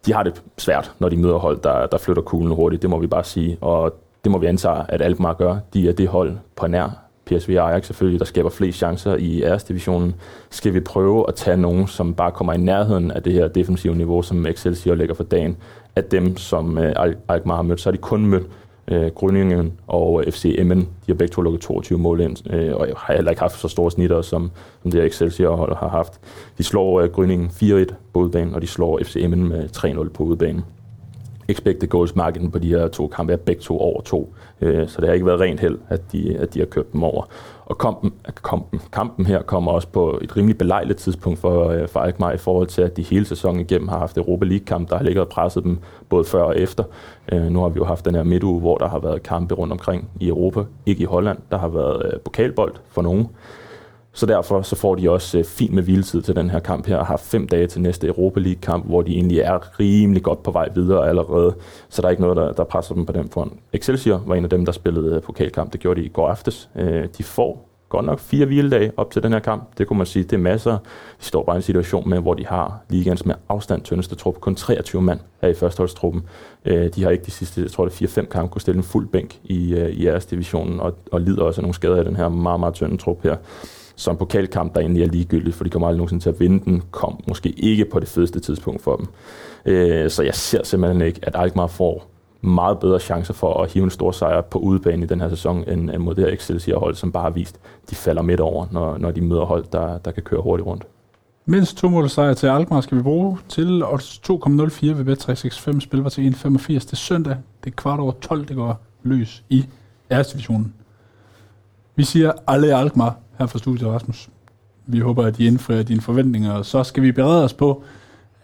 de 0.06 0.12
har 0.12 0.22
det 0.22 0.42
svært, 0.58 0.92
når 0.98 1.08
de 1.08 1.16
møder 1.16 1.36
hold, 1.36 1.60
der, 1.62 1.86
der 1.86 1.98
flytter 1.98 2.22
kuglen 2.22 2.54
hurtigt. 2.54 2.82
Det 2.82 2.90
må 2.90 2.98
vi 2.98 3.06
bare 3.06 3.24
sige. 3.24 3.58
Og 3.60 3.94
det 4.24 4.32
må 4.32 4.38
vi 4.38 4.46
antage, 4.46 4.84
at 4.88 5.02
Alkmaar 5.02 5.32
gør. 5.32 5.56
De 5.74 5.88
er 5.88 5.92
det 5.92 6.08
hold 6.08 6.36
på 6.56 6.66
nær 6.66 6.88
PSV 7.26 7.56
og 7.60 7.70
Ajax 7.70 7.86
selvfølgelig, 7.86 8.20
der 8.20 8.26
skaber 8.26 8.50
flest 8.50 8.78
chancer 8.78 9.16
i 9.16 9.42
æresdivisionen. 9.42 10.14
Skal 10.50 10.74
vi 10.74 10.80
prøve 10.80 11.24
at 11.28 11.34
tage 11.34 11.56
nogen, 11.56 11.86
som 11.86 12.14
bare 12.14 12.30
kommer 12.30 12.52
i 12.52 12.56
nærheden 12.56 13.10
af 13.10 13.22
det 13.22 13.32
her 13.32 13.48
defensive 13.48 13.94
niveau, 13.94 14.22
som 14.22 14.46
Excelsior 14.46 14.94
lægger 14.94 15.14
for 15.14 15.24
dagen, 15.24 15.56
af 15.96 16.04
dem, 16.04 16.36
som 16.36 16.78
øh, 16.78 16.94
Alkmaar 17.28 17.56
har 17.56 17.62
mødt, 17.62 17.80
så 17.80 17.86
har 17.86 17.92
de 17.92 17.98
kun 17.98 18.26
mødt 18.26 18.46
øh, 18.90 19.06
Grønningen 19.06 19.72
og 19.86 20.24
FC 20.30 20.54
Emmen. 20.58 20.80
De 20.80 20.86
har 21.06 21.14
begge 21.14 21.32
to 21.32 21.42
lukket 21.42 21.60
22 21.60 21.98
mål 21.98 22.20
ind, 22.20 22.52
øh, 22.52 22.76
og 22.76 22.88
har 22.96 23.14
heller 23.14 23.30
ikke 23.30 23.42
haft 23.42 23.60
så 23.60 23.68
store 23.68 23.90
snitter, 23.90 24.22
som, 24.22 24.50
som 24.82 24.90
det 24.90 25.00
her 25.00 25.08
Excelsior-hold 25.08 25.76
har 25.76 25.88
haft. 25.88 26.20
De 26.58 26.62
slår 26.62 27.00
øh, 27.00 27.08
Grønningen 27.10 27.48
4-1 27.48 27.94
på 28.12 28.20
udbanen, 28.20 28.54
og 28.54 28.62
de 28.62 28.66
slår 28.66 29.00
FC 29.04 29.16
Emmen 29.16 29.48
med 29.48 29.68
3-0 29.76 30.08
på 30.08 30.22
udbanen. 30.22 30.64
Expected 31.50 31.88
goals 31.88 32.16
margin 32.16 32.50
på 32.50 32.58
de 32.58 32.68
her 32.68 32.88
to 32.88 33.06
kampe 33.06 33.32
er 33.32 33.36
begge 33.36 33.62
to 33.62 33.78
over 33.78 34.00
to, 34.00 34.34
øh, 34.60 34.88
så 34.88 35.00
det 35.00 35.08
har 35.08 35.14
ikke 35.14 35.26
været 35.26 35.40
rent 35.40 35.60
held, 35.60 35.78
at 35.88 36.12
de, 36.12 36.36
at 36.38 36.54
de 36.54 36.58
har 36.58 36.66
kørt 36.66 36.92
dem 36.92 37.02
over. 37.02 37.28
Og 37.64 37.78
kampen, 37.78 38.12
kampen, 38.44 38.80
kampen 38.92 39.26
her 39.26 39.42
kommer 39.42 39.72
også 39.72 39.88
på 39.88 40.18
et 40.22 40.36
rimelig 40.36 40.58
belejligt 40.58 40.98
tidspunkt 40.98 41.38
for, 41.38 41.68
øh, 41.68 41.88
for 41.88 42.00
Alkmaar 42.00 42.32
i 42.32 42.36
forhold 42.36 42.66
til, 42.66 42.82
at 42.82 42.96
de 42.96 43.02
hele 43.02 43.24
sæsonen 43.24 43.60
igennem 43.60 43.88
har 43.88 43.98
haft 43.98 44.18
Europa 44.18 44.44
League-kamp, 44.44 44.90
der 44.90 44.96
har 44.96 45.04
ligget 45.04 45.22
og 45.22 45.28
presset 45.28 45.64
dem 45.64 45.78
både 46.08 46.24
før 46.24 46.42
og 46.42 46.58
efter. 46.58 46.84
Øh, 47.32 47.42
nu 47.42 47.60
har 47.60 47.68
vi 47.68 47.76
jo 47.76 47.84
haft 47.84 48.04
den 48.04 48.14
her 48.14 48.22
midtuge, 48.24 48.60
hvor 48.60 48.78
der 48.78 48.88
har 48.88 48.98
været 48.98 49.22
kampe 49.22 49.54
rundt 49.54 49.72
omkring 49.72 50.08
i 50.20 50.28
Europa, 50.28 50.60
ikke 50.86 51.02
i 51.02 51.04
Holland. 51.04 51.38
Der 51.50 51.58
har 51.58 51.68
været 51.68 52.12
øh, 52.12 52.20
pokalbold 52.20 52.74
for 52.88 53.02
nogen. 53.02 53.28
Så 54.12 54.26
derfor 54.26 54.62
så 54.62 54.76
får 54.76 54.94
de 54.94 55.10
også 55.10 55.38
øh, 55.38 55.44
fint 55.44 55.74
med 55.74 55.82
hviletid 55.82 56.22
til 56.22 56.36
den 56.36 56.50
her 56.50 56.58
kamp 56.58 56.86
her, 56.86 56.96
og 56.96 57.06
har 57.06 57.16
fem 57.16 57.48
dage 57.48 57.66
til 57.66 57.80
næste 57.80 58.06
Europa 58.06 58.40
League-kamp, 58.40 58.86
hvor 58.86 59.02
de 59.02 59.12
egentlig 59.12 59.38
er 59.38 59.80
rimelig 59.80 60.22
godt 60.22 60.42
på 60.42 60.50
vej 60.50 60.68
videre 60.74 61.08
allerede. 61.08 61.54
Så 61.88 62.02
der 62.02 62.08
er 62.08 62.10
ikke 62.10 62.22
noget, 62.22 62.36
der, 62.36 62.52
der 62.52 62.64
presser 62.64 62.94
dem 62.94 63.06
på 63.06 63.12
den 63.12 63.28
front. 63.28 63.52
Excelsior 63.72 64.22
var 64.26 64.34
en 64.34 64.44
af 64.44 64.50
dem, 64.50 64.64
der 64.64 64.72
spillede 64.72 65.16
øh, 65.16 65.22
pokalkamp. 65.22 65.72
Det 65.72 65.80
gjorde 65.80 66.00
de 66.00 66.06
i 66.06 66.08
går 66.08 66.28
aftes. 66.28 66.70
Øh, 66.76 67.08
de 67.18 67.22
får 67.22 67.66
godt 67.88 68.06
nok 68.06 68.18
fire 68.18 68.46
hviledage 68.46 68.92
op 68.96 69.10
til 69.10 69.22
den 69.22 69.32
her 69.32 69.40
kamp. 69.40 69.78
Det 69.78 69.86
kunne 69.86 69.96
man 69.96 70.06
sige, 70.06 70.22
det 70.22 70.32
er 70.32 70.38
masser. 70.38 70.78
De 71.20 71.24
står 71.24 71.44
bare 71.44 71.56
i 71.56 71.58
en 71.58 71.62
situation 71.62 72.08
med, 72.08 72.18
hvor 72.18 72.34
de 72.34 72.46
har 72.46 72.80
ligands 72.88 73.26
med 73.26 73.34
afstand 73.48 73.82
tyndeste 73.82 74.14
trup. 74.14 74.40
Kun 74.40 74.54
23 74.54 75.02
mand 75.02 75.20
er 75.42 75.48
i 75.48 75.54
førsteholdstruppen. 75.54 76.22
Øh, 76.64 76.94
de 76.94 77.02
har 77.02 77.10
ikke 77.10 77.24
de 77.24 77.30
sidste, 77.30 77.62
jeg 77.62 77.70
tror 77.70 77.84
det 77.84 78.02
er 78.02 78.22
4-5 78.22 78.26
kampe, 78.26 78.52
kunne 78.52 78.60
stille 78.60 78.78
en 78.78 78.84
fuld 78.84 79.08
bænk 79.08 79.38
i, 79.44 79.74
øh, 79.74 79.88
i 79.88 79.92
i 79.92 80.06
æresdivisionen, 80.06 80.80
og, 80.80 80.94
og 81.12 81.20
lider 81.20 81.42
også 81.42 81.60
af 81.60 81.62
nogle 81.62 81.74
skader 81.74 82.00
i 82.00 82.04
den 82.04 82.16
her 82.16 82.28
meget, 82.28 82.60
meget 82.60 82.74
tynde 82.74 82.96
trup 82.96 83.22
her 83.22 83.36
som 84.00 84.16
pokalkamp, 84.16 84.74
der 84.74 84.80
egentlig 84.80 85.02
er 85.02 85.08
ligegyldigt, 85.08 85.56
for 85.56 85.64
de 85.64 85.70
kommer 85.70 85.88
aldrig 85.88 85.98
nogensinde 85.98 86.22
til 86.22 86.28
at 86.28 86.40
vinde 86.40 86.64
den, 86.64 86.82
kom 86.90 87.20
måske 87.28 87.48
ikke 87.48 87.84
på 87.84 88.00
det 88.00 88.08
fedeste 88.08 88.40
tidspunkt 88.40 88.82
for 88.82 88.96
dem. 88.96 89.06
Øh, 89.66 90.10
så 90.10 90.22
jeg 90.22 90.34
ser 90.34 90.64
simpelthen 90.64 91.02
ikke, 91.02 91.20
at 91.22 91.32
Alkmaar 91.36 91.66
får 91.66 92.10
meget 92.40 92.78
bedre 92.78 93.00
chancer 93.00 93.34
for 93.34 93.62
at 93.62 93.72
hive 93.72 93.84
en 93.84 93.90
stor 93.90 94.10
sejr 94.10 94.40
på 94.40 94.58
udebane 94.58 95.02
i 95.02 95.06
den 95.06 95.20
her 95.20 95.28
sæson, 95.28 95.64
end, 95.68 95.90
end 95.90 96.02
mod 96.02 96.14
det 96.14 96.24
her 96.24 96.32
Excelsior-hold, 96.32 96.94
som 96.94 97.12
bare 97.12 97.22
har 97.22 97.30
vist, 97.30 97.60
de 97.90 97.94
falder 97.94 98.22
midt 98.22 98.40
over, 98.40 98.66
når, 98.70 98.98
når 98.98 99.10
de 99.10 99.20
møder 99.20 99.44
hold, 99.44 99.64
der, 99.72 99.98
der 99.98 100.10
kan 100.10 100.22
køre 100.22 100.40
hurtigt 100.40 100.66
rundt. 100.66 100.86
Mindst 101.46 101.76
to 101.76 101.88
mål 101.88 102.08
sejr 102.08 102.34
til 102.34 102.46
Alkmaar 102.46 102.80
skal 102.80 102.98
vi 102.98 103.02
bruge 103.02 103.38
til 103.48 103.84
odds 103.84 104.20
2,04 104.30 104.86
ved 104.86 105.16
Bet365 105.16 105.80
spil 105.80 106.00
var 106.00 106.08
til 106.08 106.30
1,85 106.30 106.72
det 106.72 106.92
er 106.92 106.96
søndag. 106.96 107.36
Det 107.64 107.70
er 107.70 107.74
kvart 107.76 108.00
over 108.00 108.12
12, 108.20 108.46
det 108.46 108.56
går 108.56 108.80
løs 109.02 109.44
i 109.48 109.64
æresdivisionen. 110.10 110.74
Vi 111.96 112.04
siger 112.04 112.32
alle 112.46 112.76
Alkmaar 112.76 113.16
her 113.40 113.46
fra 113.46 113.58
studiet, 113.58 113.90
Rasmus. 113.90 114.28
Vi 114.86 114.98
håber, 114.98 115.26
at 115.26 115.36
de 115.36 115.44
indfrier 115.44 115.82
dine 115.82 116.00
forventninger, 116.00 116.52
og 116.52 116.66
så 116.66 116.84
skal 116.84 117.02
vi 117.02 117.12
berede 117.12 117.44
os 117.44 117.52
på 117.52 117.82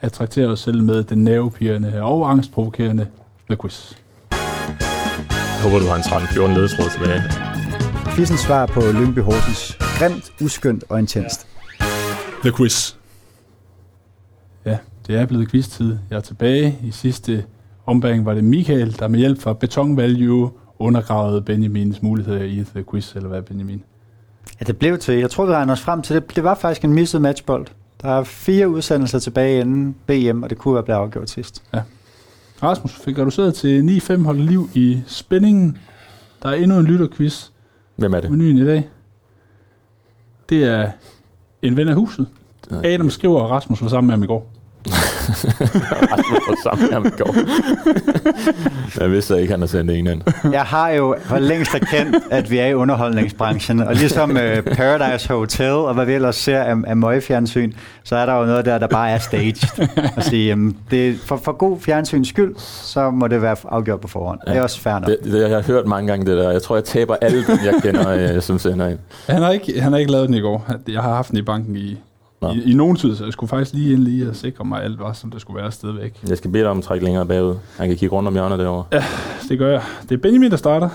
at 0.00 0.12
traktere 0.12 0.46
os 0.46 0.60
selv 0.60 0.82
med 0.82 1.04
den 1.04 1.24
nervepirrende 1.24 2.02
og 2.02 2.30
angstprovokerende 2.30 3.06
The 3.50 3.56
Quiz. 3.60 3.92
Jeg 4.30 5.62
håber, 5.62 5.78
du 5.78 5.86
har 5.86 5.96
en 5.96 6.02
13-14 6.02 6.58
ledetråd 6.58 6.90
tilbage. 6.90 7.22
Quizens 8.14 8.40
svar 8.40 8.66
på 8.66 8.80
Lyngby 8.80 9.18
Horsens. 9.18 9.76
Grimt, 9.98 10.32
uskyndt 10.42 10.84
og 10.88 10.98
intenst. 10.98 11.46
The 12.42 12.52
Quiz. 12.56 12.94
Ja, 14.64 14.78
det 15.06 15.16
er 15.16 15.26
blevet 15.26 15.50
quiz-tid. 15.50 15.98
Jeg 16.10 16.16
er 16.16 16.20
tilbage. 16.20 16.78
I 16.82 16.90
sidste 16.90 17.44
ombæring 17.86 18.26
var 18.26 18.34
det 18.34 18.44
Michael, 18.44 18.98
der 18.98 19.08
med 19.08 19.18
hjælp 19.18 19.40
fra 19.40 19.52
Beton 19.52 19.96
Value 19.96 20.50
undergravede 20.78 21.42
Benjamins 21.42 22.02
muligheder 22.02 22.42
i 22.42 22.64
The 22.74 22.84
Quiz, 22.90 23.16
eller 23.16 23.28
hvad 23.28 23.42
Benjamin? 23.42 23.82
Ja, 24.60 24.64
det 24.64 24.76
blev 24.78 24.98
til. 24.98 25.14
Jeg 25.14 25.30
tror, 25.30 25.46
vi 25.46 25.52
regner 25.52 25.72
os 25.72 25.80
frem 25.80 26.02
til 26.02 26.16
det. 26.16 26.36
Det 26.36 26.44
var 26.44 26.54
faktisk 26.54 26.84
en 26.84 26.92
misset 26.92 27.20
matchbold. 27.22 27.66
Der 28.02 28.08
er 28.08 28.24
fire 28.24 28.68
udsendelser 28.68 29.18
tilbage 29.18 29.60
inden 29.60 29.96
BM, 30.06 30.42
og 30.42 30.50
det 30.50 30.58
kunne 30.58 30.74
være 30.74 30.82
blevet 30.82 30.98
afgjort 31.00 31.30
sidst. 31.30 31.62
Rasmus 32.62 32.92
fik 32.94 33.18
reduceret 33.18 33.54
til 33.54 34.00
9-5 34.10 34.24
holdt 34.24 34.40
liv 34.40 34.70
i 34.74 35.02
spændingen. 35.06 35.78
Der 36.42 36.48
er 36.48 36.54
endnu 36.54 36.78
en 36.78 36.84
lytterquiz 36.86 37.48
Hvem 37.96 38.14
er 38.14 38.20
det? 38.20 38.30
menuen 38.30 38.58
i 38.58 38.64
dag. 38.64 38.88
Det 40.48 40.64
er 40.64 40.90
en 41.62 41.76
ven 41.76 41.88
af 41.88 41.94
huset. 41.94 42.26
Adam 42.84 43.10
skriver, 43.10 43.44
at 43.44 43.50
Rasmus 43.50 43.82
var 43.82 43.88
sammen 43.88 44.06
med 44.06 44.14
ham 44.14 44.22
i 44.22 44.26
går. 44.26 44.52
Rasmus 46.12 46.58
sammen 46.62 47.12
går. 47.18 47.34
Jeg 49.00 49.10
vidste 49.10 49.40
ikke, 49.40 49.50
han 49.50 49.60
har 49.60 49.66
sendt 49.66 49.90
en 49.90 50.06
ind. 50.06 50.22
Jeg 50.52 50.62
har 50.62 50.90
jo 50.90 51.16
for 51.24 51.38
længst 51.38 51.74
erkendt, 51.74 52.16
at 52.30 52.50
vi 52.50 52.58
er 52.58 52.66
i 52.66 52.74
underholdningsbranchen, 52.74 53.80
og 53.80 53.94
ligesom 53.94 54.30
uh, 54.30 54.74
Paradise 54.76 55.28
Hotel, 55.28 55.70
og 55.70 55.94
hvad 55.94 56.06
vi 56.06 56.12
ellers 56.12 56.36
ser 56.36 56.60
af, 56.60 56.74
af 56.86 56.96
møgfjernsyn, 56.96 57.72
så 58.04 58.16
er 58.16 58.26
der 58.26 58.34
jo 58.34 58.44
noget 58.44 58.64
der, 58.64 58.78
der 58.78 58.86
bare 58.86 59.10
er 59.10 59.18
staged. 59.18 59.88
At 60.16 60.24
sige, 60.24 60.52
um, 60.52 60.76
det 60.90 61.08
er 61.08 61.14
for, 61.24 61.36
for 61.36 61.52
god 61.52 61.80
fjernsyns 61.80 62.28
skyld, 62.28 62.54
så 62.58 63.10
må 63.10 63.28
det 63.28 63.42
være 63.42 63.56
afgjort 63.68 64.00
på 64.00 64.08
forhånd. 64.08 64.40
Ja. 64.46 64.52
Det 64.52 64.58
er 64.58 64.62
også 64.62 64.80
fair 64.80 64.92
nok. 64.98 65.06
Det, 65.06 65.18
det, 65.24 65.40
jeg 65.40 65.56
har 65.56 65.62
hørt 65.62 65.86
mange 65.86 66.06
gange 66.06 66.26
det 66.26 66.38
der. 66.38 66.50
Jeg 66.50 66.62
tror, 66.62 66.76
jeg 66.76 66.84
taber 66.84 67.16
alle 67.20 67.46
dem, 67.46 67.58
jeg 67.64 67.74
kender, 67.82 68.34
øh, 68.34 68.42
som 68.42 68.58
sender 68.58 68.88
ind. 68.88 68.98
Han 69.26 69.42
har 69.42 69.50
ikke, 69.50 69.80
han 69.80 69.92
har 69.92 69.98
ikke 69.98 70.12
lavet 70.12 70.28
den 70.28 70.36
i 70.36 70.40
går. 70.40 70.66
Jeg 70.88 71.02
har 71.02 71.14
haft 71.14 71.30
den 71.30 71.38
i 71.38 71.42
banken 71.42 71.76
i, 71.76 71.98
Nå. 72.42 72.50
i, 72.52 72.70
i 72.70 72.74
nogen 72.74 72.96
tid, 72.96 73.16
så 73.16 73.24
jeg 73.24 73.32
skulle 73.32 73.48
faktisk 73.48 73.72
lige 73.74 73.92
ind 73.92 74.02
lige 74.02 74.28
og 74.28 74.36
sikre 74.36 74.64
mig, 74.64 74.78
at 74.78 74.84
alt 74.84 74.98
var, 74.98 75.12
som 75.12 75.30
det 75.30 75.40
skulle 75.40 75.62
være 75.62 75.72
stadigvæk. 75.72 76.20
Jeg 76.28 76.36
skal 76.36 76.50
bede 76.50 76.62
dig 76.62 76.70
om 76.70 76.78
at 76.78 76.84
trække 76.84 77.04
længere 77.04 77.26
bagud. 77.26 77.54
Han 77.78 77.88
kan 77.88 77.96
kigge 77.96 78.16
rundt 78.16 78.26
om 78.26 78.34
hjørnet 78.34 78.58
derovre. 78.58 79.00
Det 79.48 79.58
gør 79.58 79.70
jeg. 79.70 79.82
Det 80.02 80.12
er 80.12 80.16
Benjamin, 80.18 80.50
der 80.50 80.56
starter. 80.56 80.88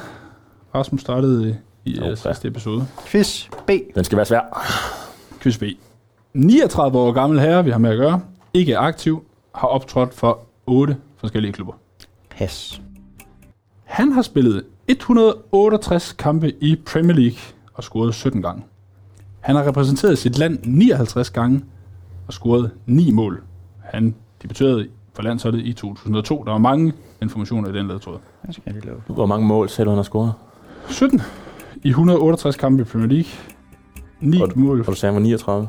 Rasmus 0.76 1.02
startede 1.02 1.58
i 1.86 1.98
Okay. 2.00 2.12
okay. 2.12 2.16
sidste 2.16 2.48
episode. 2.48 2.88
Quiz 3.08 3.48
B. 3.68 3.70
Den 3.96 4.04
skal 4.04 4.16
være 4.16 4.26
svær. 4.26 4.42
Quiz 5.42 5.58
B. 5.58 5.64
39 6.34 6.98
år 7.00 7.12
gammel 7.12 7.40
herre, 7.40 7.64
vi 7.66 7.72
har 7.72 7.78
med 7.78 7.90
at 7.90 7.98
gøre, 7.98 8.22
ikke 8.54 8.74
er 8.74 8.80
aktiv, 8.80 9.24
har 9.56 9.68
optrådt 9.68 10.14
for 10.14 10.40
8 10.66 10.98
forskellige 11.18 11.54
klubber. 11.54 11.74
Pas. 12.30 12.82
Han 13.84 14.12
har 14.12 14.22
spillet 14.22 14.64
168 14.88 16.12
kampe 16.14 16.54
i 16.64 16.76
Premier 16.76 17.16
League 17.16 17.38
og 17.74 17.84
scoret 17.84 18.16
17 18.16 18.42
gange. 18.42 18.64
Han 19.42 19.56
har 19.56 19.68
repræsenteret 19.68 20.18
sit 20.18 20.38
land 20.38 20.60
59 20.64 21.30
gange 21.30 21.62
og 22.28 22.34
scoret 22.34 22.72
9 22.86 23.12
mål. 23.12 23.44
Han 23.84 24.16
debuterede 24.44 24.88
for 25.14 25.24
landsholdet 25.24 25.60
i 25.66 25.74
2002. 25.74 26.44
Der 26.46 26.52
var 26.52 26.58
mange 26.58 26.94
informationer 27.22 27.70
i 27.70 27.74
den 27.78 27.88
ledtråd. 27.88 28.18
Hvor 29.08 29.26
mange 29.26 29.48
mål 29.48 29.70
selv 29.70 29.90
han 29.90 29.96
har 29.96 30.04
scoret? 30.04 30.34
17 30.90 31.22
i 31.84 31.90
168 31.90 32.56
kampe 32.56 32.82
i 32.82 32.86
Premier 32.86 33.08
League. 33.10 33.32
9 34.20 34.42
Og- 34.42 34.50
mål. 34.56 34.80
Og 34.80 34.86
du 34.88 34.94
sagde, 34.94 35.14
han 35.14 35.22
var 35.22 35.26
39? 35.28 35.68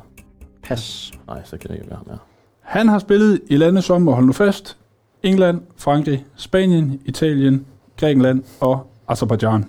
Pas. 0.63 1.13
Nej, 1.27 1.41
så 1.45 1.57
kan 1.59 1.71
det 1.71 1.77
ikke 1.77 1.91
være 1.91 1.97
ham 1.99 2.07
her. 2.11 2.17
Han 2.61 2.89
har 2.89 2.99
spillet 2.99 3.41
i 3.49 3.57
lande 3.57 3.83
som, 3.83 4.09
og 4.09 4.15
hold 4.15 4.27
nu 4.27 4.33
fast, 4.33 4.77
England, 5.23 5.61
Frankrig, 5.77 6.27
Spanien, 6.37 7.01
Italien, 7.05 7.67
Grækenland 7.97 8.43
og 8.61 8.87
Azerbaijan. 9.09 9.65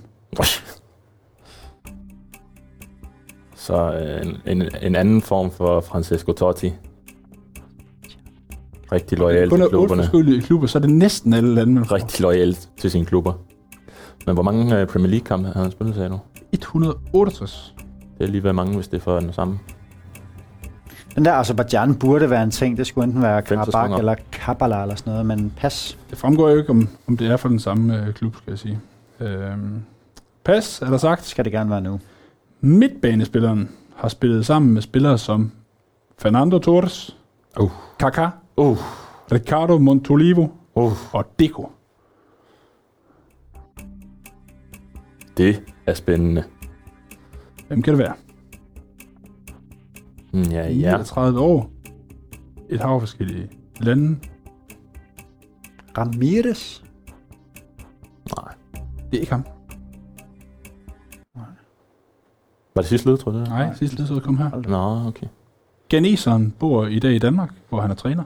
Så 3.64 3.94
øh, 3.94 4.28
en, 4.28 4.62
en, 4.62 4.70
en 4.82 4.96
anden 4.96 5.22
form 5.22 5.52
for 5.52 5.82
Francesco 5.82 6.32
Totti. 6.32 6.74
Rigtig 8.92 9.18
lojal 9.18 9.50
Kun 9.50 9.60
til 9.60 9.66
er 9.66 9.70
klubberne. 9.70 10.04
forskellige 10.04 10.42
klubber, 10.42 10.68
så 10.68 10.78
er 10.78 10.82
det 10.82 10.90
næsten 10.90 11.34
alle 11.34 11.56
lande, 11.56 11.74
man 11.74 11.86
får. 11.86 11.96
Rigtig 11.96 12.22
lojal 12.22 12.58
til 12.80 12.92
sine 12.92 13.06
klubber. 13.06 13.34
Men 14.26 14.36
hvor 14.36 14.44
mange 14.44 14.80
øh, 14.80 14.88
Premier 14.88 15.10
League-kampe 15.10 15.48
har 15.48 15.62
han 15.62 15.72
spillet, 15.72 15.96
sagde 15.96 16.10
du? 16.10 16.20
168. 16.52 17.74
Det 18.18 18.24
er 18.24 18.28
lige 18.32 18.44
ved 18.44 18.54
mange, 18.54 18.76
hvis 18.76 18.88
det 18.88 18.98
er 18.98 19.02
for 19.02 19.20
den 19.20 19.34
samme. 19.34 19.60
Den 21.16 21.26
der 21.26 21.34
Azerbaijan 21.34 21.96
burde 21.96 22.30
være 22.30 22.44
en 22.44 22.52
ting. 22.52 22.78
Det 22.78 22.88
skulle 22.88 23.06
enten 23.06 23.22
være 23.22 23.42
Karabakh 23.42 23.98
eller 23.98 24.16
Kabbalah 24.32 24.82
eller 24.82 24.96
sådan 24.96 25.12
noget, 25.12 25.26
men 25.26 25.54
pas. 25.58 25.98
Det 26.10 26.18
fremgår 26.18 26.50
jo 26.50 26.58
ikke, 26.58 26.70
om, 26.70 26.90
om 27.08 27.18
det 27.18 27.28
er 27.28 27.38
for 27.38 27.50
den 27.50 27.60
samme 27.60 28.06
øh, 28.06 28.14
klub, 28.14 28.36
skal 28.36 28.52
jeg 28.52 28.60
sige. 28.60 28.80
Øhm, 29.20 29.84
pas, 30.44 30.82
er 30.82 30.90
der 30.90 30.98
sagt. 30.98 31.26
Skal 31.26 31.46
det 31.46 31.54
gerne 31.54 31.70
være 31.70 31.82
nu. 31.82 32.00
Midtbanespilleren 32.64 33.70
har 33.96 34.10
spillet 34.10 34.46
sammen 34.46 34.74
med 34.74 34.82
spillere 34.82 35.18
som 35.18 35.52
Fernando 36.18 36.60
Torres, 36.60 37.18
Uh. 37.60 37.72
Kaká, 38.00 38.28
Uh. 38.58 38.78
Ricardo 39.32 39.78
Montolivo 39.80 40.48
Uh. 40.76 41.16
og 41.16 41.26
Deco. 41.40 41.70
Det 45.38 45.64
er 45.88 45.94
spændende. 45.94 46.44
Hvem 47.68 47.82
kan 47.82 47.94
det 47.94 48.00
være? 48.00 48.14
Mm, 50.34 50.42
Ja, 50.52 50.70
ja. 50.70 50.98
39 50.98 51.40
år. 51.40 51.70
Et 52.70 52.80
hav 52.82 52.94
af 52.94 53.02
forskellige 53.02 53.50
lande. 53.80 54.20
Ramirez. 55.98 56.82
Nej. 58.38 58.54
Det 59.12 59.18
er 59.18 59.22
ikke 59.22 59.32
ham. 59.34 59.44
Var 62.76 62.82
det 62.82 62.90
sidste 62.90 63.10
led, 63.10 63.18
tror 63.18 63.32
det? 63.32 63.48
Nej, 63.48 63.74
sidste 63.76 63.98
led 63.98 64.08
så 64.08 64.20
kom 64.20 64.38
her. 64.38 64.50
Nå, 64.68 65.08
okay. 65.08 65.28
Ganeseren 65.90 66.52
bor 66.60 66.86
i 66.86 67.00
dag 67.00 67.12
i 67.14 67.20
Danmark, 67.20 67.50
hvor 67.70 67.82
han 67.82 67.92
er 67.92 67.96
træner. 67.96 68.24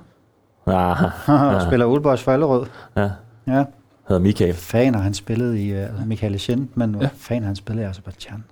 Ah, 0.66 0.98
Ja. 1.28 1.60
Spiller 1.68 2.16
for 2.18 2.32
Allerød. 2.32 2.66
ja. 2.96 3.10
Ja. 3.48 3.66
Hedder 4.08 4.22
Michael. 4.22 4.54
Fan 4.54 4.96
har 4.96 5.02
han 5.02 5.14
spillet 5.14 5.58
i 5.58 5.84
uh, 5.84 6.08
Michael 6.08 6.36
Eschen, 6.36 6.70
men 6.76 6.96
Ja. 6.96 7.02
ja. 7.02 7.10
fan 7.16 7.42
har 7.42 7.48
han 7.48 7.56
spillet 7.56 7.84
i 7.84 7.86
Azerbaijan. 7.86 8.44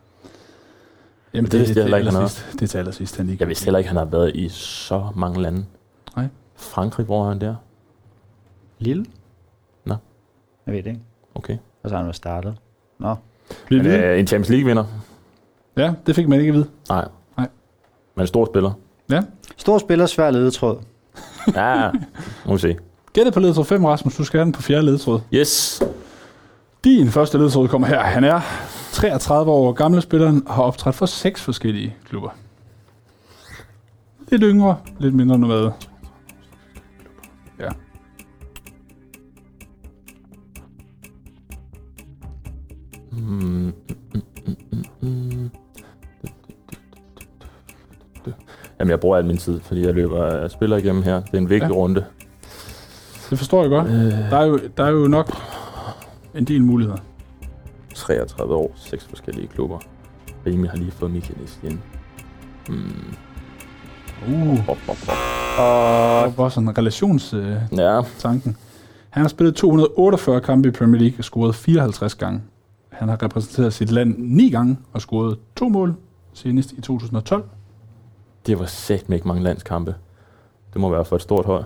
Jamen, 1.34 1.51
det 1.51 1.60
vidste 1.60 1.75
jeg 1.75 1.84
heller 1.84 1.97
ikke, 1.97 2.10
han 2.10 2.15
allersidst. 2.17 2.51
Det 2.53 2.62
er 2.62 2.67
til 2.67 2.77
allersidst, 2.77 3.17
han 3.17 3.25
lige 3.25 3.38
Jeg 3.39 3.47
vidste 3.47 3.65
heller 3.65 3.77
ikke, 3.77 3.88
han 3.88 3.97
har 3.97 4.05
været 4.05 4.36
i 4.36 4.49
så 4.49 5.08
mange 5.15 5.41
lande. 5.41 5.65
Nej. 6.15 6.27
Frankrig, 6.55 7.05
hvor 7.05 7.23
er 7.25 7.29
han 7.29 7.41
der? 7.41 7.55
Lille? 8.79 9.05
Nå. 9.86 9.95
Jeg 10.65 10.73
ved 10.73 10.84
det 10.84 10.89
ikke. 10.89 11.01
Okay. 11.36 11.58
Og 11.84 11.89
så 11.89 11.95
har 11.95 12.01
han 12.03 12.10
jo 12.10 12.13
startet. 12.13 12.55
Nå. 12.99 13.15
Bliver 13.65 13.84
Men, 13.84 13.91
det 13.91 14.03
øh, 14.03 14.19
en 14.19 14.27
Champions 14.27 14.49
League-vinder? 14.49 14.84
Ja, 15.77 15.93
det 16.05 16.15
fik 16.15 16.27
man 16.27 16.39
ikke 16.39 16.49
at 16.49 16.55
vide. 16.55 16.67
Nej. 16.89 17.07
Nej. 17.38 17.47
Men 18.15 18.21
en 18.23 18.27
stor 18.27 18.45
spiller? 18.45 18.71
Ja. 19.11 19.21
Stor 19.57 19.77
spiller, 19.77 20.05
svær 20.05 20.31
ledetråd. 20.31 20.77
Ja, 21.55 21.91
må 22.45 22.53
vi 22.53 22.59
se. 22.59 22.77
Gættet 23.13 23.33
på 23.33 23.39
ledtråd 23.39 23.65
5, 23.65 23.85
Rasmus. 23.85 24.15
Du 24.15 24.23
skal 24.23 24.38
have 24.38 24.45
den 24.45 24.51
på 24.53 24.61
fjerde 24.61 24.85
ledtråd. 24.85 25.19
Yes. 25.33 25.83
Din 26.83 27.07
første 27.07 27.38
ledtråd 27.38 27.67
kommer 27.67 27.88
her. 27.88 27.99
Han 27.99 28.23
er 28.23 28.41
33 28.91 29.51
år 29.51 29.71
gammel 29.71 30.01
spilleren 30.01 30.43
og 30.47 30.53
har 30.53 30.63
optrådt 30.63 30.95
for 30.95 31.05
seks 31.05 31.41
forskellige 31.41 31.95
klubber. 32.09 32.29
Lidt 34.31 34.41
yngre, 34.45 34.77
lidt 34.99 35.13
mindre 35.15 35.38
nomade. 35.39 35.73
Ja. 37.59 37.69
Mm, 43.11 43.73
Jamen, 48.86 48.91
jeg 48.91 49.00
bruger 49.00 49.17
al 49.17 49.26
min 49.26 49.38
tid, 49.38 49.60
fordi 49.60 49.86
jeg 49.86 49.93
løber 49.93 50.26
jeg 50.41 50.52
spiller 50.52 50.78
igennem 50.78 51.04
her. 51.04 51.15
Det 51.21 51.34
er 51.34 51.38
en 51.38 51.50
vigtig 51.50 51.69
Ja. 51.69 51.76
runde. 51.76 52.06
Det 53.30 53.38
forstår 53.38 53.62
jeg 53.62 53.69
godt. 53.69 53.88
Øh, 53.88 53.93
Der 54.32 54.38
er 54.38 54.45
jo, 54.45 54.60
der 54.78 54.84
er 54.86 54.89
jo 54.89 55.08
nok 55.08 55.32
en 56.36 56.43
del 56.45 56.63
muligheder. 56.63 56.98
33 57.95 58.56
år, 58.56 58.71
seks 58.76 59.06
forskellige 59.06 59.48
klubber. 59.48 59.80
Remi 60.48 60.67
har 60.67 60.78
lige 60.78 60.91
fået 60.91 61.12
Michael 61.12 61.39
igen. 61.63 61.82
Mm. 62.69 62.76
Uh, 64.28 64.65
Bop, 64.65 64.78
bop, 64.88 64.98
bop. 65.06 65.15
og 65.60 66.32
hvor 66.32 66.50
sådan 66.50 66.78
relationstanken. 66.78 67.78
Ja, 67.78 68.02
Han 69.10 69.21
har 69.21 69.28
spillet 69.28 69.56
248 69.56 70.41
kampe 70.41 70.67
i 70.67 70.71
Premier 70.71 71.02
League 71.02 71.15
og 71.19 71.24
scoret 71.24 71.56
54 71.56 72.15
gange. 72.15 72.41
Han 72.91 73.10
har 73.10 73.24
repræsenteret 73.24 73.74
sit 73.74 73.91
land 73.91 74.15
9 74.17 74.50
gange 74.50 74.78
og 74.93 75.02
scoret 75.02 75.38
to 75.56 75.69
mål, 75.69 75.95
senest 76.34 76.71
i 76.71 76.82
2012. 76.82 77.43
det 78.47 78.60
var 78.60 78.65
sæt 78.65 79.10
med 79.10 79.17
ikke 79.17 79.27
mange 79.27 79.43
landskampe. 79.43 79.95
Det 80.73 80.81
må 80.81 80.89
være 80.89 81.05
for 81.05 81.15
et 81.15 81.21
stort 81.21 81.45
hold, 81.45 81.63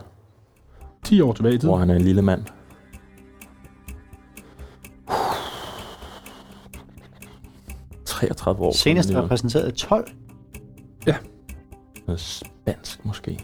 10 1.03 1.21
år 1.21 1.33
tilbage 1.33 1.55
i 1.55 1.57
tiden. 1.57 1.69
hvor 1.69 1.77
han 1.77 1.89
er 1.89 1.95
en 1.95 2.01
lille 2.01 2.21
mand.– 2.21 2.45
33 8.05 8.65
år. 8.65 8.71
Senest 8.75 9.09
Noget 9.09 9.23
repræsenteret 9.25 9.67
i 9.67 9.71
12. 9.85 10.07
spansk 12.17 13.05
måske. 13.05 13.39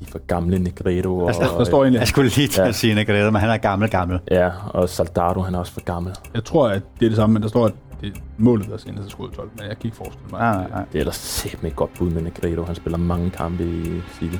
De 0.00 0.06
for 0.06 0.18
gamle 0.26 0.58
Negredo. 0.58 1.18
Og, 1.18 1.26
Altså, 1.28 1.42
Der 1.58 1.64
står 1.64 1.82
egentlig, 1.82 1.98
Jeg 1.98 2.08
skulle 2.08 2.30
lige 2.36 2.48
til 2.48 2.60
Ja. 2.62 2.68
at 2.68 2.74
sige 2.74 2.94
Negredo, 2.94 3.30
men 3.30 3.40
han 3.40 3.50
er 3.50 3.56
gammel, 3.56 3.90
gammel. 3.90 4.20
Ja, 4.30 4.50
og 4.70 4.88
Soldado, 4.88 5.40
han 5.40 5.54
er 5.54 5.58
også 5.58 5.72
for 5.72 5.80
gammel. 5.84 6.14
jeg 6.34 6.44
tror, 6.44 6.68
at 6.68 6.82
det 7.00 7.06
er 7.06 7.10
det 7.10 7.16
samme, 7.16 7.32
men 7.34 7.42
der 7.42 7.48
står, 7.48 7.66
at 7.66 7.72
det 8.00 8.08
er 8.16 8.20
målet, 8.38 8.66
der 8.66 8.72
er 8.74 8.78
senest 8.78 9.04
er 9.06 9.10
skudt 9.10 9.32
12, 9.34 9.50
men 9.56 9.66
jeg 9.66 9.76
kan 9.78 9.84
ikke 9.84 9.96
forestille 9.96 10.28
mig. 10.30 10.40
Nej, 10.40 10.50
at 10.50 10.56
nej, 10.56 10.62
det- 10.64 10.70
nej. 10.74 10.84
Det 10.92 10.94
er 10.94 11.00
ellers 11.00 11.46
med 11.62 11.70
et 11.70 11.76
godt 11.76 11.94
bud 11.98 12.10
med 12.10 12.22
Negredo. 12.22 12.64
Han 12.64 12.74
spiller 12.74 12.98
mange 12.98 13.30
kampe 13.30 13.64
i 13.64 14.00
City. 14.18 14.36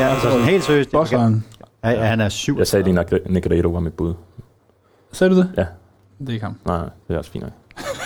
Ja, 0.00 0.06
altså 0.08 0.30
sådan 0.30 0.44
helt 0.46 0.64
seriøst. 0.64 0.90
Bosseren. 0.90 1.44
Ja, 1.84 1.90
ja, 1.90 2.04
han 2.04 2.20
er 2.20 2.28
syv. 2.28 2.58
Jeg 2.58 2.66
sagde 2.66 2.84
lige, 2.84 3.00
at 3.00 3.30
Negredo 3.30 3.68
var 3.68 3.80
mit 3.80 3.92
bud. 3.92 4.14
Sagde 5.12 5.34
du 5.34 5.40
det? 5.40 5.50
Ja. 5.56 5.66
Det 6.18 6.28
er 6.28 6.32
ikke 6.32 6.44
ham. 6.44 6.58
Nej, 6.66 6.78
det 7.08 7.14
er 7.14 7.18
også 7.18 7.30
fint 7.30 7.44
nok. 7.44 7.52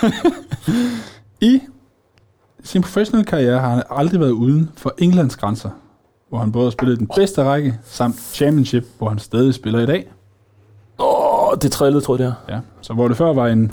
I 1.40 1.60
sin 2.64 2.82
professionelle 2.82 3.24
karriere 3.26 3.58
har 3.60 3.68
han 3.68 3.82
aldrig 3.90 4.20
været 4.20 4.30
uden 4.30 4.70
for 4.76 4.94
Englands 4.98 5.36
grænser, 5.36 5.70
hvor 6.28 6.38
han 6.38 6.52
både 6.52 6.64
har 6.66 6.70
spillet 6.70 6.98
den 6.98 7.06
bedste 7.16 7.44
række, 7.44 7.78
samt 7.84 8.16
Championship, 8.20 8.84
hvor 8.98 9.08
han 9.08 9.18
stadig 9.18 9.54
spiller 9.54 9.80
i 9.80 9.86
dag. 9.86 10.10
Åh, 10.98 11.56
det 11.62 11.72
trillede, 11.72 12.00
tror 12.04 12.14
jeg, 12.16 12.18
det 12.26 12.34
er. 12.48 12.54
Ja. 12.54 12.60
Så 12.80 12.92
hvor 12.94 13.08
det 13.08 13.16
før 13.16 13.32
var 13.32 13.46
en 13.46 13.72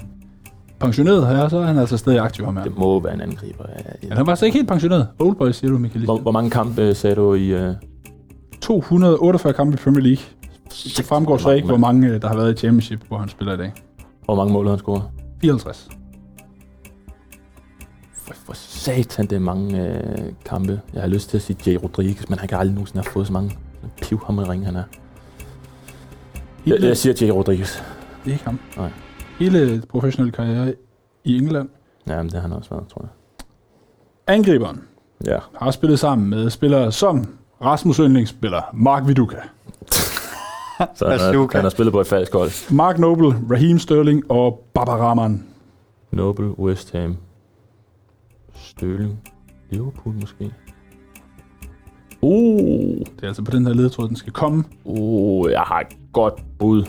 pensioneret 0.79 1.27
her, 1.27 1.49
så 1.49 1.57
er 1.57 1.65
han 1.65 1.77
altså 1.77 1.97
stadig 1.97 2.19
aktiv 2.19 2.45
ham 2.45 2.57
her. 2.57 2.63
Det 2.63 2.77
må 2.77 2.99
være 2.99 3.13
en 3.13 3.21
angriber. 3.21 3.65
Ja, 3.69 4.07
Men 4.07 4.17
han 4.17 4.25
var 4.25 4.31
altså 4.31 4.45
ikke 4.45 4.57
helt 4.57 4.67
pensioneret. 4.67 5.07
Oldboy, 5.19 5.51
siger 5.51 5.71
du, 5.71 5.77
Michael. 5.77 6.05
Hvor, 6.05 6.17
hvor 6.17 6.31
mange 6.31 6.49
kampe 6.49 6.81
øh, 6.81 6.95
sagde 6.95 7.15
du 7.15 7.33
i... 7.33 7.67
Uh... 7.67 7.75
248 8.61 9.53
kampe 9.53 9.73
i 9.73 9.77
Premier 9.83 10.03
League. 10.03 10.23
Det 10.97 11.05
fremgår 11.05 11.37
så 11.37 11.51
ikke, 11.51 11.67
hvor 11.67 11.77
mange 11.77 12.07
øh, 12.07 12.21
der 12.21 12.27
har 12.27 12.35
været 12.35 12.53
i 12.53 12.57
Championship, 12.57 13.07
hvor 13.07 13.17
han 13.17 13.29
spiller 13.29 13.53
i 13.53 13.57
dag. 13.57 13.73
Hvor 14.25 14.35
mange 14.35 14.53
mål 14.53 14.65
har 14.65 14.71
han 14.71 14.79
scoret? 14.79 15.03
54. 15.41 15.89
For, 18.15 18.33
for 18.45 18.53
satan, 18.53 19.25
det 19.25 19.35
er 19.35 19.39
mange 19.39 19.87
øh, 19.87 20.17
kampe. 20.45 20.81
Jeg 20.93 21.01
har 21.01 21.09
lyst 21.09 21.29
til 21.29 21.37
at 21.37 21.43
sige 21.43 21.57
Jay 21.67 21.75
Rodriguez, 21.83 22.29
men 22.29 22.39
han 22.39 22.47
kan 22.47 22.57
aldrig 22.57 22.73
nogensinde 22.75 23.03
have 23.03 23.11
fået 23.11 23.27
så 23.27 23.33
mange 23.33 23.57
pivhammerring, 24.01 24.65
han 24.65 24.75
er. 24.75 24.83
Jeg, 26.67 26.81
jeg 26.81 26.97
siger 26.97 27.13
Jay 27.21 27.29
Rodriguez. 27.29 27.81
det 28.23 28.29
er 28.29 28.33
ikke 28.33 28.45
ham. 28.45 28.59
Nej. 28.77 28.89
Hele 29.39 29.81
professionelle 29.89 30.31
karriere 30.31 30.73
i 31.23 31.37
England. 31.37 31.69
Ja, 32.07 32.15
men 32.17 32.25
det 32.25 32.33
har 32.33 32.41
han 32.41 32.53
også 32.53 32.69
været, 32.69 32.87
tror 32.87 33.01
jeg. 33.01 33.09
Angriberen 34.35 34.81
Ja. 35.25 35.37
har 35.55 35.71
spillet 35.71 35.99
sammen 35.99 36.29
med 36.29 36.49
spillere 36.49 36.91
som 36.91 37.25
Rasmus 37.61 37.97
yndlingsspiller 37.97 38.61
Mark 38.73 39.07
Viduka, 39.07 39.35
Så 40.95 41.07
han, 41.09 41.19
har, 41.19 41.49
han 41.55 41.61
har 41.61 41.69
spillet 41.69 41.91
på 41.93 41.99
et 41.99 42.07
falsk 42.07 42.33
hold. 42.33 42.73
Mark 42.73 42.99
Noble, 42.99 43.27
Raheem 43.51 43.79
Sterling 43.79 44.31
og 44.31 44.65
Baba 44.73 44.91
Rahman. 44.97 45.43
Noble, 46.11 46.59
West 46.59 46.91
Ham. 46.91 47.17
Støling. 48.53 49.19
Liverpool 49.69 50.13
måske. 50.13 50.51
Uh, 52.21 52.97
Det 52.97 53.23
er 53.23 53.27
altså 53.27 53.43
på 53.43 53.51
den 53.51 53.65
her 53.67 53.73
ledetråd, 53.73 54.07
den 54.07 54.15
skal 54.15 54.33
komme. 54.33 54.63
uh, 54.85 55.51
jeg 55.51 55.61
har 55.61 55.79
et 55.79 55.97
godt 56.13 56.43
bud. 56.59 56.83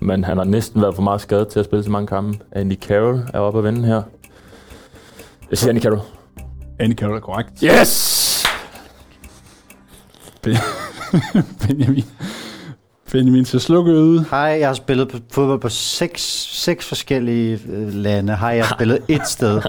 Men 0.00 0.24
han 0.24 0.36
har 0.36 0.44
næsten 0.44 0.82
været 0.82 0.94
for 0.94 1.02
meget 1.02 1.20
skadet 1.20 1.48
til 1.48 1.58
at 1.58 1.64
spille 1.64 1.84
så 1.84 1.90
mange 1.90 2.06
kampe. 2.06 2.44
Andy 2.52 2.74
Carroll 2.74 3.20
er 3.34 3.38
oppe 3.38 3.58
at 3.58 3.64
vende 3.64 3.86
her. 3.86 4.02
Jeg 5.50 5.58
siger 5.58 5.70
Andy 5.70 5.80
Carroll. 5.82 6.00
Andy 6.78 6.94
Carroll 6.94 7.16
er 7.16 7.20
korrekt. 7.20 7.50
Yes! 7.64 8.44
Benjamin. 11.66 12.04
Benjamin 13.12 13.44
til 13.44 13.60
slukøde. 13.60 14.24
Hej, 14.30 14.38
jeg 14.40 14.68
har 14.68 14.74
spillet 14.74 15.08
på 15.08 15.16
fodbold 15.30 15.60
på 15.60 15.68
seks, 15.68 16.22
seks 16.52 16.86
forskellige 16.86 17.60
øh, 17.72 17.94
lande. 17.94 18.36
Hej, 18.36 18.48
jeg 18.48 18.64
har 18.64 18.74
spillet 18.76 18.98
et 19.08 19.26
sted. 19.26 19.56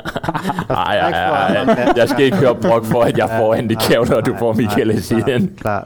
Ej, 0.70 0.98
ej, 0.98 1.10
ej, 1.10 1.54
ej. 1.56 1.94
Jeg 1.96 2.10
skal 2.10 2.26
ikke 2.26 2.38
høre 2.38 2.56
brok 2.56 2.86
for, 2.86 3.02
at 3.02 3.18
jeg 3.18 3.30
får 3.38 3.56
Andy 3.56 3.76
Carroll, 3.76 4.14
og 4.14 4.26
du 4.26 4.36
får 4.40 4.54
Michael 4.54 4.92
Essien. 4.92 5.52
Klar. 5.58 5.84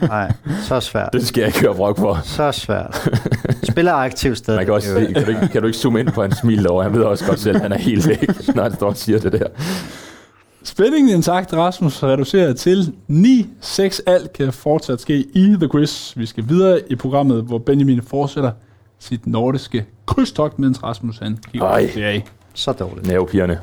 Nej, 0.00 0.32
så 0.62 0.80
svært. 0.80 1.08
Det 1.12 1.26
skal 1.26 1.40
jeg 1.40 1.48
ikke 1.48 1.60
høre 1.60 1.74
brok 1.74 1.98
for. 1.98 2.20
Så 2.24 2.52
svært. 2.52 3.08
Spiller 3.62 3.92
aktivt 3.92 4.38
sted. 4.38 4.56
Man 4.56 4.64
kan 4.64 4.74
også 4.74 4.88
se, 4.88 5.12
kan 5.12 5.24
du, 5.24 5.30
ikke, 5.30 5.48
kan 5.52 5.60
du 5.60 5.66
ikke 5.66 5.78
zoome 5.78 6.00
ind 6.00 6.08
på 6.08 6.22
hans 6.22 6.36
smil 6.36 6.64
derovre? 6.64 6.82
Han 6.84 6.94
ved 6.94 7.02
også 7.02 7.26
godt 7.26 7.40
selv, 7.40 7.56
at 7.56 7.62
han 7.62 7.72
er 7.72 7.78
helt 7.78 8.08
væk, 8.08 8.54
når 8.54 8.62
han 8.62 8.74
står 8.74 8.86
og 8.86 8.96
siger 8.96 9.18
det 9.18 9.32
der. 9.32 9.46
Spændingen 10.66 11.14
intakt, 11.16 11.52
Rasmus, 11.52 12.02
reduceret 12.02 12.56
til 12.56 12.94
9-6. 13.10 14.00
Alt 14.06 14.32
kan 14.32 14.52
fortsat 14.52 15.00
ske 15.00 15.18
i 15.18 15.56
The 15.60 15.68
Quiz. 15.68 16.16
Vi 16.16 16.26
skal 16.26 16.48
videre 16.48 16.80
i 16.92 16.96
programmet, 16.96 17.42
hvor 17.42 17.58
Benjamin 17.58 18.02
fortsætter 18.02 18.52
sit 18.98 19.26
nordiske 19.26 19.86
krydstogt, 20.06 20.58
mens 20.58 20.82
Rasmus 20.82 21.18
han 21.18 21.36
kigger 21.52 21.68
Ej. 21.68 22.20
på. 22.22 22.28
Så 22.54 22.72
dårligt. 22.72 23.06
Nervepigerne. 23.06 23.60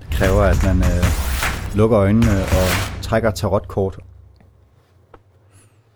Det 0.00 0.10
kræver, 0.10 0.42
at 0.42 0.56
man 0.64 0.76
øh, 0.78 1.04
lukker 1.76 1.98
øjnene 1.98 2.30
og 2.42 3.02
trækker 3.02 3.30
tarotkort. 3.30 3.98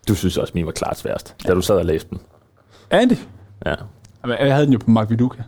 Du 0.09 0.15
synes 0.15 0.37
også, 0.37 0.53
min 0.55 0.67
var 0.67 0.73
klart 0.73 0.99
sværest, 0.99 1.35
da 1.47 1.55
du 1.55 1.61
sad 1.61 1.77
og 1.77 1.85
læste 1.85 2.11
den. 2.11 2.19
Andy. 2.91 3.15
Ja. 3.67 3.75
Jamen, 4.23 4.37
Jeg 4.41 4.55
havde 4.55 4.65
den 4.67 4.73
jo 4.73 4.79
på 4.85 4.91
Mark 4.91 5.11
Viduka. 5.11 5.43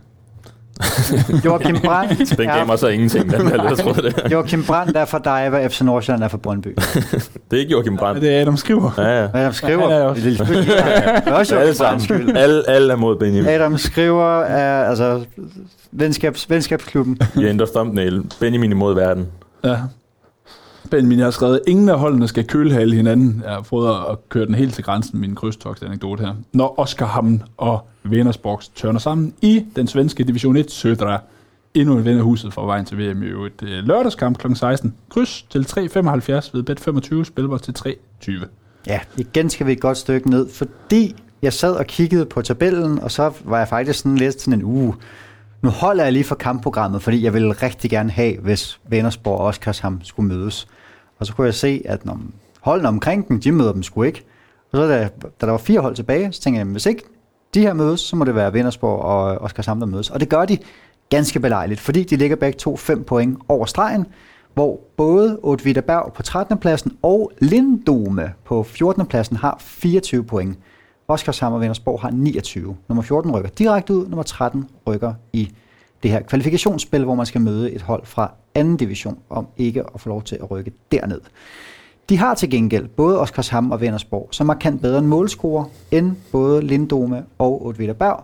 Joachim 1.45 1.77
Brandt 1.85 2.37
Den 2.37 2.47
gav 2.47 2.65
mig 2.65 2.79
så 2.79 2.87
ingenting, 2.87 3.31
den 3.31 3.45
der, 3.47 3.63
jeg 3.69 3.77
troede 3.77 4.01
det. 4.01 4.21
Joachim 4.31 4.63
Brandt 4.63 4.97
er 4.97 5.05
for 5.05 5.17
dig, 5.17 5.49
hvad 5.49 5.69
FC 5.69 5.81
Nordsjælland 5.81 6.23
er 6.23 6.27
for 6.27 6.37
Brøndby. 6.37 6.67
Det 7.51 7.57
er 7.57 7.57
ikke 7.57 7.71
Joachim 7.71 7.93
Ja, 7.93 7.99
Brandt. 7.99 8.21
det 8.21 8.35
er 8.35 8.41
Adam 8.41 8.57
Skriver. 8.57 8.91
Ja, 8.97 9.21
ja. 9.21 9.27
Adam 9.33 9.53
skriver. 9.53 9.89
Er 9.89 10.03
også- 10.03 10.21
Det 10.21 10.39
er 11.27 11.33
også 11.33 11.55
Alle 11.55 11.65
Joachim 11.81 12.09
sammen. 12.09 12.37
Alle, 12.37 12.69
alle 12.69 12.93
er 12.93 12.97
mod 12.97 13.15
Benjamin. 13.15 13.49
Adam 13.49 13.77
skriver 13.77 14.39
er 14.41 14.85
altså 14.89 15.25
venskabs, 15.91 16.49
venskabsklubben. 16.49 17.19
Vi 17.35 17.47
ændrer 17.47 17.67
thumbnail. 17.75 18.23
Benjamin 18.39 18.71
imod 18.71 18.93
verden. 18.95 19.27
Ja. 19.63 19.75
Benjamin, 20.91 21.17
jeg 21.17 21.25
har 21.25 21.31
skrevet, 21.31 21.59
ingen 21.67 21.89
af 21.89 21.99
holdene 21.99 22.27
skal 22.27 22.43
kølhale 22.43 22.95
hinanden. 22.95 23.41
Jeg 23.45 23.53
har 23.53 23.61
prøvet 23.61 23.89
at 24.11 24.29
køre 24.29 24.45
den 24.45 24.55
helt 24.55 24.73
til 24.73 24.83
grænsen, 24.83 25.19
min 25.21 25.35
krydstogsanekdote 25.35 26.23
her. 26.25 26.33
Når 26.53 26.79
Oscar 26.79 27.05
Hamn 27.05 27.43
og 27.57 27.87
Venersborgs 28.11 28.69
tørner 28.69 28.99
sammen 28.99 29.33
i 29.41 29.65
den 29.75 29.87
svenske 29.87 30.23
Division 30.23 30.57
1 30.57 30.65
Södra. 30.71 31.17
Endnu 31.73 31.97
en 31.97 32.05
ven 32.05 32.17
af 32.17 32.23
huset 32.23 32.53
for 32.53 32.65
vejen 32.65 32.85
til 32.85 32.97
VM 32.97 33.23
i 33.23 33.25
øvrigt. 33.25 33.61
Lørdagskamp 33.61 34.37
kl. 34.37 34.53
16. 34.53 34.93
Kryds 35.09 35.45
til 35.49 35.59
3.75 35.59 36.49
ved 36.53 36.63
bet 36.63 36.79
25, 36.79 37.25
spilbar 37.25 37.57
til 37.57 37.75
3.20. 37.79 38.47
Ja, 38.87 38.99
igen 39.17 39.49
skal 39.49 39.67
vi 39.67 39.71
et 39.71 39.81
godt 39.81 39.97
stykke 39.97 40.29
ned, 40.29 40.49
fordi 40.49 41.15
jeg 41.41 41.53
sad 41.53 41.73
og 41.73 41.85
kiggede 41.85 42.25
på 42.25 42.41
tabellen, 42.41 42.99
og 42.99 43.11
så 43.11 43.33
var 43.43 43.57
jeg 43.57 43.67
faktisk 43.67 43.99
sådan 43.99 44.17
lidt 44.17 44.41
sådan 44.41 44.53
en 44.53 44.63
uge. 44.63 44.95
Nu 45.61 45.69
holder 45.69 46.03
jeg 46.03 46.13
lige 46.13 46.23
for 46.23 46.35
kampprogrammet, 46.35 47.01
fordi 47.01 47.23
jeg 47.23 47.33
ville 47.33 47.51
rigtig 47.51 47.89
gerne 47.89 48.11
have, 48.11 48.37
hvis 48.37 48.79
Vennersborg 48.89 49.39
og 49.39 49.45
Oskarsham 49.45 49.99
skulle 50.03 50.35
mødes. 50.35 50.67
Og 51.19 51.25
så 51.25 51.33
kunne 51.33 51.45
jeg 51.45 51.53
se, 51.53 51.81
at 51.85 52.05
når 52.05 52.19
holdene 52.59 52.87
omkring 52.87 53.27
dem, 53.27 53.41
de 53.41 53.51
møder 53.51 53.73
dem 53.73 53.83
sgu 53.83 54.03
ikke. 54.03 54.23
Og 54.71 54.77
så 54.77 54.87
da, 54.87 55.09
da 55.41 55.45
der 55.45 55.51
var 55.51 55.57
fire 55.57 55.79
hold 55.79 55.95
tilbage, 55.95 56.31
så 56.31 56.41
tænkte 56.41 56.59
jeg, 56.59 56.67
hvis 56.67 56.85
ikke 56.85 57.03
de 57.53 57.61
her 57.61 57.73
mødes, 57.73 57.99
så 57.99 58.15
må 58.15 58.25
det 58.25 58.35
være 58.35 58.53
Vindersborg 58.53 59.01
og 59.01 59.37
Oskarshamn, 59.37 59.81
der 59.81 59.87
mødes. 59.87 60.09
Og 60.09 60.19
det 60.19 60.29
gør 60.29 60.45
de 60.45 60.57
ganske 61.09 61.39
belejligt, 61.39 61.79
fordi 61.79 62.03
de 62.03 62.15
ligger 62.15 62.35
begge 62.35 62.57
to 62.57 62.77
5 62.77 63.03
point 63.03 63.39
over 63.47 63.65
stregen, 63.65 64.05
hvor 64.53 64.79
både 64.97 65.39
Otvita 65.43 65.81
Berg 65.81 66.13
på 66.13 66.23
13. 66.23 66.57
pladsen 66.57 66.97
og 67.01 67.31
Lindome 67.39 68.33
på 68.45 68.63
14. 68.63 69.05
pladsen 69.05 69.37
har 69.37 69.57
24 69.59 70.23
point. 70.23 70.57
Oskarshamn 71.07 71.55
og 71.55 71.61
Vendersborg 71.61 72.01
har 72.01 72.09
29. 72.09 72.77
Nummer 72.87 73.01
14 73.01 73.31
rykker 73.31 73.49
direkte 73.49 73.93
ud, 73.93 74.07
nummer 74.07 74.23
13 74.23 74.69
rykker 74.87 75.13
i 75.33 75.51
det 76.03 76.11
her 76.11 76.21
kvalifikationsspil, 76.21 77.03
hvor 77.03 77.15
man 77.15 77.25
skal 77.25 77.41
møde 77.41 77.71
et 77.71 77.81
hold 77.81 78.05
fra 78.05 78.31
anden 78.55 78.77
division, 78.77 79.19
om 79.29 79.47
ikke 79.57 79.83
at 79.95 80.01
få 80.01 80.09
lov 80.09 80.23
til 80.23 80.35
at 80.35 80.51
rykke 80.51 80.71
derned. 80.91 81.21
De 82.09 82.17
har 82.17 82.35
til 82.35 82.49
gengæld 82.49 82.87
både 82.87 83.19
Oskarshamn 83.19 83.71
og 83.71 83.81
Vendersborg, 83.81 84.27
som 84.31 84.45
er 84.49 84.53
markant 84.53 84.81
bedre 84.81 84.99
en 84.99 85.07
målscorer 85.07 85.65
end 85.91 86.15
både 86.31 86.61
Lindome 86.61 87.25
og 87.37 87.65
Otvida 87.65 87.93
Berg, 87.93 88.23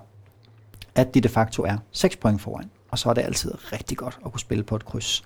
at 0.96 1.14
de 1.14 1.22
de 1.22 1.30
facto 1.30 1.64
er 1.64 1.78
6 1.92 2.16
point 2.16 2.42
foran. 2.42 2.70
Og 2.92 3.00
så 3.00 3.10
er 3.10 3.14
det 3.14 3.22
altid 3.22 3.52
rigtig 3.74 3.98
godt 3.98 4.20
at 4.26 4.32
kunne 4.32 4.40
spille 4.40 4.64
på 4.64 4.76
et 4.76 4.86
kryds. 4.86 5.24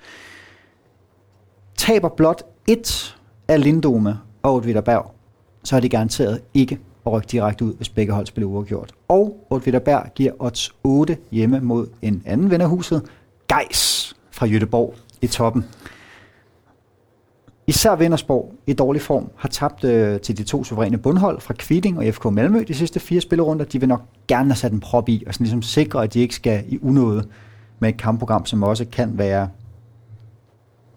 Taber 1.75 2.09
blot 2.09 2.43
et 2.67 3.17
af 3.47 3.63
Lindome 3.63 4.19
og 4.43 4.53
Otvida 4.53 4.81
Berg, 4.81 5.11
så 5.63 5.75
er 5.75 5.79
de 5.79 5.89
garanteret 5.89 6.41
ikke 6.53 6.79
at 7.05 7.11
rykke 7.11 7.27
direkte 7.31 7.65
ud, 7.65 7.73
hvis 7.73 7.89
begge 7.89 8.13
hold 8.13 8.25
spiller 8.25 8.47
uafgjort. 8.47 8.93
Og 9.07 9.47
Otvida 9.49 9.79
Berg 9.79 10.11
giver 10.15 10.31
odds 10.39 10.71
8 10.83 11.17
hjemme 11.31 11.59
mod 11.59 11.87
en 12.01 12.23
anden 12.25 12.49
ven 12.51 12.61
af 12.61 12.69
huset, 12.69 13.09
Geis 13.47 14.15
fra 14.31 14.45
Jødeborg 14.45 14.95
i 15.21 15.27
toppen. 15.27 15.65
Især 17.69 17.95
Vindersborg 17.95 18.53
i 18.67 18.73
dårlig 18.73 19.01
form 19.01 19.29
har 19.35 19.49
tabt 19.49 19.83
øh, 19.83 20.19
til 20.19 20.37
de 20.37 20.43
to 20.43 20.63
suveræne 20.63 20.97
bundhold 20.97 21.41
fra 21.41 21.53
Kvitting 21.53 21.97
og 21.97 22.13
FK 22.13 22.25
Malmø 22.25 22.63
de 22.67 22.73
sidste 22.73 22.99
fire 22.99 23.21
spillerunder. 23.21 23.65
De 23.65 23.79
vil 23.79 23.89
nok 23.89 24.01
gerne 24.27 24.49
have 24.49 24.55
sat 24.55 24.71
en 24.71 24.79
prop 24.79 25.09
i 25.09 25.23
og 25.27 25.33
sådan 25.33 25.43
ligesom 25.43 25.61
sikre, 25.61 26.03
at 26.03 26.13
de 26.13 26.19
ikke 26.19 26.35
skal 26.35 26.63
i 26.67 26.79
unåde 26.81 27.27
med 27.79 27.89
et 27.89 27.97
kampprogram, 27.97 28.45
som 28.45 28.63
også 28.63 28.85
kan 28.85 29.17
være 29.17 29.49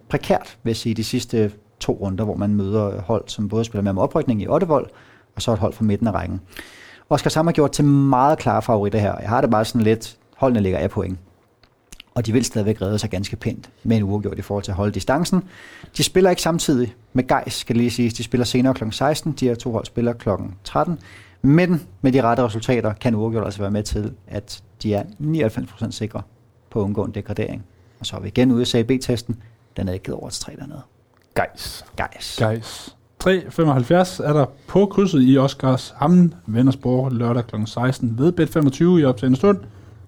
prekært, 0.09 0.59
vil 0.62 0.71
jeg 0.71 0.77
sige, 0.77 0.95
de 0.95 1.05
sidste 1.05 1.53
to 1.81 1.93
runder, 1.93 2.25
hvor 2.25 2.37
man 2.37 2.55
møder 2.55 3.01
hold, 3.01 3.25
som 3.27 3.49
både 3.49 3.64
spiller 3.64 3.83
med 3.83 3.91
om 3.91 3.99
oprykning 3.99 4.43
i 4.43 4.49
Ottevold, 4.49 4.87
og 5.37 5.43
så 5.43 5.53
et 5.53 5.59
hold 5.59 5.73
fra 5.73 5.85
midten 5.85 6.07
af 6.07 6.12
rækken. 6.12 6.41
Oscar 7.09 7.31
Sam 7.31 7.47
har 7.47 7.53
gjort 7.53 7.73
til 7.73 7.85
meget 7.85 8.39
klare 8.39 8.62
favoritter 8.62 8.99
her. 8.99 9.14
Jeg 9.21 9.29
har 9.29 9.41
det 9.41 9.51
bare 9.51 9.64
sådan 9.64 9.81
lidt, 9.81 10.16
holdene 10.37 10.61
ligger 10.61 10.79
af 10.79 10.91
point 10.91 11.18
og 12.15 12.27
de 12.27 12.33
vil 12.33 12.45
stadigvæk 12.45 12.83
redde 12.83 12.99
sig 12.99 13.11
ganske 13.11 13.37
pænt 13.37 13.71
med 13.83 13.97
en 13.97 14.03
uafgjort 14.03 14.39
i 14.39 14.43
forhold 14.43 14.65
til 14.65 14.71
at 14.71 14.77
holde 14.77 14.93
distancen. 14.93 15.43
De 15.97 16.03
spiller 16.03 16.31
ikke 16.31 16.43
samtidig 16.43 16.95
med 17.13 17.29
Geis, 17.29 17.55
skal 17.55 17.77
lige 17.77 17.91
sige. 17.91 18.11
De 18.11 18.23
spiller 18.23 18.45
senere 18.45 18.75
kl. 18.75 18.85
16, 18.91 19.33
de 19.33 19.49
her 19.49 19.55
to 19.55 19.73
hold 19.73 19.85
spiller 19.85 20.13
kl. 20.13 20.29
13. 20.65 20.99
Men 21.43 21.87
med 22.01 22.13
de 22.13 22.23
rette 22.23 22.45
resultater 22.45 22.93
kan 22.93 23.15
uafgjort 23.15 23.45
altså 23.45 23.61
være 23.61 23.71
med 23.71 23.83
til, 23.83 24.13
at 24.29 24.63
de 24.83 24.95
er 24.95 25.03
99% 25.21 25.91
sikre 25.91 26.23
på 26.71 26.81
at 26.81 26.85
undgå 26.85 27.05
en 27.05 27.13
degradering. 27.13 27.65
Og 28.01 28.07
så 28.07 28.17
er 28.17 28.21
vi 28.21 28.29
igen 28.29 28.53
ude 28.53 28.63
i 28.63 28.65
CAB-testen. 28.65 29.43
Den 29.77 29.89
er 29.89 29.93
ikke 29.93 30.05
givet 30.05 30.19
over 30.19 30.31
til 30.31 30.43
3 30.43 30.53
dernede. 30.59 30.83
Geis. 31.35 31.85
Geis. 31.97 32.41
Guys. 32.43 32.97
3.75 33.25 34.29
er 34.29 34.33
der 34.33 34.47
på 34.67 34.87
krydset 34.87 35.23
i 35.23 35.39
Oscars 35.39 35.95
Hammen, 35.97 36.35
Vennersborg, 36.47 37.13
lørdag 37.13 37.47
kl. 37.47 37.57
16 37.65 38.19
ved 38.19 38.33
Bet25 38.41 39.01
i 39.01 39.05
optagende 39.05 39.37
stund. 39.37 39.59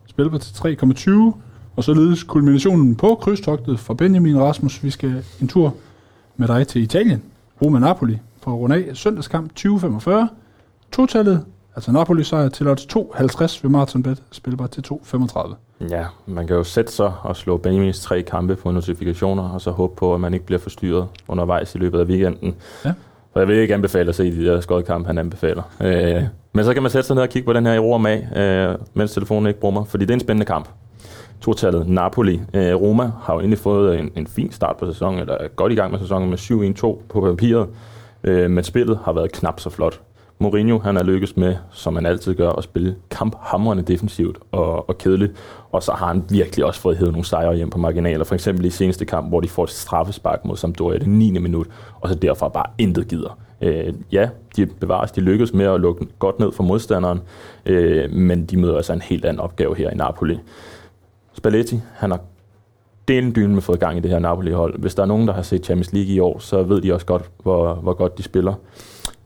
Spiller 0.07 0.39
til 0.39 0.77
3,20. 0.77 1.35
Og 1.77 1.85
således 1.85 2.23
kulminationen 2.23 2.97
på 2.97 3.15
krydstogtet 3.15 3.81
for 3.81 3.95
Benjamin 3.95 4.41
Rasmus. 4.41 4.85
Vi 4.85 4.91
skal 4.91 5.25
en 5.41 5.49
tur 5.49 5.75
med 6.37 6.49
dig 6.49 6.69
til 6.69 6.83
Italien. 6.83 7.23
Roma 7.63 7.79
Napoli 7.79 8.19
for 8.43 8.51
at 8.51 8.57
runde 8.57 8.77
af 8.77 8.97
søndagskamp 8.97 9.51
20.45. 9.61 10.11
Totallet, 10.93 11.45
altså 11.75 11.93
Napoli 11.93 12.25
sejr 12.25 12.49
til 12.49 12.69
odds 12.69 12.87
2.50 12.97 13.61
ved 13.63 13.71
Marathonbet, 13.71 14.23
spilbar 14.31 14.67
til 14.67 14.85
2.35. 14.93 15.55
Ja, 15.91 16.05
man 16.27 16.47
kan 16.47 16.57
jo 16.57 16.65
sætte 16.65 16.93
sig 16.93 17.13
og 17.23 17.37
slå 17.37 17.57
Benjamins 17.57 18.01
tre 18.01 18.23
kampe 18.23 18.57
på 18.57 18.71
notifikationer, 18.71 19.49
og 19.49 19.61
så 19.61 19.71
håbe 19.71 19.97
på, 19.97 20.15
at 20.15 20.21
man 20.21 20.35
ikke 20.35 20.47
bliver 20.47 20.59
forstyrret 20.59 21.07
undervejs 21.29 21.75
i 21.75 21.79
løbet 21.79 22.01
af 22.01 22.05
weekenden. 22.05 22.55
Ja. 22.85 22.93
For 23.33 23.41
jeg 23.41 23.49
vil 23.49 23.57
ikke 23.57 23.75
anbefale 23.75 24.09
at 24.09 24.15
se 24.15 24.37
de 24.37 24.45
der 24.45 24.61
skodkampe, 24.61 25.07
han 25.07 25.19
anbefaler. 25.19 25.63
Øh, 25.81 26.23
men 26.53 26.65
så 26.65 26.75
kan 26.75 26.83
man 26.83 26.91
sætte 26.91 27.07
sig 27.07 27.15
ned 27.15 27.23
og 27.23 27.29
kigge 27.29 27.47
på 27.47 27.53
den 27.53 27.67
her 27.67 27.73
i 27.73 27.79
ro 27.79 27.93
og 27.93 28.01
mag, 28.01 28.37
øh, 28.37 28.75
mens 28.95 29.13
telefonen 29.13 29.47
ikke 29.47 29.61
brummer, 29.61 29.85
fordi 29.85 30.05
det 30.05 30.11
er 30.11 30.15
en 30.15 30.21
spændende 30.21 30.47
kamp. 30.47 30.69
Totallet 31.43 31.89
Napoli. 31.89 32.41
Øh, 32.55 32.75
Roma 32.75 33.11
har 33.23 33.35
jo 33.35 33.41
endelig 33.41 33.59
fået 33.59 33.93
øh, 33.93 34.01
en, 34.01 34.11
en 34.17 34.27
fin 34.27 34.53
start 34.53 34.77
på 34.77 34.87
sæsonen, 34.87 35.21
eller 35.21 35.35
er 35.35 35.49
godt 35.49 35.73
i 35.73 35.75
gang 35.75 35.93
med 35.93 36.01
sæsonen 36.01 36.31
med 36.31 36.39
7-1-2 36.39 37.03
på 37.09 37.21
papiret, 37.21 37.69
øh, 38.25 38.51
men 38.51 38.65
spillet 38.65 38.99
har 39.05 39.13
været 39.13 39.33
knap 39.33 39.61
så 39.61 39.71
flot. 39.71 40.01
Mourinho 40.39 40.79
han 40.79 40.97
er 40.97 41.03
lykkes 41.03 41.37
med, 41.37 41.57
som 41.71 41.93
man 41.93 42.07
altid 42.07 42.35
gør, 42.35 42.51
at 42.51 42.65
spille 42.65 42.97
kamphamrende 43.11 43.83
defensivt 43.83 44.39
og, 44.53 44.89
og 44.89 44.99
kedeligt. 44.99 45.33
Og 45.73 45.83
så 45.83 45.93
har 45.93 46.07
han 46.07 46.25
virkelig 46.31 46.65
også 46.65 46.81
fået 46.81 46.97
hævet 46.97 47.13
nogle 47.13 47.25
sejre 47.25 47.57
hjem 47.57 47.71
på 47.71 47.79
marginaler. 47.79 48.25
For 48.25 48.35
eksempel 48.35 48.65
i 48.65 48.71
seneste 48.71 49.05
kamp, 49.05 49.29
hvor 49.29 49.41
de 49.41 49.49
får 49.49 49.65
et 49.65 49.71
straffespark 49.71 50.45
mod 50.45 50.57
Sampdoria 50.57 50.97
i 50.97 50.99
det 50.99 51.09
9. 51.09 51.31
minut, 51.31 51.67
og 52.01 52.09
så 52.09 52.15
derfra 52.15 52.49
bare 52.49 52.67
intet 52.79 53.09
gider. 53.09 53.39
Øh, 53.61 53.95
ja, 54.13 54.29
de 54.57 54.67
bevares, 54.67 55.13
de 55.13 55.21
lykkes 55.21 55.53
med 55.53 55.67
at 55.67 55.81
lukke 55.81 56.07
godt 56.19 56.39
ned 56.39 56.53
for 56.53 56.63
modstanderen, 56.63 57.21
øh, 57.67 58.13
men 58.13 58.45
de 58.45 58.57
møder 58.57 58.77
altså 58.77 58.93
en 58.93 59.03
helt 59.03 59.25
anden 59.25 59.41
opgave 59.41 59.77
her 59.77 59.91
i 59.91 59.95
Napoli. 59.95 60.39
Spalletti, 61.43 61.81
han 61.95 62.11
har 62.11 62.21
delen 63.09 63.35
dyne 63.35 63.55
med 63.55 63.63
fået 63.63 63.81
gang 63.81 63.99
i 63.99 64.01
det 64.01 64.11
her 64.11 64.19
Napoli-hold. 64.19 64.79
Hvis 64.79 64.95
der 64.95 65.03
er 65.03 65.07
nogen, 65.07 65.29
der 65.29 65.35
har 65.35 65.43
set 65.43 65.65
Champions 65.65 65.93
League 65.93 66.15
i 66.15 66.19
år, 66.19 66.39
så 66.39 66.63
ved 66.63 66.81
de 66.81 66.95
også 66.95 67.07
godt, 67.07 67.31
hvor, 67.43 67.75
hvor 67.75 67.95
godt 67.95 68.19
de 68.19 68.23
spiller. 68.23 68.55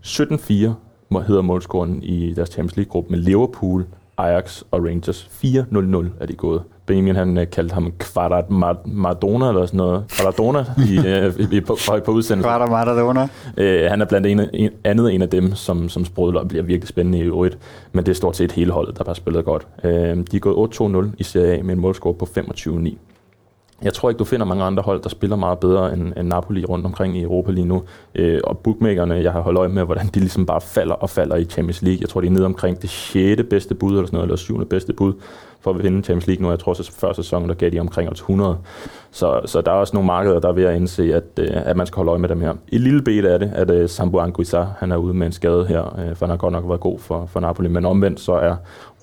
17-4 0.05 1.21
hedder 1.27 1.43
målscoren 1.43 2.03
i 2.03 2.35
deres 2.35 2.49
Champions 2.49 2.77
League-gruppe 2.77 3.11
med 3.11 3.19
Liverpool, 3.19 3.87
Ajax 4.17 4.63
og 4.71 4.85
Rangers. 4.85 5.31
4-0-0 5.45 6.23
er 6.23 6.27
de 6.27 6.35
gået. 6.35 6.63
Benjamin 6.87 7.17
han 7.17 7.39
øh, 7.39 7.51
kaldte 7.51 7.75
ham 7.75 7.93
Kvadrat 7.99 8.45
Mar- 8.45 8.89
Maradona 8.89 9.49
eller 9.49 9.67
sådan 9.67 9.79
noget. 9.79 10.05
Maradona 10.23 10.65
i, 10.79 10.99
øh, 11.09 11.35
i, 11.53 11.57
i, 11.57 11.61
på, 11.61 11.79
på, 12.05 12.13
udsendelsen. 12.13 12.41
Kvart 12.41 12.61
og 12.61 12.71
Maradona. 12.71 13.29
Øh, 13.57 13.91
han 13.91 14.01
er 14.01 14.05
blandt 14.05 14.27
en, 14.27 14.41
en, 14.53 14.71
andet 14.85 15.15
en 15.15 15.23
af 15.23 15.29
dem, 15.29 15.55
som, 15.55 15.89
som 15.89 16.05
sprudler 16.05 16.41
og 16.41 16.49
bliver 16.49 16.65
virkelig 16.65 16.89
spændende 16.89 17.19
i 17.19 17.23
øvrigt. 17.23 17.59
Men 17.93 18.05
det 18.05 18.11
er 18.11 18.17
stort 18.17 18.37
set 18.37 18.53
hele 18.53 18.73
holdet, 18.73 18.99
der 18.99 19.05
bare 19.05 19.15
spiller 19.15 19.43
godt. 19.43 19.67
Øh, 19.85 19.93
de 20.31 20.37
er 20.37 20.39
gået 20.39 21.07
8-2-0 21.11 21.15
i 21.19 21.23
Serie 21.23 21.59
A 21.59 21.63
med 21.63 21.75
en 21.75 21.81
målscore 21.81 22.15
på 22.15 22.29
25-9. 22.39 22.97
Jeg 23.83 23.93
tror 23.93 24.09
ikke, 24.09 24.19
du 24.19 24.25
finder 24.25 24.47
mange 24.47 24.65
andre 24.65 24.83
hold, 24.83 25.03
der 25.03 25.09
spiller 25.09 25.37
meget 25.37 25.59
bedre 25.59 25.93
end, 25.93 26.13
end 26.17 26.29
Napoli 26.29 26.65
rundt 26.65 26.87
omkring 26.87 27.17
i 27.17 27.23
Europa 27.23 27.51
lige 27.51 27.67
nu. 27.67 27.83
Øh, 28.15 28.41
og 28.45 28.59
bookmakerne, 28.59 29.15
jeg 29.15 29.33
har 29.33 29.41
holdt 29.41 29.59
øje 29.59 29.69
med, 29.69 29.85
hvordan 29.85 30.07
de 30.07 30.21
ligesom 30.21 30.47
bare 30.47 30.61
falder 30.61 30.95
og 30.95 31.11
falder 31.11 31.37
i 31.37 31.45
Champions 31.45 31.83
League. 31.83 32.01
Jeg 32.01 32.09
tror, 32.09 32.21
de 32.21 32.27
er 32.27 32.31
nede 32.31 32.45
omkring 32.45 32.83
det 32.83 32.91
6. 32.91 33.43
bedste 33.51 33.75
bud, 33.75 33.91
eller 33.91 34.07
sådan 34.07 34.17
noget, 34.17 34.27
eller 34.27 34.37
7. 34.37 34.65
bedste 34.65 34.93
bud 34.93 35.13
for 35.61 35.71
at 35.71 35.83
vinde 35.83 36.03
Champions 36.03 36.27
League 36.27 36.43
nu. 36.43 36.51
Jeg 36.51 36.59
tror, 36.59 36.75
så 36.75 36.93
før 36.93 37.13
sæsonen, 37.13 37.49
der 37.49 37.55
gav 37.55 37.71
de 37.71 37.81
omkring 37.81 38.13
100. 38.13 38.59
Så, 39.11 39.41
så 39.45 39.61
der 39.61 39.71
er 39.71 39.77
også 39.77 39.97
nogle 39.97 40.07
markeder, 40.07 40.41
der 40.41 40.49
er 40.49 40.53
ved 40.53 40.65
at 40.65 40.77
indse, 40.77 41.15
at, 41.15 41.25
øh, 41.39 41.49
at 41.51 41.77
man 41.77 41.87
skal 41.87 41.97
holde 41.97 42.11
øje 42.11 42.19
med 42.19 42.29
dem 42.29 42.41
her. 42.41 42.55
I 42.69 42.79
lille 42.79 43.03
bed 43.03 43.25
er 43.25 43.39
det, 43.39 43.53
at 43.55 43.71
uh, 43.71 43.89
Sambo 43.89 44.19
Anguissa, 44.19 44.67
han 44.79 44.93
er 44.93 44.97
ude 44.97 45.15
med 45.15 45.27
en 45.27 45.33
skade 45.33 45.67
her, 45.67 45.99
øh, 45.99 46.17
for 46.17 46.27
han 46.27 46.31
har 46.31 46.37
godt 46.37 46.53
nok 46.53 46.69
været 46.69 46.81
god 46.81 46.99
for, 46.99 47.27
for 47.27 47.41
Napoli. 47.41 47.69
Men 47.69 47.85
omvendt 47.85 48.21
så 48.21 48.33
er 48.33 48.57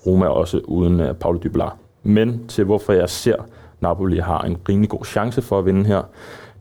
Roma 0.05 0.27
også 0.27 0.61
uden 0.63 0.99
øh, 0.99 1.09
uh, 1.09 1.15
Paulo 1.15 1.39
Dybala. 1.43 1.69
Men 2.03 2.47
til 2.47 2.65
hvorfor 2.65 2.93
jeg 2.93 3.09
ser 3.09 3.35
Napoli 3.83 4.17
har 4.17 4.41
en 4.41 4.57
rimelig 4.69 4.89
god 4.89 5.05
chance 5.05 5.41
for 5.41 5.59
at 5.59 5.65
vinde 5.65 5.85
her. 5.85 6.01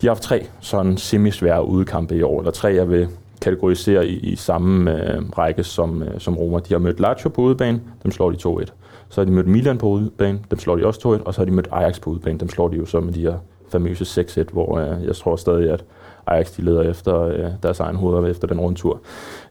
De 0.00 0.06
har 0.06 0.10
haft 0.10 0.22
tre 0.22 0.46
sådan 0.60 0.96
semi-svære 0.96 1.66
udekampe 1.66 2.16
i 2.16 2.22
år, 2.22 2.38
eller 2.38 2.50
tre, 2.50 2.74
jeg 2.74 2.90
vil 2.90 3.08
kategorisere 3.40 4.06
i, 4.06 4.18
i 4.18 4.36
samme 4.36 4.92
øh, 4.92 5.22
række 5.38 5.64
som, 5.64 6.02
øh, 6.02 6.20
som 6.20 6.36
Roma. 6.36 6.58
De 6.58 6.74
har 6.74 6.78
mødt 6.78 7.00
Lazio 7.00 7.28
på 7.28 7.42
udebane, 7.42 7.80
dem 8.02 8.10
slår 8.10 8.30
de 8.30 8.36
2-1. 8.48 8.64
Så 9.08 9.20
har 9.20 9.24
de 9.24 9.30
mødt 9.30 9.46
Milan 9.46 9.78
på 9.78 9.86
udebane, 9.86 10.40
dem 10.50 10.58
slår 10.58 10.76
de 10.76 10.86
også 10.86 11.18
2-1, 11.20 11.26
og 11.26 11.34
så 11.34 11.40
har 11.40 11.44
de 11.44 11.50
mødt 11.50 11.68
Ajax 11.72 12.00
på 12.00 12.10
udebane, 12.10 12.38
dem 12.38 12.48
slår 12.48 12.68
de 12.68 12.76
jo 12.76 12.86
så 12.86 13.00
med 13.00 13.12
de 13.12 13.20
her 13.20 13.34
famøse 13.68 14.20
6-1, 14.20 14.52
hvor 14.52 14.78
øh, 14.78 15.06
jeg 15.06 15.16
tror 15.16 15.36
stadig, 15.36 15.70
at 15.70 15.84
Ajax 16.26 16.56
de 16.56 16.62
leder 16.62 16.82
efter 16.82 17.20
øh, 17.20 17.46
deres 17.62 17.80
egen 17.80 17.96
hoveder 17.96 18.30
efter 18.30 18.48
den 18.48 18.60
rundtur. 18.60 19.00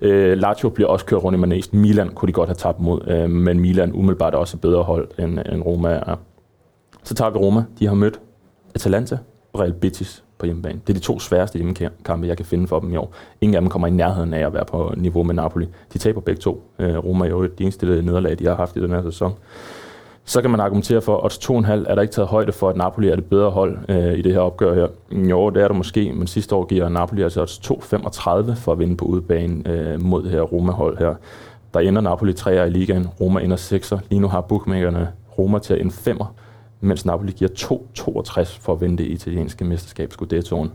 Øh, 0.01 0.37
Lazio 0.37 0.69
bliver 0.69 0.89
også 0.89 1.05
kørt 1.05 1.23
rundt 1.23 1.37
i 1.37 1.39
manesen. 1.39 1.79
Milan 1.81 2.09
kunne 2.09 2.27
de 2.27 2.33
godt 2.33 2.49
have 2.49 2.55
tabt 2.55 2.79
mod, 2.79 3.01
øh, 3.07 3.29
men 3.29 3.59
Milan 3.59 3.93
umiddelbart 3.93 4.33
er 4.33 4.37
også 4.37 4.57
bedre 4.57 4.83
hold, 4.83 5.07
end, 5.19 5.39
end 5.51 5.61
Roma 5.61 5.89
er. 5.89 6.15
Så 7.03 7.13
tager 7.13 7.31
vi 7.31 7.37
Roma. 7.37 7.63
De 7.79 7.87
har 7.87 7.95
mødt 7.95 8.19
Atalanta 8.75 9.17
og 9.53 9.59
Real 9.59 9.73
Betis 9.73 10.23
på 10.37 10.45
hjemmebane. 10.45 10.81
Det 10.87 10.93
er 10.93 10.99
de 10.99 11.05
to 11.05 11.19
sværeste 11.19 11.57
hjemmekampe, 11.57 12.27
jeg 12.27 12.37
kan 12.37 12.45
finde 12.45 12.67
for 12.67 12.79
dem 12.79 12.93
i 12.93 12.95
år. 12.95 13.13
Ingen 13.41 13.55
af 13.55 13.61
dem 13.61 13.69
kommer 13.69 13.87
i 13.87 13.91
nærheden 13.91 14.33
af 14.33 14.45
at 14.45 14.53
være 14.53 14.65
på 14.65 14.93
niveau 14.97 15.23
med 15.23 15.35
Napoli. 15.35 15.67
De 15.93 15.97
taber 15.97 16.21
begge 16.21 16.41
to. 16.41 16.63
Øh, 16.79 16.97
Roma 16.97 17.25
er 17.25 17.29
jo 17.29 17.45
de 17.45 17.63
eneste 17.63 17.85
nederlag, 17.85 18.39
de 18.39 18.45
har 18.45 18.55
haft 18.55 18.75
i 18.75 18.81
den 18.81 18.89
her 18.89 19.01
sæson. 19.03 19.33
Så 20.25 20.41
kan 20.41 20.51
man 20.51 20.59
argumentere 20.59 21.01
for, 21.01 21.17
at 21.17 21.23
odds 21.23 21.37
2,5 21.37 21.71
er 21.71 21.95
der 21.95 22.01
ikke 22.01 22.13
taget 22.13 22.27
højde 22.27 22.51
for, 22.51 22.69
at 22.69 22.75
Napoli 22.75 23.09
er 23.09 23.15
det 23.15 23.25
bedre 23.25 23.49
hold 23.49 23.77
øh, 23.89 24.17
i 24.17 24.21
det 24.21 24.33
her 24.33 24.39
opgør 24.39 24.73
her. 24.73 24.87
Jo, 25.11 25.49
det 25.49 25.63
er 25.63 25.67
der 25.67 25.75
måske, 25.75 26.13
men 26.13 26.27
sidste 26.27 26.55
år 26.55 26.65
giver 26.65 26.89
Napoli 26.89 27.21
altså 27.21 27.41
odds 27.41 27.59
2,35 27.59 28.53
for 28.53 28.71
at 28.71 28.79
vinde 28.79 28.97
på 28.97 29.05
udebane 29.05 29.69
øh, 29.69 30.01
mod 30.01 30.23
det 30.23 30.31
her 30.31 30.41
Roma-hold 30.41 30.97
her. 30.97 31.15
Der 31.73 31.79
ender 31.79 32.01
Napoli 32.01 32.33
3'er 32.39 32.49
i 32.49 32.69
ligaen, 32.69 33.07
Roma 33.21 33.39
ender 33.41 33.57
6'er. 33.57 33.99
Lige 34.09 34.19
nu 34.19 34.27
har 34.27 34.41
bookmakerne 34.41 35.09
Roma 35.37 35.59
til 35.59 35.81
en 35.81 35.89
5'er, 35.89 36.25
mens 36.81 37.05
Napoli 37.05 37.31
giver 37.31 37.51
2,62 37.57 38.59
for 38.61 38.73
at 38.73 38.81
vinde 38.81 38.97
det 38.97 39.09
italienske 39.09 39.65
mesterskab 39.65 40.11
Scudettoen. 40.11 40.71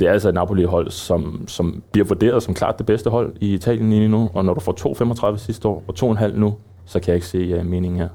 Det 0.00 0.08
er 0.08 0.12
altså 0.12 0.28
et 0.28 0.34
Napoli-hold, 0.34 0.90
som, 0.90 1.44
som 1.48 1.82
bliver 1.92 2.06
vurderet 2.06 2.42
som 2.42 2.54
klart 2.54 2.78
det 2.78 2.86
bedste 2.86 3.10
hold 3.10 3.36
i 3.40 3.54
Italien 3.54 3.90
lige 3.90 4.08
nu, 4.08 4.30
og 4.34 4.44
når 4.44 4.54
du 4.54 4.60
får 4.60 5.30
2,35 5.32 5.38
sidste 5.38 5.68
år 5.68 5.84
og 5.88 6.18
2,5 6.18 6.26
nu, 6.38 6.54
så 6.84 7.00
kan 7.00 7.08
jeg 7.08 7.14
ikke 7.14 7.26
se 7.26 7.60
uh, 7.60 7.66
meningen 7.66 8.00
her. 8.00 8.08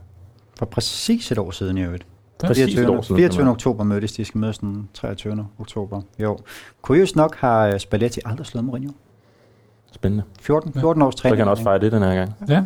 For 0.59 0.65
præcis 0.65 1.31
et 1.31 1.37
år 1.37 1.51
siden 1.51 1.77
i 1.77 1.81
øvrigt. 1.83 2.05
Præcis 2.39 2.63
et 2.63 2.69
24. 2.69 2.97
år 2.97 3.01
siden. 3.01 3.17
24. 3.17 3.49
oktober 3.49 3.83
mødtes, 3.83 4.11
de 4.11 4.25
skal 4.25 4.39
mødes 4.39 4.57
den 4.57 4.89
23. 4.93 5.47
oktober. 5.59 6.01
Jo. 6.19 6.37
Kuriøst 6.81 7.15
nok 7.15 7.35
har 7.35 7.67
øh, 7.67 7.79
Spalletti 7.79 8.19
aldrig 8.25 8.45
slået 8.47 8.65
Mourinho. 8.65 8.91
Spændende. 9.91 10.23
14, 10.41 10.73
14 10.73 11.01
års 11.01 11.13
Så 11.13 11.17
træning. 11.17 11.37
kan 11.37 11.45
han 11.45 11.51
også 11.51 11.63
fejre 11.63 11.79
det 11.79 11.91
den 11.91 12.03
her 12.03 12.15
gang. 12.15 12.33
Ja, 12.49 12.63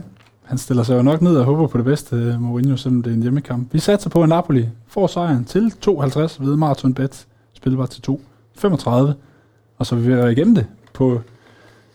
han 0.47 0.57
stiller 0.57 0.83
sig 0.83 0.97
jo 0.97 1.01
nok 1.01 1.21
ned 1.21 1.37
og 1.37 1.45
håber 1.45 1.67
på 1.67 1.77
det 1.77 1.85
bedste, 1.85 2.15
øh, 2.15 2.41
Mourinho, 2.41 2.75
selvom 2.75 3.03
det 3.03 3.11
er 3.11 3.15
en 3.15 3.21
hjemmekamp. 3.21 3.73
Vi 3.73 3.79
satser 3.79 4.09
på, 4.09 4.23
at 4.23 4.29
Napoli 4.29 4.69
får 4.87 5.07
sejren 5.07 5.45
til 5.45 5.73
2,50 5.81 6.43
ved 6.45 6.55
Marathon 6.55 6.93
Bet, 6.93 7.27
spilbar 7.53 7.85
til 7.85 8.01
2,35. 8.01 9.13
Og 9.77 9.85
så 9.85 9.95
vil 9.95 10.07
vi 10.07 10.15
være 10.15 10.31
igennem 10.31 10.55
det 10.55 10.65
på 10.93 11.21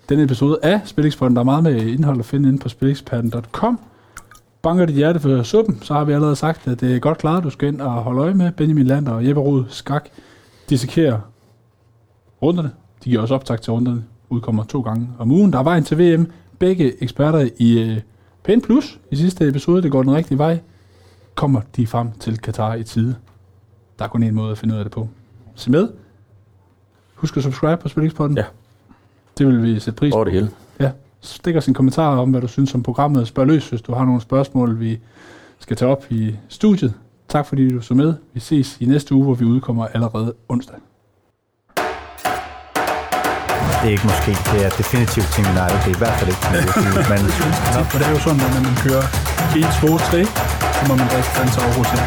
denne 0.09 0.25
episode 0.25 0.59
af 0.63 0.81
Spillingspotten. 0.85 1.37
Der 1.37 1.41
er 1.41 1.45
meget 1.45 1.63
med 1.63 1.87
indhold 1.87 2.19
at 2.19 2.25
finde 2.25 2.49
inde 2.49 2.59
på 2.59 2.69
spillingspotten.com. 2.69 3.81
Banker 4.63 4.87
dit 4.87 4.97
hjerte 4.97 5.21
for 5.21 5.43
suppen, 5.43 5.79
så 5.83 5.95
har 5.95 6.05
vi 6.05 6.13
allerede 6.13 6.37
sagt, 6.37 6.69
at 6.69 6.81
det 6.81 6.95
er 6.95 6.99
godt 6.99 7.19
klaret. 7.19 7.45
Du 7.45 7.51
skal 7.51 7.69
ind 7.69 7.81
og 7.81 7.91
holde 7.91 8.21
øje 8.21 8.35
med 8.35 8.53
Benjamin 8.53 8.87
Lander 8.87 9.13
og 9.13 9.29
Jeppe 9.29 9.41
Rud 9.41 9.65
Skak. 9.69 10.09
Dissekerer 10.71 11.21
runderne. 12.43 12.71
De 13.05 13.11
giver 13.11 13.23
også 13.23 13.35
optag 13.35 13.61
til 13.61 13.73
runderne. 13.73 14.05
Udkommer 14.31 14.65
to 14.65 14.81
gange 14.81 15.09
om 15.19 15.31
ugen. 15.31 15.53
Der 15.53 15.59
er 15.59 15.63
vejen 15.63 15.85
til 15.85 15.99
VM. 15.99 16.27
Begge 16.59 17.03
eksperter 17.03 17.49
i 17.59 17.79
øh, 17.79 18.01
Pæn 18.45 18.61
Plus 18.61 19.01
i 19.11 19.17
sidste 19.17 19.49
episode. 19.49 19.83
Det 19.83 19.91
går 19.91 20.03
den 20.03 20.15
rigtige 20.15 20.39
vej. 20.39 20.61
Kommer 21.35 21.61
de 21.77 21.87
frem 21.87 22.13
til 22.13 22.39
Katar 22.39 22.75
i 22.75 22.85
tide. 22.85 23.17
Der 23.99 24.05
er 24.05 24.09
kun 24.09 24.23
en 24.23 24.35
måde 24.35 24.51
at 24.51 24.59
finde 24.59 24.75
ud 24.75 24.79
af 24.79 24.85
det 24.85 24.93
på. 24.93 25.09
Se 25.55 25.71
med. 25.71 25.89
Husk 27.15 27.37
at 27.37 27.43
subscribe 27.43 27.83
på 27.83 27.89
Spillingspodden. 27.89 28.37
Ja. 28.37 28.45
Det 29.39 29.47
vil 29.47 29.63
vi 29.63 29.81
sætte 29.81 29.99
pris 29.99 30.13
på. 30.13 30.17
Over 30.17 30.25
det 30.25 30.33
hele. 30.33 30.51
Ja. 30.81 30.91
Stik 31.21 31.57
os 31.57 31.67
en 31.67 31.75
kommentar 31.75 32.17
om, 32.17 32.31
hvad 32.31 32.41
du 32.41 32.49
synes 32.49 32.75
om 32.75 32.83
programmet. 32.83 33.29
Spørg 33.29 33.47
løs, 33.47 33.69
hvis 33.69 33.83
du 33.83 33.93
har 33.93 34.05
nogle 34.05 34.21
spørgsmål, 34.21 34.81
vi 34.81 35.01
skal 35.59 35.77
tage 35.77 35.91
op 35.91 36.05
i 36.11 36.37
studiet. 36.49 36.95
Tak 37.29 37.47
fordi 37.47 37.73
du 37.73 37.81
så 37.81 37.95
med. 37.95 38.15
Vi 38.33 38.41
ses 38.41 38.81
i 38.81 38.85
næste 38.85 39.15
uge, 39.15 39.25
hvor 39.25 39.35
vi 39.35 39.45
udkommer 39.45 39.87
allerede 39.87 40.35
onsdag 40.49 40.77
det 43.83 43.89
er 43.89 43.95
ikke 43.99 44.07
måske. 44.13 44.31
Det 44.53 44.59
er 44.67 44.71
definitivt 44.71 45.29
Team 45.35 45.47
United. 45.47 45.79
Det 45.85 45.91
er 45.93 45.97
i 45.99 46.03
hvert 46.05 46.17
fald 46.19 46.29
ikke 46.33 46.43
Team 46.43 46.55
United. 46.55 47.09
men, 47.13 47.21
no. 47.75 47.81
For 47.91 47.99
det 47.99 48.07
er 48.07 48.13
jo 48.17 48.21
sådan, 48.27 48.41
at 48.41 48.51
når 48.55 48.63
man 48.69 48.77
kører 48.85 49.05
1, 49.57 49.67
2, 49.81 49.99
3, 49.99 50.25
så 50.77 50.83
må 50.89 50.95
man 50.95 51.07
drikke 51.13 51.29
Fanta 51.35 51.61
og 51.67 51.73
Rosé. 51.77 51.99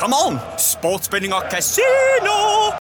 Come 0.00 0.14
on! 0.26 0.40
Sportsbetting 0.58 1.34
og 1.34 1.42
casino! 1.50 2.81